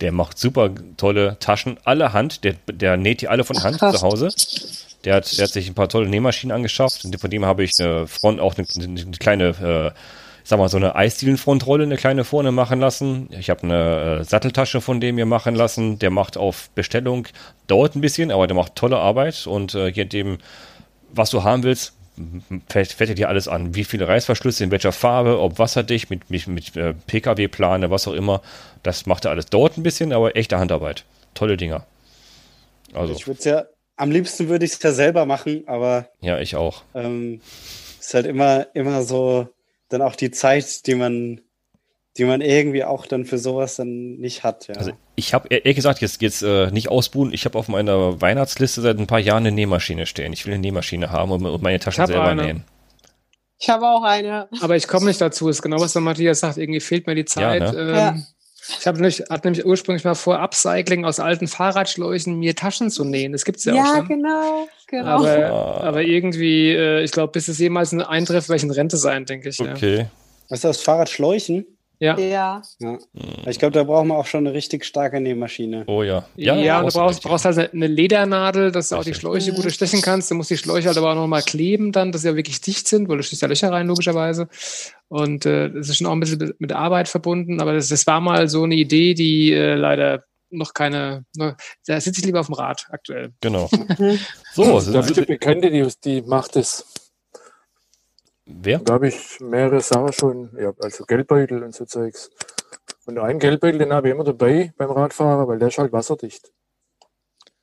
[0.00, 2.44] Der macht super tolle Taschen, alle Hand.
[2.44, 4.30] Der, der näht die alle von Hand Ach, zu Hause.
[5.04, 7.04] Der hat, der hat sich ein paar tolle Nähmaschinen angeschafft.
[7.04, 9.98] Und von dem habe ich eine Front, auch eine, eine kleine, äh,
[10.44, 13.28] sag mal, so eine Eisdielenfrontrolle, eine kleine vorne machen lassen.
[13.38, 15.98] Ich habe eine äh, Satteltasche von dem mir machen lassen.
[15.98, 17.28] Der macht auf Bestellung,
[17.66, 19.46] dauert ein bisschen, aber der macht tolle Arbeit.
[19.46, 20.38] Und äh, je nachdem,
[21.12, 21.94] was du haben willst,
[22.68, 23.74] fällt, fällt dir alles an.
[23.74, 28.12] Wie viele Reißverschlüsse, in welcher Farbe, ob wasserdicht, mit, mit, mit äh, Pkw-Plane, was auch
[28.12, 28.42] immer.
[28.82, 29.46] Das macht er alles.
[29.46, 31.04] Dauert ein bisschen, aber echte Handarbeit.
[31.34, 31.86] Tolle Dinger.
[32.92, 33.14] Also.
[33.14, 33.64] Ich würde es ja,
[33.96, 36.08] am liebsten würde ich es ja selber machen, aber.
[36.20, 36.82] Ja, ich auch.
[36.94, 37.40] Ähm,
[37.98, 39.48] ist halt immer, immer so,
[39.88, 41.40] dann auch die Zeit, die man
[42.20, 44.68] die man irgendwie auch dann für sowas dann nicht hat.
[44.68, 44.74] Ja.
[44.74, 47.32] Also ich habe ehrlich gesagt jetzt jetzt äh, nicht ausbuhen.
[47.32, 50.34] Ich habe auf meiner Weihnachtsliste seit ein paar Jahren eine Nähmaschine stehen.
[50.34, 52.42] Ich will eine Nähmaschine haben und, und meine Taschen selber eine.
[52.42, 52.64] nähen.
[53.58, 54.48] Ich habe auch eine.
[54.60, 55.48] Aber ich komme nicht dazu.
[55.48, 56.58] Ist genau was der Matthias sagt.
[56.58, 57.62] Irgendwie fehlt mir die Zeit.
[57.62, 57.78] Ja, ne?
[57.78, 58.16] ähm, ja.
[58.78, 63.04] Ich habe nämlich, hatte nämlich ursprünglich mal vor, Upcycling aus alten Fahrradschläuchen mir Taschen zu
[63.04, 63.32] nähen.
[63.32, 63.96] Das gibt es ja, ja, auch schon.
[63.96, 64.68] Ja, genau.
[64.88, 65.08] genau.
[65.08, 69.24] Aber, aber irgendwie, äh, ich glaube, bis es jemals eintrifft, werde ich in Rente sein,
[69.24, 69.58] denke ich.
[69.58, 70.00] Okay.
[70.00, 70.10] Ja.
[70.50, 71.64] Was ist das, Fahrradschläuchen?
[72.00, 72.18] Ja.
[72.18, 72.62] ja.
[72.78, 72.98] ja.
[73.46, 75.84] Ich glaube, da braucht man auch schon eine richtig starke Nähmaschine.
[75.86, 76.24] Oh ja.
[76.34, 80.00] Ja, ja du brauchst, brauchst halt eine Ledernadel, dass du auch die Schläuche gut stechen
[80.00, 80.30] kannst.
[80.30, 82.88] Du musst die Schläuche halt aber auch nochmal kleben dann, dass sie ja wirklich dicht
[82.88, 84.48] sind, weil du stichst ja Löcher rein, logischerweise.
[85.08, 88.22] Und äh, das ist schon auch ein bisschen mit Arbeit verbunden, aber das, das war
[88.22, 92.46] mal so eine Idee, die äh, leider noch keine, ne, da sitze ich lieber auf
[92.46, 93.32] dem Rad aktuell.
[93.40, 93.68] Genau.
[94.54, 96.86] so, also, da eine Bekannte, die, die macht es
[98.62, 98.78] Wer?
[98.78, 102.30] Da habe ich mehrere Sachen schon, ja, also Geldbeutel und so Zeugs.
[103.06, 106.52] Und einen Geldbeutel, den habe ich immer dabei beim Radfahren, weil der ist halt wasserdicht.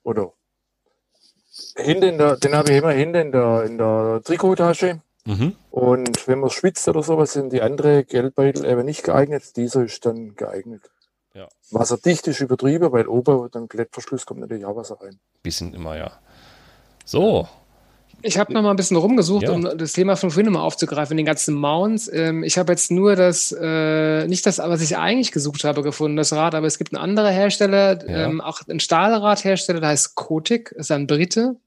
[0.03, 0.33] Oder
[1.75, 5.01] hinten der, den habe ich immer hinten in der, in der Trikottasche.
[5.25, 5.55] Mhm.
[5.71, 9.55] Und wenn man schwitzt oder sowas, sind die anderen Geldbeutel eben nicht geeignet.
[9.57, 10.89] Dieser ist dann geeignet.
[11.33, 11.47] Ja.
[11.71, 15.19] Wasserdicht ist übertrieben, weil oben dann Klettverschluss kommt natürlich auch Wasser rein.
[15.43, 16.11] Bisschen immer, ja.
[17.05, 17.47] So,
[18.21, 19.51] ich habe noch mal ein bisschen rumgesucht, ja.
[19.51, 22.09] um das Thema von vorhin mal aufzugreifen, den ganzen Mounts.
[22.11, 26.17] Ähm, ich habe jetzt nur das, äh, nicht das, was ich eigentlich gesucht habe, gefunden,
[26.17, 28.25] das Rad, aber es gibt einen anderen Hersteller, ja.
[28.25, 31.57] ähm, auch ein Stahlradhersteller, der heißt Kotik, ist ein Brite,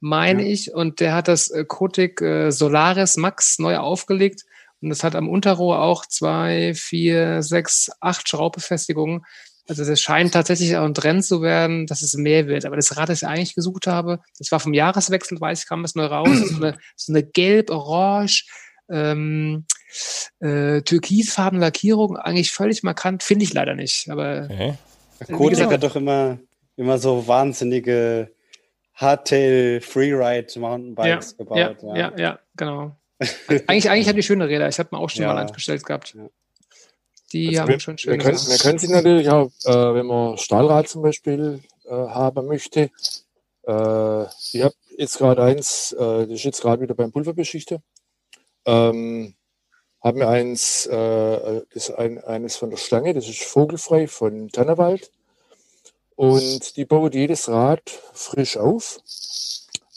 [0.00, 0.48] meine ja.
[0.48, 4.44] ich, und der hat das äh, Kotik äh, Solaris Max neu aufgelegt
[4.82, 9.24] und das hat am Unterrohr auch zwei, vier, sechs, acht Schraubbefestigungen.
[9.66, 12.66] Also das scheint tatsächlich auch ein Trend zu werden, dass es mehr wird.
[12.66, 15.84] Aber das Rad, das ich eigentlich gesucht habe, das war vom Jahreswechsel, weiß ich, kam
[15.84, 16.28] es neu raus.
[16.48, 18.46] so eine, so eine gelb-orange,
[18.90, 19.64] ähm,
[20.40, 24.10] äh, türkisfarbene Lackierung, eigentlich völlig markant, finde ich leider nicht.
[24.10, 24.74] Aber okay.
[25.32, 26.38] Kodak hat doch immer,
[26.76, 28.30] immer so wahnsinnige
[28.94, 31.58] Hardtail Freeride Mountainbikes ja, gebaut.
[31.58, 32.96] Ja, ja, ja, ja genau.
[33.66, 34.68] eigentlich, eigentlich hat die schöne Räder.
[34.68, 35.32] Ich habe mir auch schon ja.
[35.32, 36.16] mal eins bestellt gehabt.
[37.34, 38.12] Die also haben wir, schon schön.
[38.12, 42.46] Wir können, wir können sie natürlich auch, äh, wenn man Stahlrad zum Beispiel äh, haben
[42.46, 42.90] möchte.
[43.66, 47.82] Äh, ich habe jetzt gerade eins, äh, das ist jetzt gerade wieder beim Pulverbeschichter.
[48.66, 49.34] Ähm,
[50.00, 54.50] haben wir eins, äh, das ist ein, eines von der Stange, das ist vogelfrei von
[54.50, 55.10] Tannewald.
[56.14, 57.82] Und die baut jedes Rad
[58.12, 59.00] frisch auf.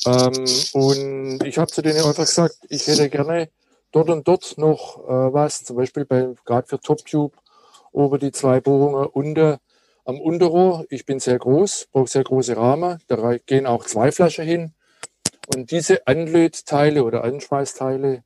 [0.08, 3.50] Ähm, und ich habe zu denen einfach gesagt, ich hätte gerne
[3.98, 7.36] dort und dort noch äh, was, zum Beispiel gerade für TopTube
[7.92, 9.60] oben die zwei Bohrungen unter,
[10.06, 10.86] am Unterrohr.
[10.90, 14.74] Ich bin sehr groß, brauche sehr große Rahmen, da gehen auch zwei Flaschen hin.
[15.56, 18.24] Und diese Anlötteile oder Anschweißteile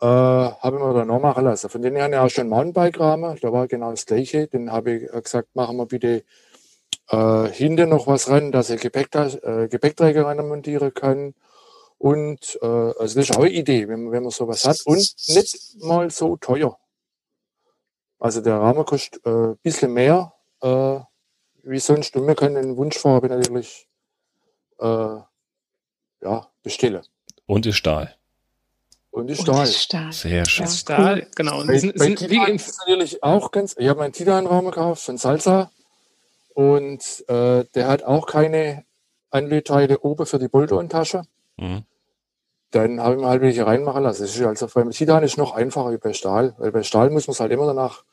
[0.00, 1.68] äh, habe ich mir dann noch machen lassen.
[1.68, 4.46] Von denen her ja auch schon Mountainbike-Rahmen, da war genau das gleiche.
[4.46, 6.22] Den habe ich gesagt, machen wir bitte
[7.10, 11.34] äh, hinten noch was ran, dass ich Gepäckträger, äh, Gepäckträger montieren kann
[12.06, 14.80] und äh, also das ist auch eine Idee, wenn man, wenn man sowas hat.
[14.84, 16.78] Und nicht mal so teuer.
[18.20, 20.32] Also der Rahmen kostet äh, ein bisschen mehr
[20.62, 21.00] äh,
[21.64, 22.14] wie sonst.
[22.14, 23.88] Und wir können den Wunschfarbe natürlich
[24.78, 27.02] äh, ja, bestellen.
[27.44, 28.14] Und ist Stahl.
[29.10, 29.66] Und ist Stahl.
[29.66, 30.12] Stahl.
[30.12, 30.66] Sehr schön.
[30.66, 31.66] Ja, Stahl, genau.
[31.66, 33.74] Bei, sind, bei sind, wie ist natürlich auch ganz.
[33.78, 35.72] Ich habe meinen Titan-Rahmen gekauft von Salsa.
[36.54, 38.84] Und äh, der hat auch keine
[39.30, 41.22] Anlötteile oben für die Bolton-Tasche.
[41.56, 41.82] Mhm.
[42.70, 44.22] Dann habe ich mir halt welche reinmachen lassen.
[44.22, 47.26] Das ist also beim Titan ist noch einfacher wie bei Stahl, weil bei Stahl muss
[47.26, 48.04] man es halt immer danach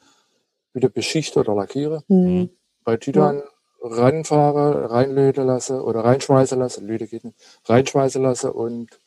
[0.74, 2.04] wieder beschichten oder lackieren.
[2.08, 2.50] Mhm.
[2.84, 3.44] Bei Titan ja.
[3.82, 9.00] ranfahren, reinlöten lassen oder reinschweißen lassen, Löte geht nicht, reinschweißen lassen und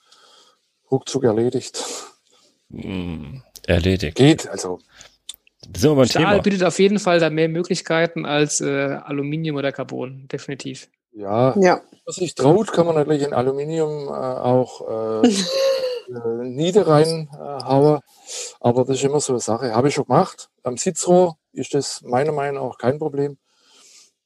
[0.91, 1.85] ruckzuck erledigt.
[2.69, 3.43] Mhm.
[3.66, 4.16] Erledigt.
[4.16, 4.79] Geht, also.
[5.75, 6.39] Stahl Thema.
[6.39, 10.89] bietet auf jeden Fall da mehr Möglichkeiten als äh, Aluminium oder Carbon, definitiv.
[11.12, 11.81] Ja, ja.
[12.07, 18.01] Was sich traut, kann man natürlich in Aluminium äh, auch äh, äh, nieder reinhauen.
[18.61, 19.74] Aber das ist immer so eine Sache.
[19.74, 20.49] Habe ich schon gemacht.
[20.62, 23.39] Am Sitzrohr ist das meiner Meinung nach kein Problem.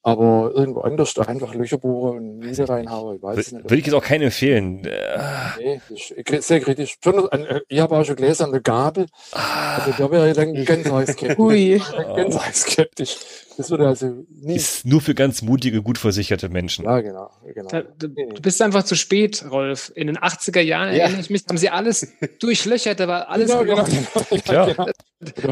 [0.02, 3.64] Aber irgendwo anders einfach Löcher bohren und Nieder reinhauen, ich weiß es nicht.
[3.64, 4.80] Würde ich jetzt auch keinen empfehlen.
[4.80, 6.96] Nee, das ist sehr kritisch.
[7.04, 9.06] Äh, ich habe auch schon gelesen an der Gabel.
[9.30, 11.38] Also da wäre ich dann ganz heiß skeptisch.
[11.38, 11.82] Ui.
[12.16, 13.18] Ganz heiß skeptisch.
[13.60, 14.56] Das würde also nie.
[14.56, 16.86] Ist nur für ganz mutige, gut versicherte Menschen.
[16.86, 17.30] Ja, genau.
[17.44, 17.68] genau.
[17.68, 19.92] Da, du, du, bist einfach zu spät, Rolf.
[19.94, 21.02] In den 80er Jahren, ja.
[21.02, 22.08] erinnere ich mich, haben sie alles
[22.40, 24.42] durchlöchert, da war alles genau, genau, genau.
[24.50, 24.64] Ja.
[24.64, 24.86] Genau.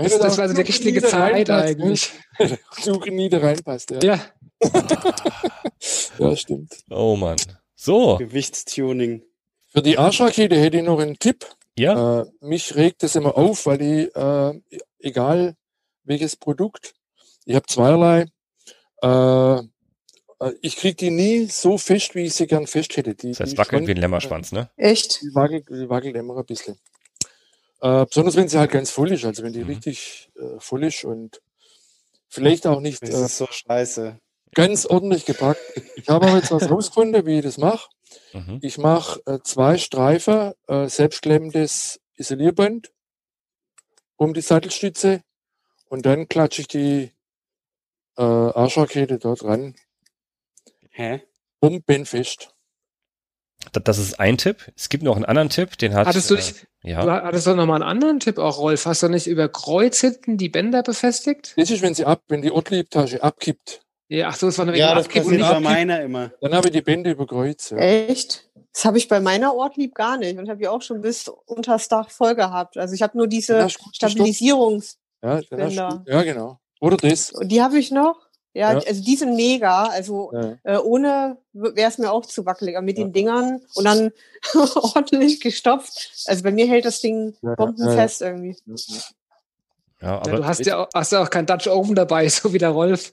[0.03, 2.11] Das, das, war also die richtige Zeit eigentlich.
[2.81, 3.99] Suche nie da reinpasst, ja.
[4.03, 4.21] Ja.
[6.19, 6.79] ja, stimmt.
[6.89, 7.37] Oh Mann.
[7.75, 8.17] So.
[8.17, 9.23] Gewichtstuning.
[9.67, 11.45] Für die Arschrakete hätte ich noch einen Tipp.
[11.77, 12.23] Ja.
[12.23, 14.61] Äh, mich regt das immer auf, weil ich, äh,
[14.99, 15.57] egal
[16.05, 16.95] welches Produkt,
[17.49, 18.27] ich habe zweierlei.
[19.03, 19.59] Äh,
[20.47, 23.15] äh, ich kriege die nie so fest, wie ich sie gern fest hätte.
[23.15, 24.69] Die, das heißt, wackelt wie ein Lämmerschwanz, ne?
[24.77, 25.23] Echt?
[25.23, 26.79] Die wackelt, die wackelt immer ein bisschen.
[27.81, 29.71] Äh, besonders wenn sie halt ganz voll ist, also wenn die mhm.
[29.71, 31.41] richtig äh, voll ist und
[32.29, 33.03] vielleicht auch nicht.
[33.03, 34.19] Das ist so scheiße.
[34.55, 35.61] Ganz ordentlich gepackt.
[35.97, 37.89] Ich habe aber jetzt was rausgefunden, wie ich das mache.
[38.35, 38.59] Mhm.
[38.61, 42.93] Ich mache äh, zwei Streifen äh, selbstklemmendes Isolierband
[44.17, 45.23] um die Sattelstütze
[45.89, 47.13] und dann klatsche ich die
[48.19, 49.75] äh, Arschrakete dort ran.
[50.91, 51.23] Hä?
[51.61, 52.55] Bombenfest.
[53.73, 54.73] Das ist ein Tipp.
[54.77, 56.07] Es gibt noch einen anderen Tipp, den hat.
[56.07, 56.43] Hattest du, äh,
[56.83, 57.03] ja.
[57.03, 58.87] du hattest doch noch mal einen anderen Tipp auch, Rolf.
[58.87, 61.55] Hast du nicht über Kreuz hinten die Bänder befestigt?
[61.57, 63.83] Das ist, wenn sie ab, wenn die Ortliebtasche abkippt.
[64.09, 66.33] Ja, ach so, das war eine Ja, das passiert bei meiner immer.
[66.41, 67.71] Dann habe ich die Bände über Kreuz.
[67.71, 67.79] Ja.
[67.79, 68.49] Echt?
[68.73, 71.73] Das habe ich bei meiner Ortlieb gar nicht und habe ich auch schon bis unter
[71.73, 72.77] das Dach voll gehabt.
[72.77, 74.99] Also ich habe nur diese Stabilisierungs.
[75.23, 76.61] Ja, ja, genau.
[76.81, 77.33] Oder das.
[77.43, 78.29] Die habe ich noch.
[78.55, 79.85] Ja, ja, also die sind mega.
[79.85, 80.57] Also ja.
[80.65, 82.77] äh, ohne wäre es mir auch zu wackelig.
[82.77, 83.05] Aber mit ja.
[83.05, 84.13] den Dingern und dann
[84.75, 86.25] ordentlich gestopft.
[86.27, 88.57] Also bei mir hält das Ding bombenfest irgendwie.
[90.01, 92.59] Ja, aber du hast ja auch, hast ja auch kein Dutch Oven dabei, so wie
[92.59, 93.11] der Rolf.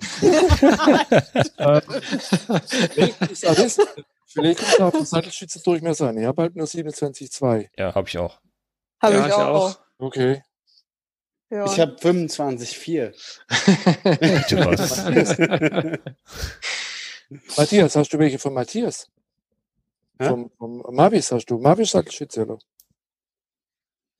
[3.29, 3.79] ist alles,
[4.27, 6.17] vielleicht ist auch der Sattelstütze Durchmesser an.
[6.17, 7.69] Ich habe halt nur 27,2.
[7.77, 8.39] Ja, habe ich auch.
[9.01, 9.69] Habe ich, ich, auch.
[9.69, 9.77] auch.
[9.97, 10.43] Okay.
[11.49, 11.65] Ja.
[11.65, 13.13] Ich habe 25,4.
[17.57, 19.09] Matthias, hast du welche von Matthias?
[20.19, 20.29] Ja?
[20.29, 21.57] Vom, vom Mavis hast du?
[21.57, 22.57] Mavis Sattelstütze, oder?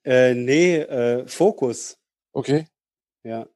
[0.03, 1.97] Äh, nee, äh, Fokus.
[2.31, 2.67] Okay.
[3.23, 3.47] Ja.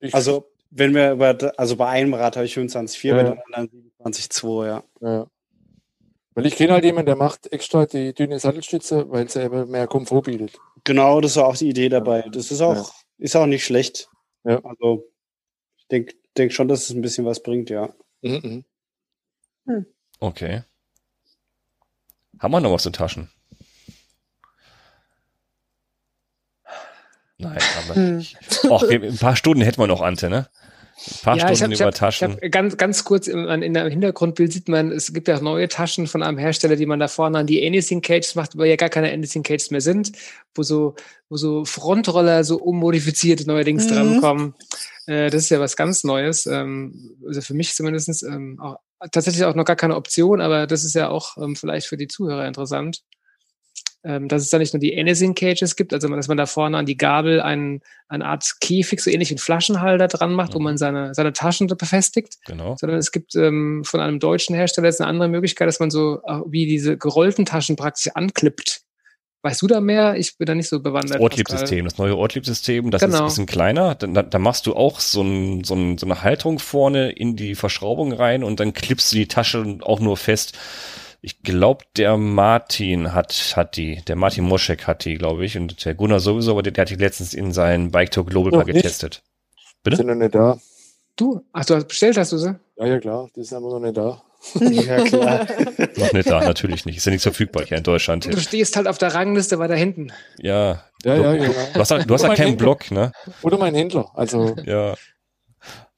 [0.00, 3.14] Ich also, wenn wir über, also bei einem Rad habe ich 25,4, ja.
[3.14, 4.84] bei dem anderen 27,2, ja.
[5.00, 5.26] ja.
[6.34, 9.86] Weil ich kenne halt jemanden, der macht extra die dünne Sattelstütze, weil sie eben mehr
[9.86, 10.58] Komfort bietet.
[10.84, 12.22] Genau, das war auch die Idee dabei.
[12.22, 12.90] Das ist auch, ja.
[13.18, 14.08] ist auch nicht schlecht.
[14.44, 14.60] Ja.
[14.64, 15.04] Also,
[15.78, 17.92] ich denke denk schon, dass es ein bisschen was bringt, ja.
[18.22, 18.64] Mhm.
[19.66, 19.86] Hm.
[20.20, 20.62] Okay.
[22.38, 23.30] Haben wir noch was in Taschen?
[27.38, 28.26] Nein, aber hm.
[28.70, 30.48] Och, ein paar Stunden hätten wir noch, Ante, ne?
[31.06, 32.32] Ein paar ja, Stunden hab, über Taschen.
[32.32, 36.06] Hab, ganz, ganz kurz, in, in der Hintergrundbild sieht man, es gibt ja neue Taschen
[36.06, 38.90] von einem Hersteller, die man da vorne an die Anything Cages macht, weil ja gar
[38.90, 40.12] keine Anything Cages mehr sind,
[40.54, 40.94] wo so,
[41.28, 43.94] wo so Frontroller so ummodifiziert neuerdings mhm.
[43.94, 44.54] drankommen.
[45.06, 46.46] Äh, das ist ja was ganz Neues.
[46.46, 48.76] Ähm, also für mich zumindest ähm, auch,
[49.10, 52.08] tatsächlich auch noch gar keine Option, aber das ist ja auch ähm, vielleicht für die
[52.08, 53.02] Zuhörer interessant
[54.02, 56.78] ähm, dass es da nicht nur die Anything Cages gibt, also dass man da vorne
[56.78, 60.54] an die Gabel einen, eine Art Käfig, so ähnlich wie ein Flaschenhalter dran macht, mhm.
[60.54, 62.38] wo man seine, seine Taschen befestigt.
[62.46, 62.76] Genau.
[62.78, 66.20] Sondern es gibt ähm, von einem deutschen Hersteller jetzt eine andere Möglichkeit, dass man so
[66.26, 68.82] äh, wie diese gerollten Taschen praktisch anklippt.
[69.42, 70.16] Weißt du da mehr?
[70.16, 71.14] Ich bin da nicht so bewandert.
[71.14, 73.14] Das Ortlieb-System, das neue Ortlieb-System, das genau.
[73.14, 73.94] ist ein bisschen kleiner.
[73.94, 77.54] Da, da machst du auch so, ein, so, ein, so eine Halterung vorne in die
[77.54, 80.58] Verschraubung rein und dann klippst du die Tasche auch nur fest.
[81.22, 85.84] Ich glaube, der Martin hat, hat die, der Martin Moschek hat die, glaube ich, und
[85.84, 88.66] der Gunnar sowieso, aber der, der hat die letztens in sein Bike Tour Global Pack
[88.66, 89.22] getestet.
[89.82, 89.98] Bitte?
[89.98, 90.58] Sind noch nicht da.
[91.16, 91.44] Du?
[91.52, 92.58] Ach, du hast bestellt, hast du sie?
[92.76, 94.22] Ja, ja, klar, die sind aber noch nicht da.
[94.60, 95.46] ja, klar.
[95.96, 96.96] noch nicht da, natürlich nicht.
[96.96, 98.24] Ist ja nicht verfügbar hier in Deutschland.
[98.24, 100.12] Du stehst halt auf der Rangliste weiter hinten.
[100.38, 100.84] Ja.
[101.04, 101.52] Ja, ja, genau.
[101.74, 103.12] Du hast, du hast ja keinen Blog, ne?
[103.42, 104.56] Oder mein Händler, also.
[104.64, 104.94] Ja.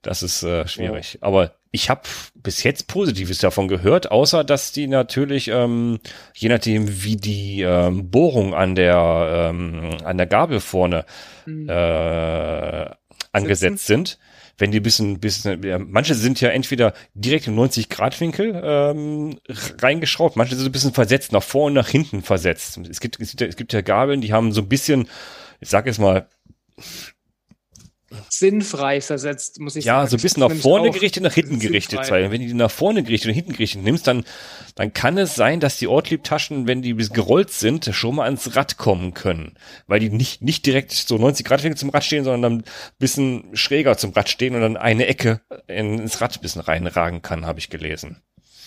[0.02, 1.14] Das ist äh, schwierig.
[1.14, 1.18] Ja.
[1.22, 2.02] Aber ich habe
[2.34, 6.00] bis jetzt Positives davon gehört, außer dass die natürlich, ähm,
[6.36, 11.06] je nachdem, wie die ähm, Bohrung an der ähm, an der Gabel vorne
[11.46, 11.68] mhm.
[11.68, 12.90] äh,
[13.32, 14.04] angesetzt Sitzen?
[14.04, 14.18] sind,
[14.58, 19.38] wenn die bisschen, bisschen, ja, manche sind ja entweder direkt im 90 Grad Winkel ähm,
[19.80, 22.78] reingeschraubt, manche sind so ein bisschen versetzt, nach vorne, nach hinten versetzt.
[22.90, 25.08] Es gibt, es gibt, es gibt ja Gabeln, die haben so ein bisschen,
[25.60, 26.28] ich sag jetzt mal,
[28.28, 30.04] sinnfrei versetzt, muss ich ja, sagen.
[30.04, 32.30] Ja, so ein bisschen nach vorne gerichtet, nach hinten gerichtet sein.
[32.30, 34.24] Wenn du die nach vorne gerichtet und hinten gerichtet nimmst, dann,
[34.74, 38.76] dann kann es sein, dass die Ortlieb-Taschen, wenn die gerollt sind, schon mal ans Rad
[38.76, 39.54] kommen können.
[39.86, 42.64] Weil die nicht, nicht direkt so 90 Grad zum Rad stehen, sondern dann ein
[42.98, 47.46] bisschen schräger zum Rad stehen und dann eine Ecke ins Rad ein bisschen reinragen kann,
[47.46, 48.22] habe ich gelesen.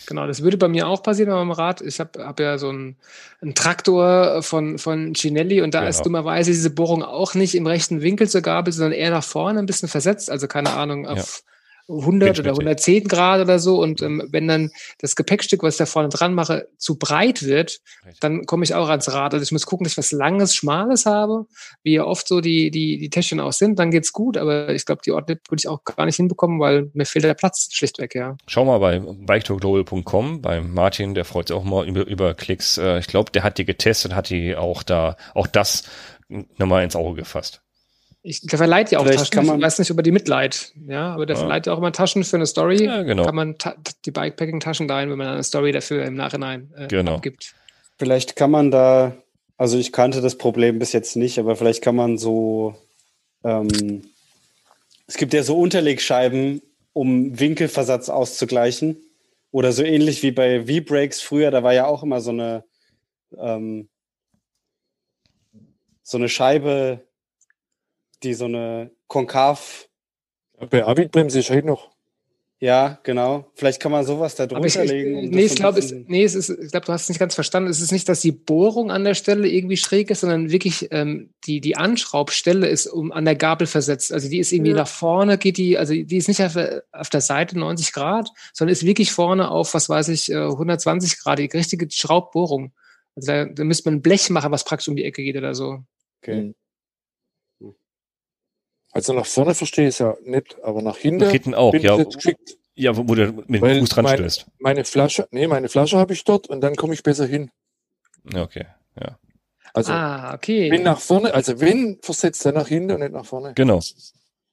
[0.06, 1.82] Genau, das würde bei mir auch passieren beim Rad.
[1.82, 2.95] Ich habe hab ja so einen,
[3.41, 5.90] einen Traktor von, von Cinelli und da genau.
[5.90, 9.60] ist dummerweise diese Bohrung auch nicht im rechten Winkel zur Gabel, sondern eher nach vorne
[9.60, 10.30] ein bisschen versetzt.
[10.30, 11.44] Also keine Ahnung, auf
[11.88, 13.82] 100 oder 110 Grad oder so.
[13.82, 17.80] Und ähm, wenn dann das Gepäckstück, was ich da vorne dran mache, zu breit wird,
[18.03, 18.20] Richtig.
[18.22, 19.34] dann komme ich auch ans Rad.
[19.34, 21.45] Also ich muss gucken, dass ich was Langes, Schmales habe,
[21.84, 24.38] wie ja oft so die, die, die Täschchen auch sind, dann geht's gut.
[24.38, 27.34] Aber ich glaube, die Ordnung würde ich auch gar nicht hinbekommen, weil mir fehlt der
[27.34, 28.38] Platz schlichtweg, ja.
[28.48, 32.78] Schau mal bei biketalkglobal.com, bei Martin, der freut sich auch mal über, über Klicks.
[32.78, 35.84] Äh, ich glaube, der hat die getestet, hat die auch da, auch das
[36.28, 37.62] nochmal ins Auge gefasst.
[38.27, 39.45] Ich, der verleiht ja auch Vielleicht Taschen.
[39.45, 41.41] Man, ich weiß nicht über die Mitleid, ja, aber der ja.
[41.41, 42.84] verleiht ja auch immer Taschen für eine Story.
[42.84, 43.23] Ja, genau.
[43.23, 43.56] Kann man
[44.03, 47.18] die Bikepacking-Taschen leihen, wenn man eine Story dafür im Nachhinein äh, genau.
[47.18, 47.53] abgibt.
[47.99, 49.15] Vielleicht kann man da,
[49.57, 52.73] also ich kannte das Problem bis jetzt nicht, aber vielleicht kann man so,
[53.43, 54.10] ähm,
[55.06, 58.97] es gibt ja so Unterlegscheiben, um Winkelversatz auszugleichen.
[59.52, 62.64] Oder so ähnlich wie bei V-Brakes früher, da war ja auch immer so eine,
[63.38, 63.88] ähm,
[66.02, 67.06] so eine Scheibe,
[68.26, 69.88] die so eine konkav.
[70.69, 71.95] Bei Avidbremse ist halt noch.
[72.60, 73.52] Ja, genau.
[73.56, 75.18] Vielleicht kann man sowas da drunter ich, legen.
[75.18, 77.69] Um nee, ich glaube, nee, es ist, ich glaube, du hast es nicht ganz verstanden.
[77.69, 81.31] Es ist nicht, dass die Bohrung an der Stelle irgendwie schräg ist, sondern wirklich ähm,
[81.45, 84.14] die, die Anschraubstelle ist um, an der Gabel versetzt.
[84.14, 84.77] Also die ist irgendwie ja.
[84.77, 86.57] nach vorne, geht die, also die ist nicht auf,
[86.93, 91.15] auf der Seite 90 Grad, sondern ist wirklich vorne auf, was weiß ich, 120 äh,
[91.22, 92.72] Grad, die richtige Schraubbohrung.
[93.18, 95.53] Also da, da müsste man ein Blech machen, was praktisch um die Ecke geht oder
[95.53, 95.80] so.
[96.22, 96.53] Okay.
[98.95, 101.26] Also nach vorne verstehe ich es ja nicht, aber nach hinten.
[101.26, 101.97] Nach hinten auch, ja.
[102.76, 104.45] Ja, wo, wo du mit dem Fuß dran mein, stößt.
[104.57, 107.51] Meine Flasche, nee, meine Flasche habe ich dort und dann komme ich besser hin.
[108.34, 108.65] Ja, okay,
[108.97, 109.17] ja.
[109.73, 110.72] Also, ah, okay.
[110.72, 113.53] wenn nach vorne, also wenn versetzt er nach hinten und nicht nach vorne.
[113.53, 113.81] Genau.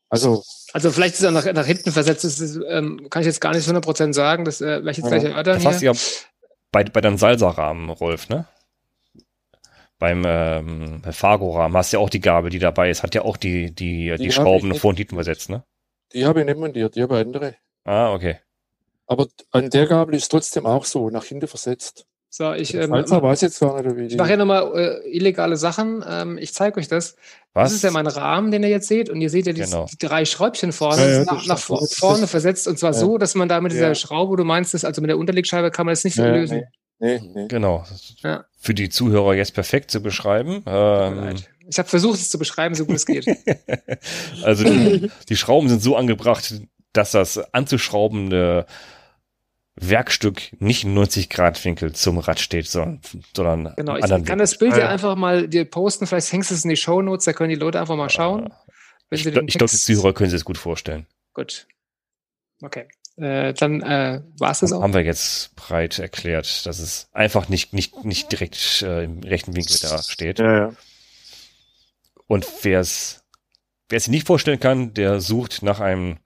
[0.08, 0.42] Also,
[0.72, 3.54] also vielleicht ist er nach, nach hinten versetzt, das ist, ähm, kann ich jetzt gar
[3.54, 5.62] nicht 100% sagen, das äh, werde ich jetzt gleich erörtern.
[5.62, 5.92] Das ja
[6.72, 8.48] bei, bei deinem Salsa-Rahmen, Rolf, ne?
[10.02, 13.36] Beim ähm, Fargo-Rahmen hast du ja auch die Gabel, die dabei ist, hat ja auch
[13.36, 15.62] die, die, die, die Schrauben nach vorne und hinten versetzt, ne?
[16.12, 17.54] Die habe ich nicht montiert, die habe andere.
[17.84, 18.38] Ah, okay.
[19.06, 22.04] Aber an der Gabel ist trotzdem auch so, nach hinten versetzt.
[22.30, 26.04] So, ich, ähm, weiß jetzt gar nicht, wie ich mache ja nochmal äh, illegale Sachen.
[26.08, 27.14] Ähm, ich zeige euch das.
[27.52, 27.68] Was?
[27.68, 29.08] Das ist ja mein Rahmen, den ihr jetzt seht.
[29.08, 29.84] Und ihr seht ja die, genau.
[29.84, 32.66] die drei Schräubchen vorne ja, ja, nach, nach vorne versetzt.
[32.66, 32.98] Und zwar ja.
[32.98, 35.86] so, dass man da mit dieser Schraube, du meinst, das, also mit der Unterlegscheibe kann
[35.86, 36.64] man das nicht so lösen.
[37.02, 37.20] Nee.
[37.34, 37.48] Nee.
[37.48, 37.84] Genau.
[38.22, 38.44] Ja.
[38.60, 40.62] Für die Zuhörer jetzt perfekt zu beschreiben.
[40.66, 41.34] Ähm,
[41.68, 43.26] ich habe versucht, es zu beschreiben, so gut es geht.
[44.44, 46.62] also die, die, Schrauben sind so angebracht,
[46.92, 48.66] dass das anzuschraubende
[49.74, 53.00] Werkstück nicht in 90 Grad Winkel zum Rad steht, sondern,
[53.34, 53.96] sondern genau.
[53.96, 56.06] Ich kann das Bild ja einfach mal dir posten.
[56.06, 58.52] Vielleicht hängst du es in die Show Notes, da können die Leute einfach mal schauen.
[59.10, 61.06] ich glaube, glaub, die Zuhörer können sich das gut vorstellen.
[61.34, 61.66] Gut.
[62.62, 62.86] Okay.
[63.16, 64.82] Äh, dann äh, war es das auch.
[64.82, 69.54] Haben wir jetzt breit erklärt, dass es einfach nicht, nicht, nicht direkt äh, im rechten
[69.54, 70.38] Winkel da steht.
[70.38, 70.72] Ja, ja.
[72.26, 73.24] Und wer es
[73.88, 76.18] wer es sich nicht vorstellen kann, der sucht nach einem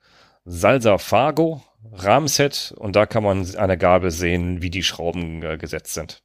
[0.44, 5.56] Salsa Fargo Rahmenset und da kann man an der Gabel sehen, wie die Schrauben äh,
[5.56, 6.22] gesetzt sind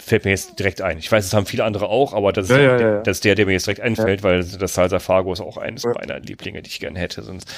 [0.00, 0.98] fällt mir jetzt direkt ein.
[0.98, 3.24] Ich weiß, es haben viele andere auch, aber das ist, ja, der, ja, das ist
[3.24, 6.62] der, der mir jetzt direkt einfällt, weil das Salsa Fargo ist auch eines meiner Lieblinge,
[6.62, 7.22] die ich gerne hätte.
[7.22, 7.52] Sonst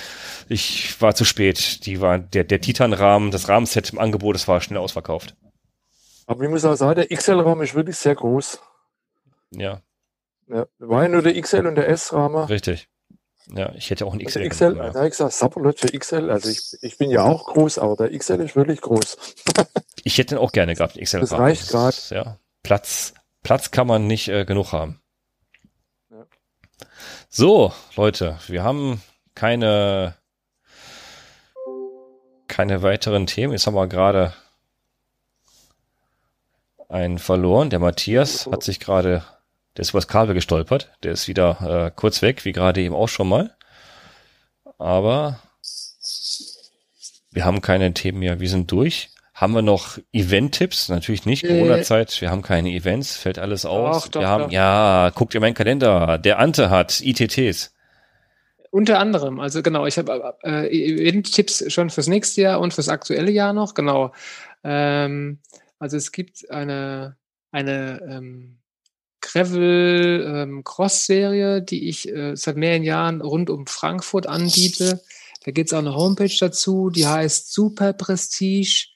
[0.49, 1.85] ich war zu spät.
[1.87, 5.37] Die war der, der Titan-Rahmen, das Rahmenset im Angebot, das war schnell ausverkauft.
[6.27, 8.61] Aber ich muss auch sagen, der XL-Rahmen ist wirklich sehr groß.
[9.53, 9.83] Ja.
[10.49, 10.67] ja.
[10.79, 12.45] War ja nur der XL und der S-Rahmen.
[12.45, 12.89] Richtig.
[13.53, 14.49] Ja, ich hätte auch einen XL.
[14.49, 14.91] XL, ja.
[14.91, 16.31] da ich gesagt, Sapperlot für XL.
[16.31, 19.17] Also ich, ich bin ja auch groß, aber der XL ist wirklich groß.
[20.05, 21.21] ich hätte den auch gerne gehabt, XL.
[21.21, 21.97] Das reicht gerade.
[22.11, 25.01] Ja, Platz, Platz kann man nicht äh, genug haben.
[26.11, 26.27] Ja.
[27.29, 29.03] So, Leute, wir haben
[29.35, 30.15] keine,
[32.47, 33.53] keine weiteren Themen.
[33.53, 34.33] Jetzt haben wir gerade
[36.89, 37.71] einen verloren.
[37.71, 39.25] Der Matthias hat sich gerade
[39.77, 40.91] der ist übers Kabel gestolpert.
[41.03, 43.55] Der ist wieder äh, kurz weg, wie gerade eben auch schon mal.
[44.79, 45.41] Aber
[47.31, 48.41] wir haben keine Themen mehr.
[48.41, 49.11] Wir sind durch.
[49.35, 50.89] Haben wir noch Event-Tipps?
[50.89, 51.47] Natürlich nicht.
[51.47, 52.21] Corona-Zeit.
[52.21, 53.17] Wir haben keine Events.
[53.17, 54.05] Fällt alles aus.
[54.05, 54.53] Doch, doch, wir haben, doch.
[54.53, 56.19] ja, guckt ihr meinen Kalender.
[56.19, 57.75] Der Ante hat ITTs.
[58.71, 59.41] Unter anderem.
[59.41, 63.75] Also genau, ich habe äh, Event-Tipps schon fürs nächste Jahr und fürs aktuelle Jahr noch.
[63.75, 64.13] Genau.
[64.63, 65.39] Ähm,
[65.79, 67.17] also es gibt eine,
[67.51, 68.60] eine ähm,
[69.21, 75.01] Gravel ähm, Cross Serie, die ich äh, seit mehreren Jahren rund um Frankfurt anbiete.
[75.45, 78.87] Da gibt es auch eine Homepage dazu, die heißt Super Prestige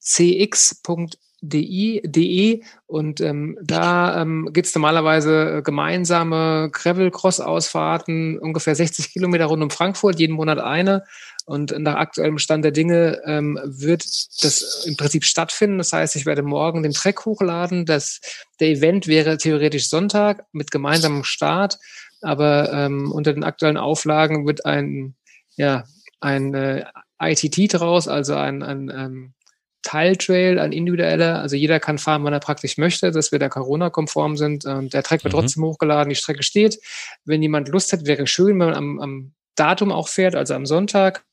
[0.00, 9.44] cx.de De, und ähm, da ähm, gibt es normalerweise äh, gemeinsame Gravel-Cross-Ausfahrten, ungefähr 60 Kilometer
[9.44, 11.04] rund um Frankfurt, jeden Monat eine.
[11.46, 14.04] Und nach aktuellem Stand der Dinge ähm, wird
[14.42, 15.78] das im Prinzip stattfinden.
[15.78, 17.86] Das heißt, ich werde morgen den Track hochladen.
[17.86, 18.20] Das,
[18.58, 21.78] der Event wäre theoretisch Sonntag mit gemeinsamem Start,
[22.20, 25.14] aber ähm, unter den aktuellen Auflagen wird ein,
[25.56, 25.84] ja,
[26.20, 26.84] ein äh,
[27.20, 29.34] ITT draus, also ein, ein ähm,
[29.82, 31.40] Teiltrail, ein individueller.
[31.40, 34.64] Also jeder kann fahren, wann er praktisch möchte, dass wir da Corona-konform sind.
[34.64, 35.38] Und der Track wird mhm.
[35.38, 36.80] trotzdem hochgeladen, die Strecke steht.
[37.24, 40.66] Wenn jemand Lust hat, wäre schön, wenn man am, am Datum auch fährt, also am
[40.66, 41.24] Sonntag.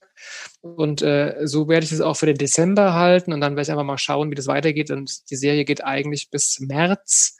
[0.61, 3.71] Und äh, so werde ich es auch für den Dezember halten und dann werde ich
[3.71, 4.91] einfach mal schauen, wie das weitergeht.
[4.91, 7.37] Und die Serie geht eigentlich bis März.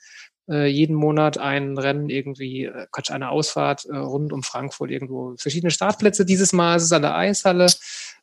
[0.50, 5.36] Äh, jeden Monat ein Rennen irgendwie, äh, Quatsch, eine Ausfahrt äh, rund um Frankfurt irgendwo.
[5.38, 6.26] Verschiedene Startplätze.
[6.26, 7.68] Dieses Mal ist es an der Eishalle.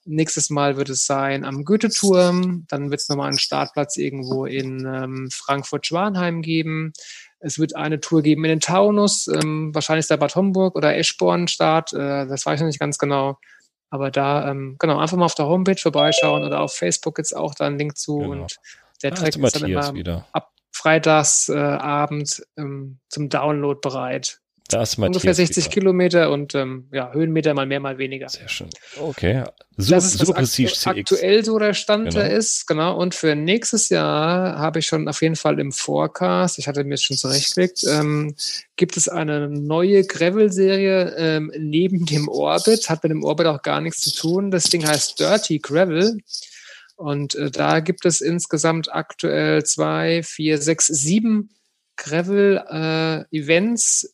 [0.04, 2.66] Nächstes Mal wird es sein am Goethe-Turm.
[2.68, 6.92] Dann wird es nochmal einen Startplatz irgendwo in ähm, Frankfurt-Schwanheim geben.
[7.38, 9.26] Es wird eine Tour geben in den Taunus.
[9.26, 11.94] Ähm, wahrscheinlich ist der Bad Homburg oder Eschborn-Start.
[11.94, 13.38] Äh, das weiß ich noch nicht ganz genau.
[13.90, 17.54] Aber da, ähm, genau, einfach mal auf der Homepage vorbeischauen oder auf Facebook es auch
[17.54, 18.18] da einen Link zu.
[18.18, 18.42] Genau.
[18.42, 18.56] Und
[19.02, 20.26] der Track ist dann immer wieder.
[20.32, 21.54] ab freitags äh,
[22.56, 24.40] ähm, zum Download bereit.
[24.72, 25.72] Das Ungefähr 60 wieder.
[25.72, 28.28] Kilometer und ähm, ja, Höhenmeter mal mehr, mal weniger.
[28.28, 28.70] Sehr schön.
[28.98, 29.42] Okay.
[29.76, 30.86] So, das ist super Prestige CX.
[30.86, 32.24] aktuell so der Stand genau.
[32.24, 32.66] ist.
[32.66, 32.96] Genau.
[32.96, 36.90] Und für nächstes Jahr habe ich schon auf jeden Fall im Forecast, ich hatte mir
[36.90, 38.34] jetzt schon zurechtgelegt, ähm,
[38.76, 42.90] gibt es eine neue Gravel-Serie ähm, neben dem Orbit.
[42.90, 44.50] Hat mit dem Orbit auch gar nichts zu tun.
[44.50, 46.18] Das Ding heißt Dirty Gravel.
[46.96, 51.48] Und äh, da gibt es insgesamt aktuell zwei, vier, sechs, sieben
[51.96, 54.08] Gravel-Events äh,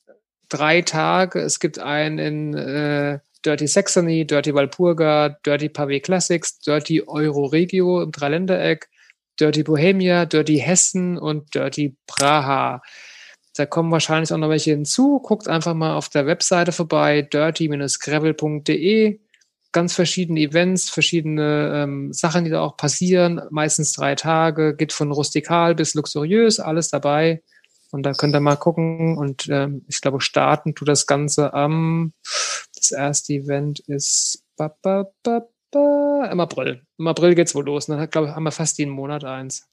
[0.49, 1.41] drei Tage.
[1.41, 8.13] Es gibt einen in äh, Dirty Saxony, Dirty Walpurga, Dirty Pavé Classics, Dirty Euroregio im
[8.13, 8.89] Dreiländereck,
[9.39, 12.83] Dirty Bohemia, Dirty Hessen und Dirty Praha.
[13.57, 15.21] Da kommen wahrscheinlich auch noch welche hinzu.
[15.21, 19.21] Guckt einfach mal auf der Webseite vorbei, dirty-gravel.de.
[19.73, 23.41] Ganz verschiedene Events, verschiedene ähm, Sachen, die da auch passieren.
[23.51, 27.43] Meistens drei Tage, geht von rustikal bis luxuriös, alles dabei.
[27.93, 29.17] Und da könnt ihr mal gucken.
[29.17, 32.13] Und ähm, ich glaube, starten tut das Ganze am,
[32.75, 36.83] das erste Event ist ba, ba, ba, ba, im April.
[36.99, 37.89] Im April geht's wohl los.
[37.89, 39.69] Und dann glaube ich, haben wir fast jeden Monat eins.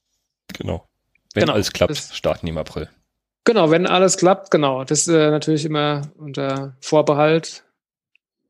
[0.56, 0.88] Genau.
[1.34, 1.54] Wenn genau.
[1.54, 2.88] alles klappt, das, starten die im April.
[3.44, 4.84] Genau, wenn alles klappt, genau.
[4.84, 7.64] Das ist äh, natürlich immer unter Vorbehalt.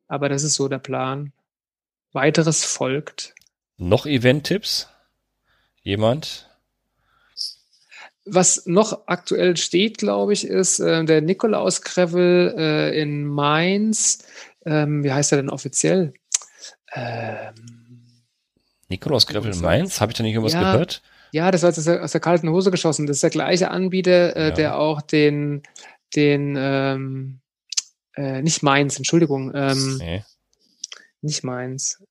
[0.07, 1.33] Aber das ist so der Plan.
[2.13, 3.35] Weiteres folgt.
[3.77, 4.89] Noch Event-Tipps?
[5.83, 6.49] Jemand?
[8.27, 14.25] Was noch aktuell steht, glaube ich, ist äh, der Nikolaus Krevel äh, in Mainz.
[14.65, 16.15] Ähm, wie heißt er denn offiziell?
[16.95, 18.25] Ähm,
[18.89, 20.01] Nikolaus Krevel in Mainz?
[20.01, 21.03] Habe ich da nicht irgendwas ja, gehört?
[21.33, 23.07] Ja, das war aus der, aus der, kalten Hose geschossen.
[23.07, 24.51] Das ist der gleiche Anbieter, äh, ja.
[24.53, 25.63] der auch den,
[26.15, 27.41] den ähm,
[28.15, 29.53] äh, nicht Mainz, Entschuldigung.
[29.55, 30.25] Ähm, nee.
[31.21, 32.03] Nicht Mainz.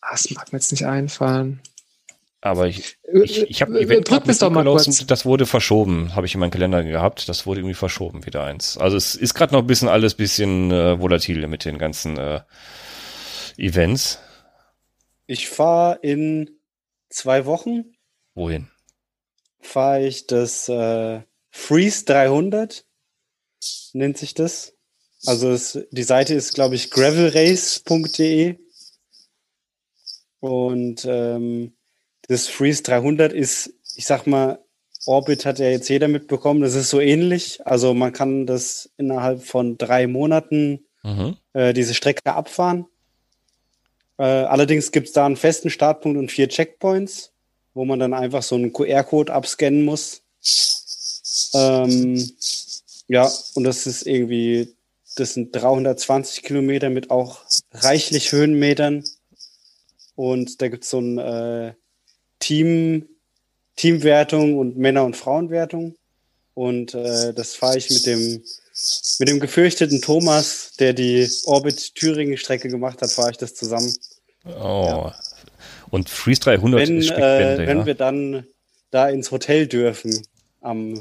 [0.00, 1.60] Ah, das mag mir jetzt nicht einfallen.
[2.42, 5.04] Aber ich, ich, ich habe Event Drück mit doch mal kurz.
[5.06, 7.28] das wurde verschoben, habe ich in meinem Kalender gehabt.
[7.28, 8.78] Das wurde irgendwie verschoben, wieder eins.
[8.78, 12.40] Also es ist gerade noch ein bisschen alles bisschen äh, volatil mit den ganzen äh,
[13.58, 14.18] Events.
[15.26, 16.50] Ich fahre in
[17.10, 17.92] zwei Wochen.
[18.34, 18.70] Wohin?
[19.60, 22.86] Fahre ich das äh, Freeze 300,
[23.92, 24.72] nennt sich das.
[25.26, 28.56] Also es, die Seite ist, glaube ich, gravelrace.de.
[30.40, 31.74] Und ähm,
[32.30, 34.60] das Freeze 300 ist, ich sag mal,
[35.04, 37.60] Orbit hat ja jetzt jeder mitbekommen, das ist so ähnlich.
[37.66, 41.36] Also man kann das innerhalb von drei Monaten mhm.
[41.54, 42.86] äh, diese Strecke abfahren.
[44.16, 47.32] Äh, allerdings gibt es da einen festen Startpunkt und vier Checkpoints,
[47.74, 50.22] wo man dann einfach so einen QR-Code abscannen muss.
[51.52, 52.30] Ähm,
[53.08, 54.76] ja, und das ist irgendwie,
[55.16, 57.40] das sind 320 Kilometer mit auch
[57.72, 59.02] reichlich Höhenmetern.
[60.14, 61.72] Und da gibt es so ein äh,
[62.40, 63.06] Team,
[63.76, 65.94] Teamwertung und Männer- und Frauenwertung.
[66.54, 68.42] Und äh, das fahre ich mit dem,
[69.18, 73.94] mit dem gefürchteten Thomas, der die Orbit-Thüringen-Strecke gemacht hat, fahre ich das zusammen.
[74.44, 74.84] Oh.
[74.86, 75.14] Ja.
[75.90, 77.86] Und Freeze 300 wenn, ist äh, Wenn ja.
[77.86, 78.46] wir dann
[78.90, 80.22] da ins Hotel dürfen
[80.60, 81.00] am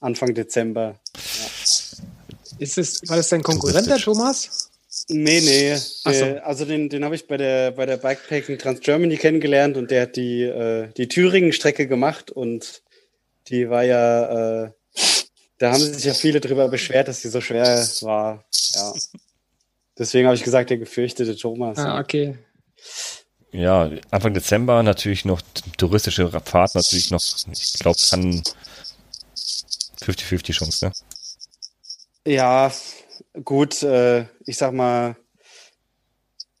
[0.00, 0.96] Anfang Dezember.
[1.16, 1.22] Ja.
[2.58, 4.70] Ist es, war das dein Konkurrent, der Thomas?
[5.08, 5.74] Nee, nee.
[5.76, 6.10] So.
[6.42, 10.02] also den, den habe ich bei der, bei der Bikepacking Trans Germany kennengelernt und der
[10.02, 12.82] hat die, äh, die Thüringen-Strecke gemacht und
[13.48, 14.70] Die war ja, äh,
[15.58, 17.66] da haben sich ja viele drüber beschwert, dass die so schwer
[18.02, 18.44] war.
[18.74, 18.94] Ja.
[19.98, 21.78] Deswegen habe ich gesagt, der gefürchtete Thomas.
[21.78, 22.38] Ah, okay.
[23.52, 25.42] Ja, Anfang Dezember natürlich noch
[25.76, 27.22] touristische Fahrt natürlich noch,
[27.52, 28.42] ich glaube, kann
[30.00, 30.92] 50-50 Chance, ne?
[32.26, 32.72] Ja,
[33.44, 35.16] gut, äh, ich sag mal,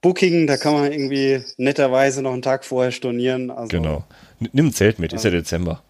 [0.00, 3.50] Booking, da kann man irgendwie netterweise noch einen Tag vorher stornieren.
[3.50, 4.04] Also, genau.
[4.40, 5.82] Nimm ein Zelt mit, ist ja Dezember.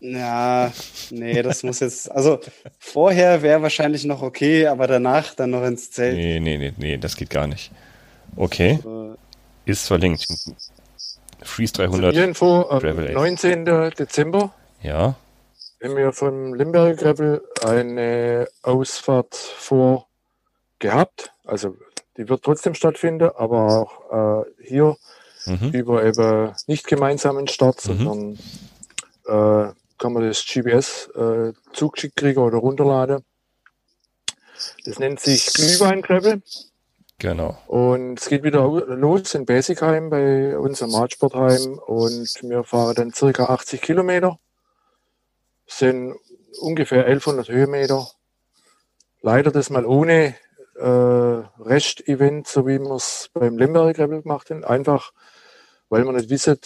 [0.00, 0.72] Ja,
[1.10, 2.38] nee, das muss jetzt, also
[2.78, 6.16] vorher wäre wahrscheinlich noch okay, aber danach dann noch ins Zelt.
[6.16, 7.72] Nee, nee, nee, nee, das geht gar nicht.
[8.36, 8.74] Okay.
[8.76, 9.16] Also,
[9.64, 10.26] ist verlinkt.
[11.42, 12.14] Freeze 300.
[12.14, 13.64] Also Info am 19.
[13.98, 14.52] Dezember.
[14.82, 15.16] Ja.
[15.82, 20.08] Haben wir vom Limberger Gravel eine Ausfahrt vor
[20.78, 21.32] gehabt.
[21.44, 21.76] Also
[22.16, 23.78] die wird trotzdem stattfinden, aber
[24.12, 24.96] auch äh, hier
[25.46, 25.70] mhm.
[25.70, 28.04] über eben nicht gemeinsamen Start, mhm.
[28.04, 28.38] sondern
[29.26, 33.24] äh, kann man das GPS äh, zugeschickt kriegen oder runterladen.
[34.84, 36.42] Das nennt sich Glühwein Gravel.
[37.18, 37.56] Genau.
[37.66, 43.46] Und es geht wieder los in Basicheim bei unserem Radsportheim und wir fahren dann circa
[43.46, 44.38] 80 Kilometer.
[45.68, 46.16] Sind
[46.60, 48.08] ungefähr 1100 Höhenmeter.
[49.20, 50.34] Leider das mal ohne
[50.76, 54.64] äh, Rest-Event, so wie wir es beim Lemberg Gravel gemacht haben.
[54.64, 55.12] Einfach,
[55.88, 56.58] weil wir nicht wissen,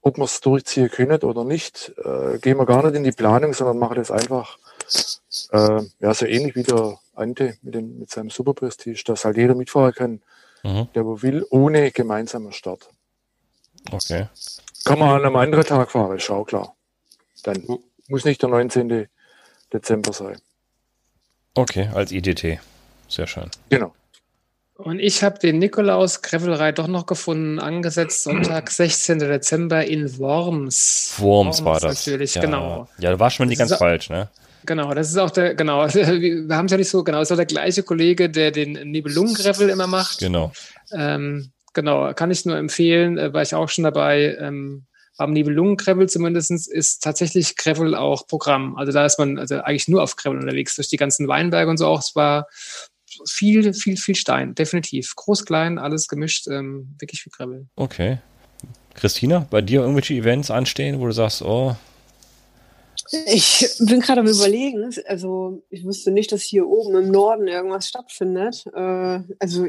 [0.00, 1.92] ob wir es durchziehen können oder nicht.
[2.04, 4.58] Äh, gehen wir gar nicht in die Planung, sondern machen das einfach
[5.52, 9.36] äh, ja, so ähnlich wie der Ante mit, dem, mit seinem Super Prestige, dass halt
[9.36, 10.22] jeder mitfahren kann,
[10.62, 10.88] mhm.
[10.94, 12.88] der wo will, ohne gemeinsamer Start.
[13.90, 14.28] Okay.
[14.84, 16.74] Kann man an einem anderen Tag fahren, ist auch klar.
[17.44, 17.78] Dann mhm.
[18.08, 19.08] Muss nicht der 19.
[19.72, 20.38] Dezember sein.
[21.54, 22.58] Okay, als IDT.
[23.08, 23.50] Sehr schön.
[23.68, 23.94] Genau.
[24.74, 29.18] Und ich habe den Nikolaus Gravelreit doch noch gefunden, angesetzt Sonntag, 16.
[29.18, 31.14] Dezember in Worms.
[31.18, 32.06] Worms, Worms war das.
[32.06, 32.40] Natürlich, ja.
[32.40, 32.88] genau.
[32.98, 34.28] Ja, da war schon nicht ganz falsch, ne?
[34.64, 37.32] Genau, das ist auch der, genau, wir haben es ja nicht so, genau, das ist
[37.32, 40.18] auch der gleiche Kollege, der den Nibelungengravel immer macht.
[40.18, 40.52] Genau.
[40.92, 44.36] Ähm, genau, kann ich nur empfehlen, äh, war ich auch schon dabei.
[44.40, 44.86] Ähm,
[45.18, 48.76] am Nibelungengravel zumindest ist tatsächlich Gravel auch Programm.
[48.76, 51.76] Also da ist man also eigentlich nur auf Gravel unterwegs, durch die ganzen Weinberge und
[51.76, 52.00] so auch.
[52.00, 52.48] Es war
[53.28, 55.14] viel, viel, viel Stein, definitiv.
[55.16, 57.66] Groß, klein, alles gemischt, ähm, wirklich viel Gravel.
[57.76, 58.18] Okay.
[58.94, 61.76] Christina, bei dir irgendwelche Events anstehen, wo du sagst, oh,
[63.26, 64.90] ich bin gerade am überlegen.
[65.06, 68.64] Also ich wusste nicht, dass hier oben im Norden irgendwas stattfindet.
[68.74, 69.68] Äh, also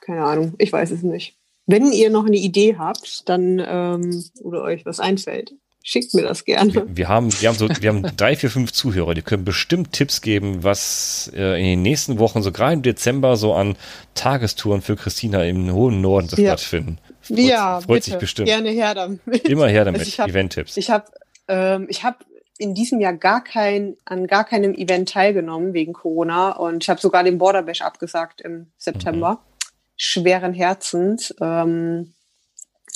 [0.00, 1.36] keine Ahnung, ich weiß es nicht.
[1.66, 5.52] Wenn ihr noch eine Idee habt, dann ähm, oder euch was einfällt,
[5.82, 6.86] schickt mir das gerne.
[6.88, 10.20] Wir, haben, wir haben so, wir haben drei, vier, fünf Zuhörer, die können bestimmt Tipps
[10.20, 13.76] geben, was äh, in den nächsten Wochen, so gerade im Dezember, so an
[14.14, 16.56] Tagestouren für Christina im hohen Norden ja.
[16.56, 16.98] stattfinden.
[17.20, 18.10] Freut, ja, freut bitte.
[18.10, 18.46] sich bestimmt.
[18.46, 19.48] Gerne her damit.
[19.48, 20.00] Immer her damit.
[20.00, 20.76] Also Event-Tipps.
[20.76, 21.06] Ich habe
[21.48, 22.18] ähm, ich habe
[22.58, 27.00] in diesem Jahr gar kein, an gar keinem Event teilgenommen wegen Corona und ich habe
[27.00, 29.32] sogar den Border Bash abgesagt im September.
[29.32, 29.55] Mhm.
[29.96, 31.34] Schweren Herzens.
[31.40, 32.14] Ähm,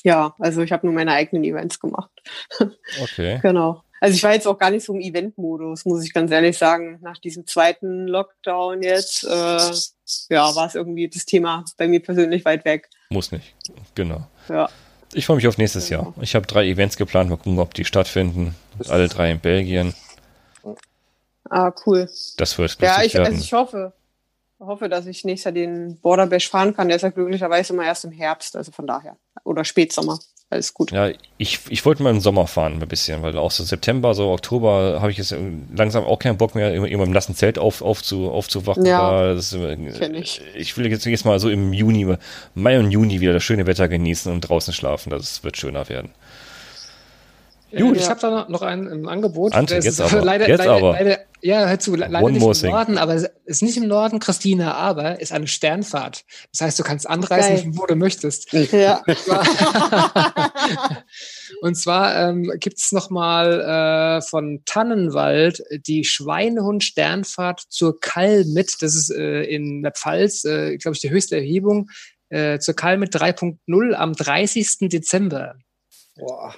[0.03, 2.11] ja, also ich habe nur meine eigenen Events gemacht.
[3.03, 3.39] Okay.
[3.43, 3.83] genau.
[4.01, 6.99] Also ich war jetzt auch gar nicht so im Event-Modus, muss ich ganz ehrlich sagen.
[7.03, 9.73] Nach diesem zweiten Lockdown jetzt, äh,
[10.31, 12.89] ja, war es irgendwie das Thema bei mir persönlich weit weg.
[13.11, 13.55] Muss nicht,
[13.95, 14.27] genau.
[14.49, 14.71] Ja.
[15.13, 16.03] Ich freue mich auf nächstes genau.
[16.03, 16.15] Jahr.
[16.23, 18.55] Ich habe drei Events geplant, mal gucken, ob die stattfinden.
[18.89, 19.95] Alle drei in Belgien.
[21.51, 22.09] Ah, cool.
[22.37, 23.93] Das wird Ja, ich, also ich hoffe,
[24.61, 26.89] hoffe, dass ich nächstes Jahr den Border Bash fahren kann.
[26.89, 29.16] Der ist ja glücklicherweise immer erst im Herbst, also von daher.
[29.45, 30.19] Oder Spätsommer
[30.51, 30.91] alles gut.
[30.91, 34.31] Ja, ich, ich wollte mal im Sommer fahren ein bisschen, weil auch so September, so
[34.31, 35.35] Oktober habe ich jetzt
[35.74, 38.85] langsam auch keinen Bock mehr, immer, immer im nassen Zelt auf, aufzu, aufzuwachen.
[38.85, 40.43] Ja, das, kenn ich.
[40.57, 42.16] Ich will jetzt, jetzt mal so im Juni,
[42.55, 45.11] Mai und Juni wieder das schöne Wetter genießen und draußen schlafen.
[45.11, 46.11] Das wird schöner werden.
[47.70, 47.97] Gut.
[47.97, 49.53] Ich habe da noch ein, ein Angebot.
[49.53, 50.24] Ante, jetzt ist aber.
[50.24, 50.93] Leider, jetzt leider, aber.
[50.93, 54.19] Leider, ja, hör zu, leider One nicht im Norden, aber es ist nicht im Norden,
[54.19, 56.25] Christina, aber ist eine Sternfahrt.
[56.53, 57.73] Das heißt, du kannst anreisen, Geil.
[57.75, 58.53] wo du möchtest.
[58.53, 59.03] Ja.
[61.62, 68.81] Und zwar ähm, gibt es nochmal äh, von Tannenwald die Schweinehund-Sternfahrt zur Kall mit.
[68.81, 71.91] Das ist äh, in der Pfalz, äh, glaube ich, die höchste Erhebung.
[72.29, 74.89] Äh, zur Kall mit 3.0 am 30.
[74.89, 75.57] Dezember.
[76.17, 76.55] Boah.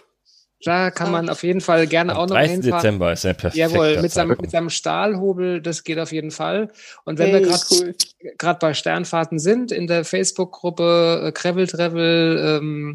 [0.64, 2.52] Da kann man auf jeden Fall gerne Am auch noch 30.
[2.52, 2.82] hinfahren.
[2.82, 6.70] Dezember ist ein perfekter Jawohl, mit seinem, mit seinem Stahlhobel, das geht auf jeden Fall.
[7.04, 7.94] Und wenn hey, wir gerade cool.
[8.38, 12.94] Grad bei Sternfahrten sind, in der Facebook-Gruppe äh, Gravel Travel, ähm,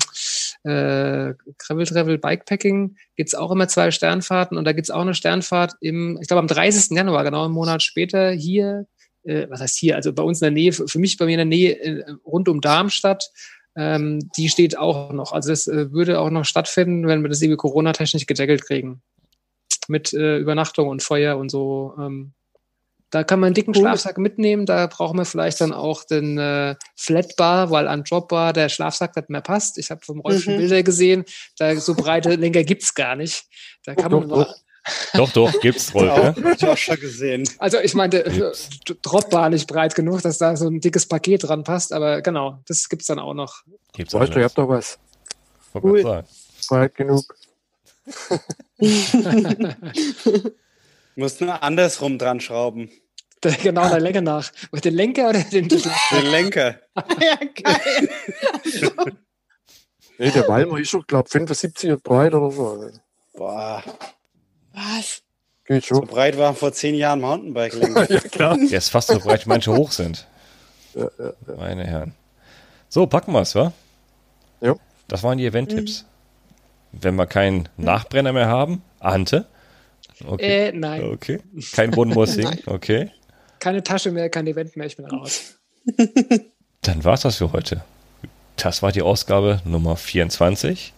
[0.64, 5.74] äh, Gravel Travel Bikepacking gibt's auch immer zwei Sternfahrten und da gibt's auch eine Sternfahrt
[5.82, 6.96] im, ich glaube am 30.
[6.96, 8.86] Januar, genau einen Monat später, hier,
[9.24, 11.38] äh, was heißt hier, also bei uns in der Nähe, für mich bei mir in
[11.38, 13.30] der Nähe, äh, rund um Darmstadt,
[13.78, 15.32] ähm, die steht auch noch.
[15.32, 19.02] Also das äh, würde auch noch stattfinden, wenn wir das irgendwie Corona-technisch gedeckelt kriegen.
[19.88, 21.94] mit äh, Übernachtung und Feuer und so.
[21.98, 22.34] Ähm,
[23.10, 23.84] da kann man einen dicken cool.
[23.84, 24.66] Schlafsack mitnehmen.
[24.66, 29.30] Da brauchen wir vielleicht dann auch den äh, Flatbar, weil an Dropbar der Schlafsack nicht
[29.30, 29.78] mehr passt.
[29.78, 30.60] Ich habe vom Rolf schon mhm.
[30.60, 31.24] Bilder gesehen.
[31.58, 33.46] Da so breite Lenker gibt's gar nicht.
[33.86, 34.56] Da kann man doch, doch,
[35.14, 36.38] doch, gibt's Rolf.
[36.38, 36.56] Ne?
[36.56, 37.48] Ich auch schon gesehen.
[37.60, 38.52] Also ich meinte, äh,
[39.02, 41.94] Dropbar nicht breit genug, dass da so ein dickes Paket dran passt.
[41.94, 43.64] Aber genau, das gibt's dann auch noch.
[43.94, 44.98] Gibt's weißt du, ihr habt doch was.
[45.74, 46.24] Cool.
[46.70, 47.36] Breit genug.
[51.16, 52.90] Muss nur andersrum dran schrauben.
[53.42, 54.52] genau, der Länge nach.
[54.84, 55.82] Den Lenker oder den Den
[56.32, 56.80] Lenker.
[57.20, 58.10] ja, geil.
[60.18, 62.90] nee, der Walmer ist schon, glaube ich, 75 breit oder so.
[63.34, 63.84] Boah.
[64.78, 65.24] Was?
[65.66, 65.98] Geht schon.
[65.98, 68.12] So breit war vor zehn Jahren Mountainbike-Lenker.
[68.14, 68.58] ja, klar.
[68.58, 70.28] Der ist fast so breit, wie manche hoch sind.
[70.94, 71.56] Ja, ja, ja.
[71.58, 72.14] Meine Herren.
[72.90, 73.74] So, packen wir es, wa?
[74.62, 74.76] Ja.
[75.08, 76.04] Das waren die Event-Tipps.
[76.04, 77.00] Mhm.
[77.02, 79.46] Wenn wir keinen Nachbrenner mehr haben, Ante.
[80.26, 80.70] Okay.
[80.70, 81.04] Äh, nein.
[81.04, 81.40] Okay.
[81.74, 83.12] Kein Bodenbossing, okay.
[83.60, 85.56] Keine Tasche mehr, kein Event mehr, ich bin raus.
[86.82, 87.84] Dann war's das für heute.
[88.56, 90.94] Das war die Ausgabe Nummer 24.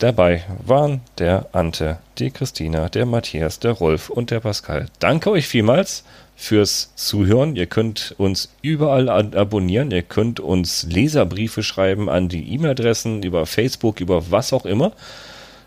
[0.00, 4.86] Dabei waren der Ante, die Christina, der Matthias, der Rolf und der Pascal.
[4.98, 6.04] Danke euch vielmals
[6.36, 7.54] fürs Zuhören.
[7.54, 9.90] Ihr könnt uns überall abonnieren.
[9.90, 14.92] Ihr könnt uns Leserbriefe schreiben an die E-Mail-Adressen über Facebook, über was auch immer.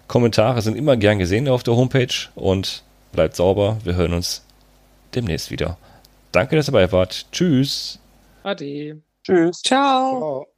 [0.07, 2.81] Kommentare sind immer gern gesehen auf der Homepage und
[3.11, 3.77] bleibt sauber.
[3.83, 4.43] Wir hören uns
[5.13, 5.77] demnächst wieder.
[6.31, 7.27] Danke, dass ihr dabei wart.
[7.31, 7.99] Tschüss.
[8.41, 8.99] Ade.
[9.23, 9.61] Tschüss.
[9.61, 10.19] Ciao.
[10.19, 10.52] Ciao.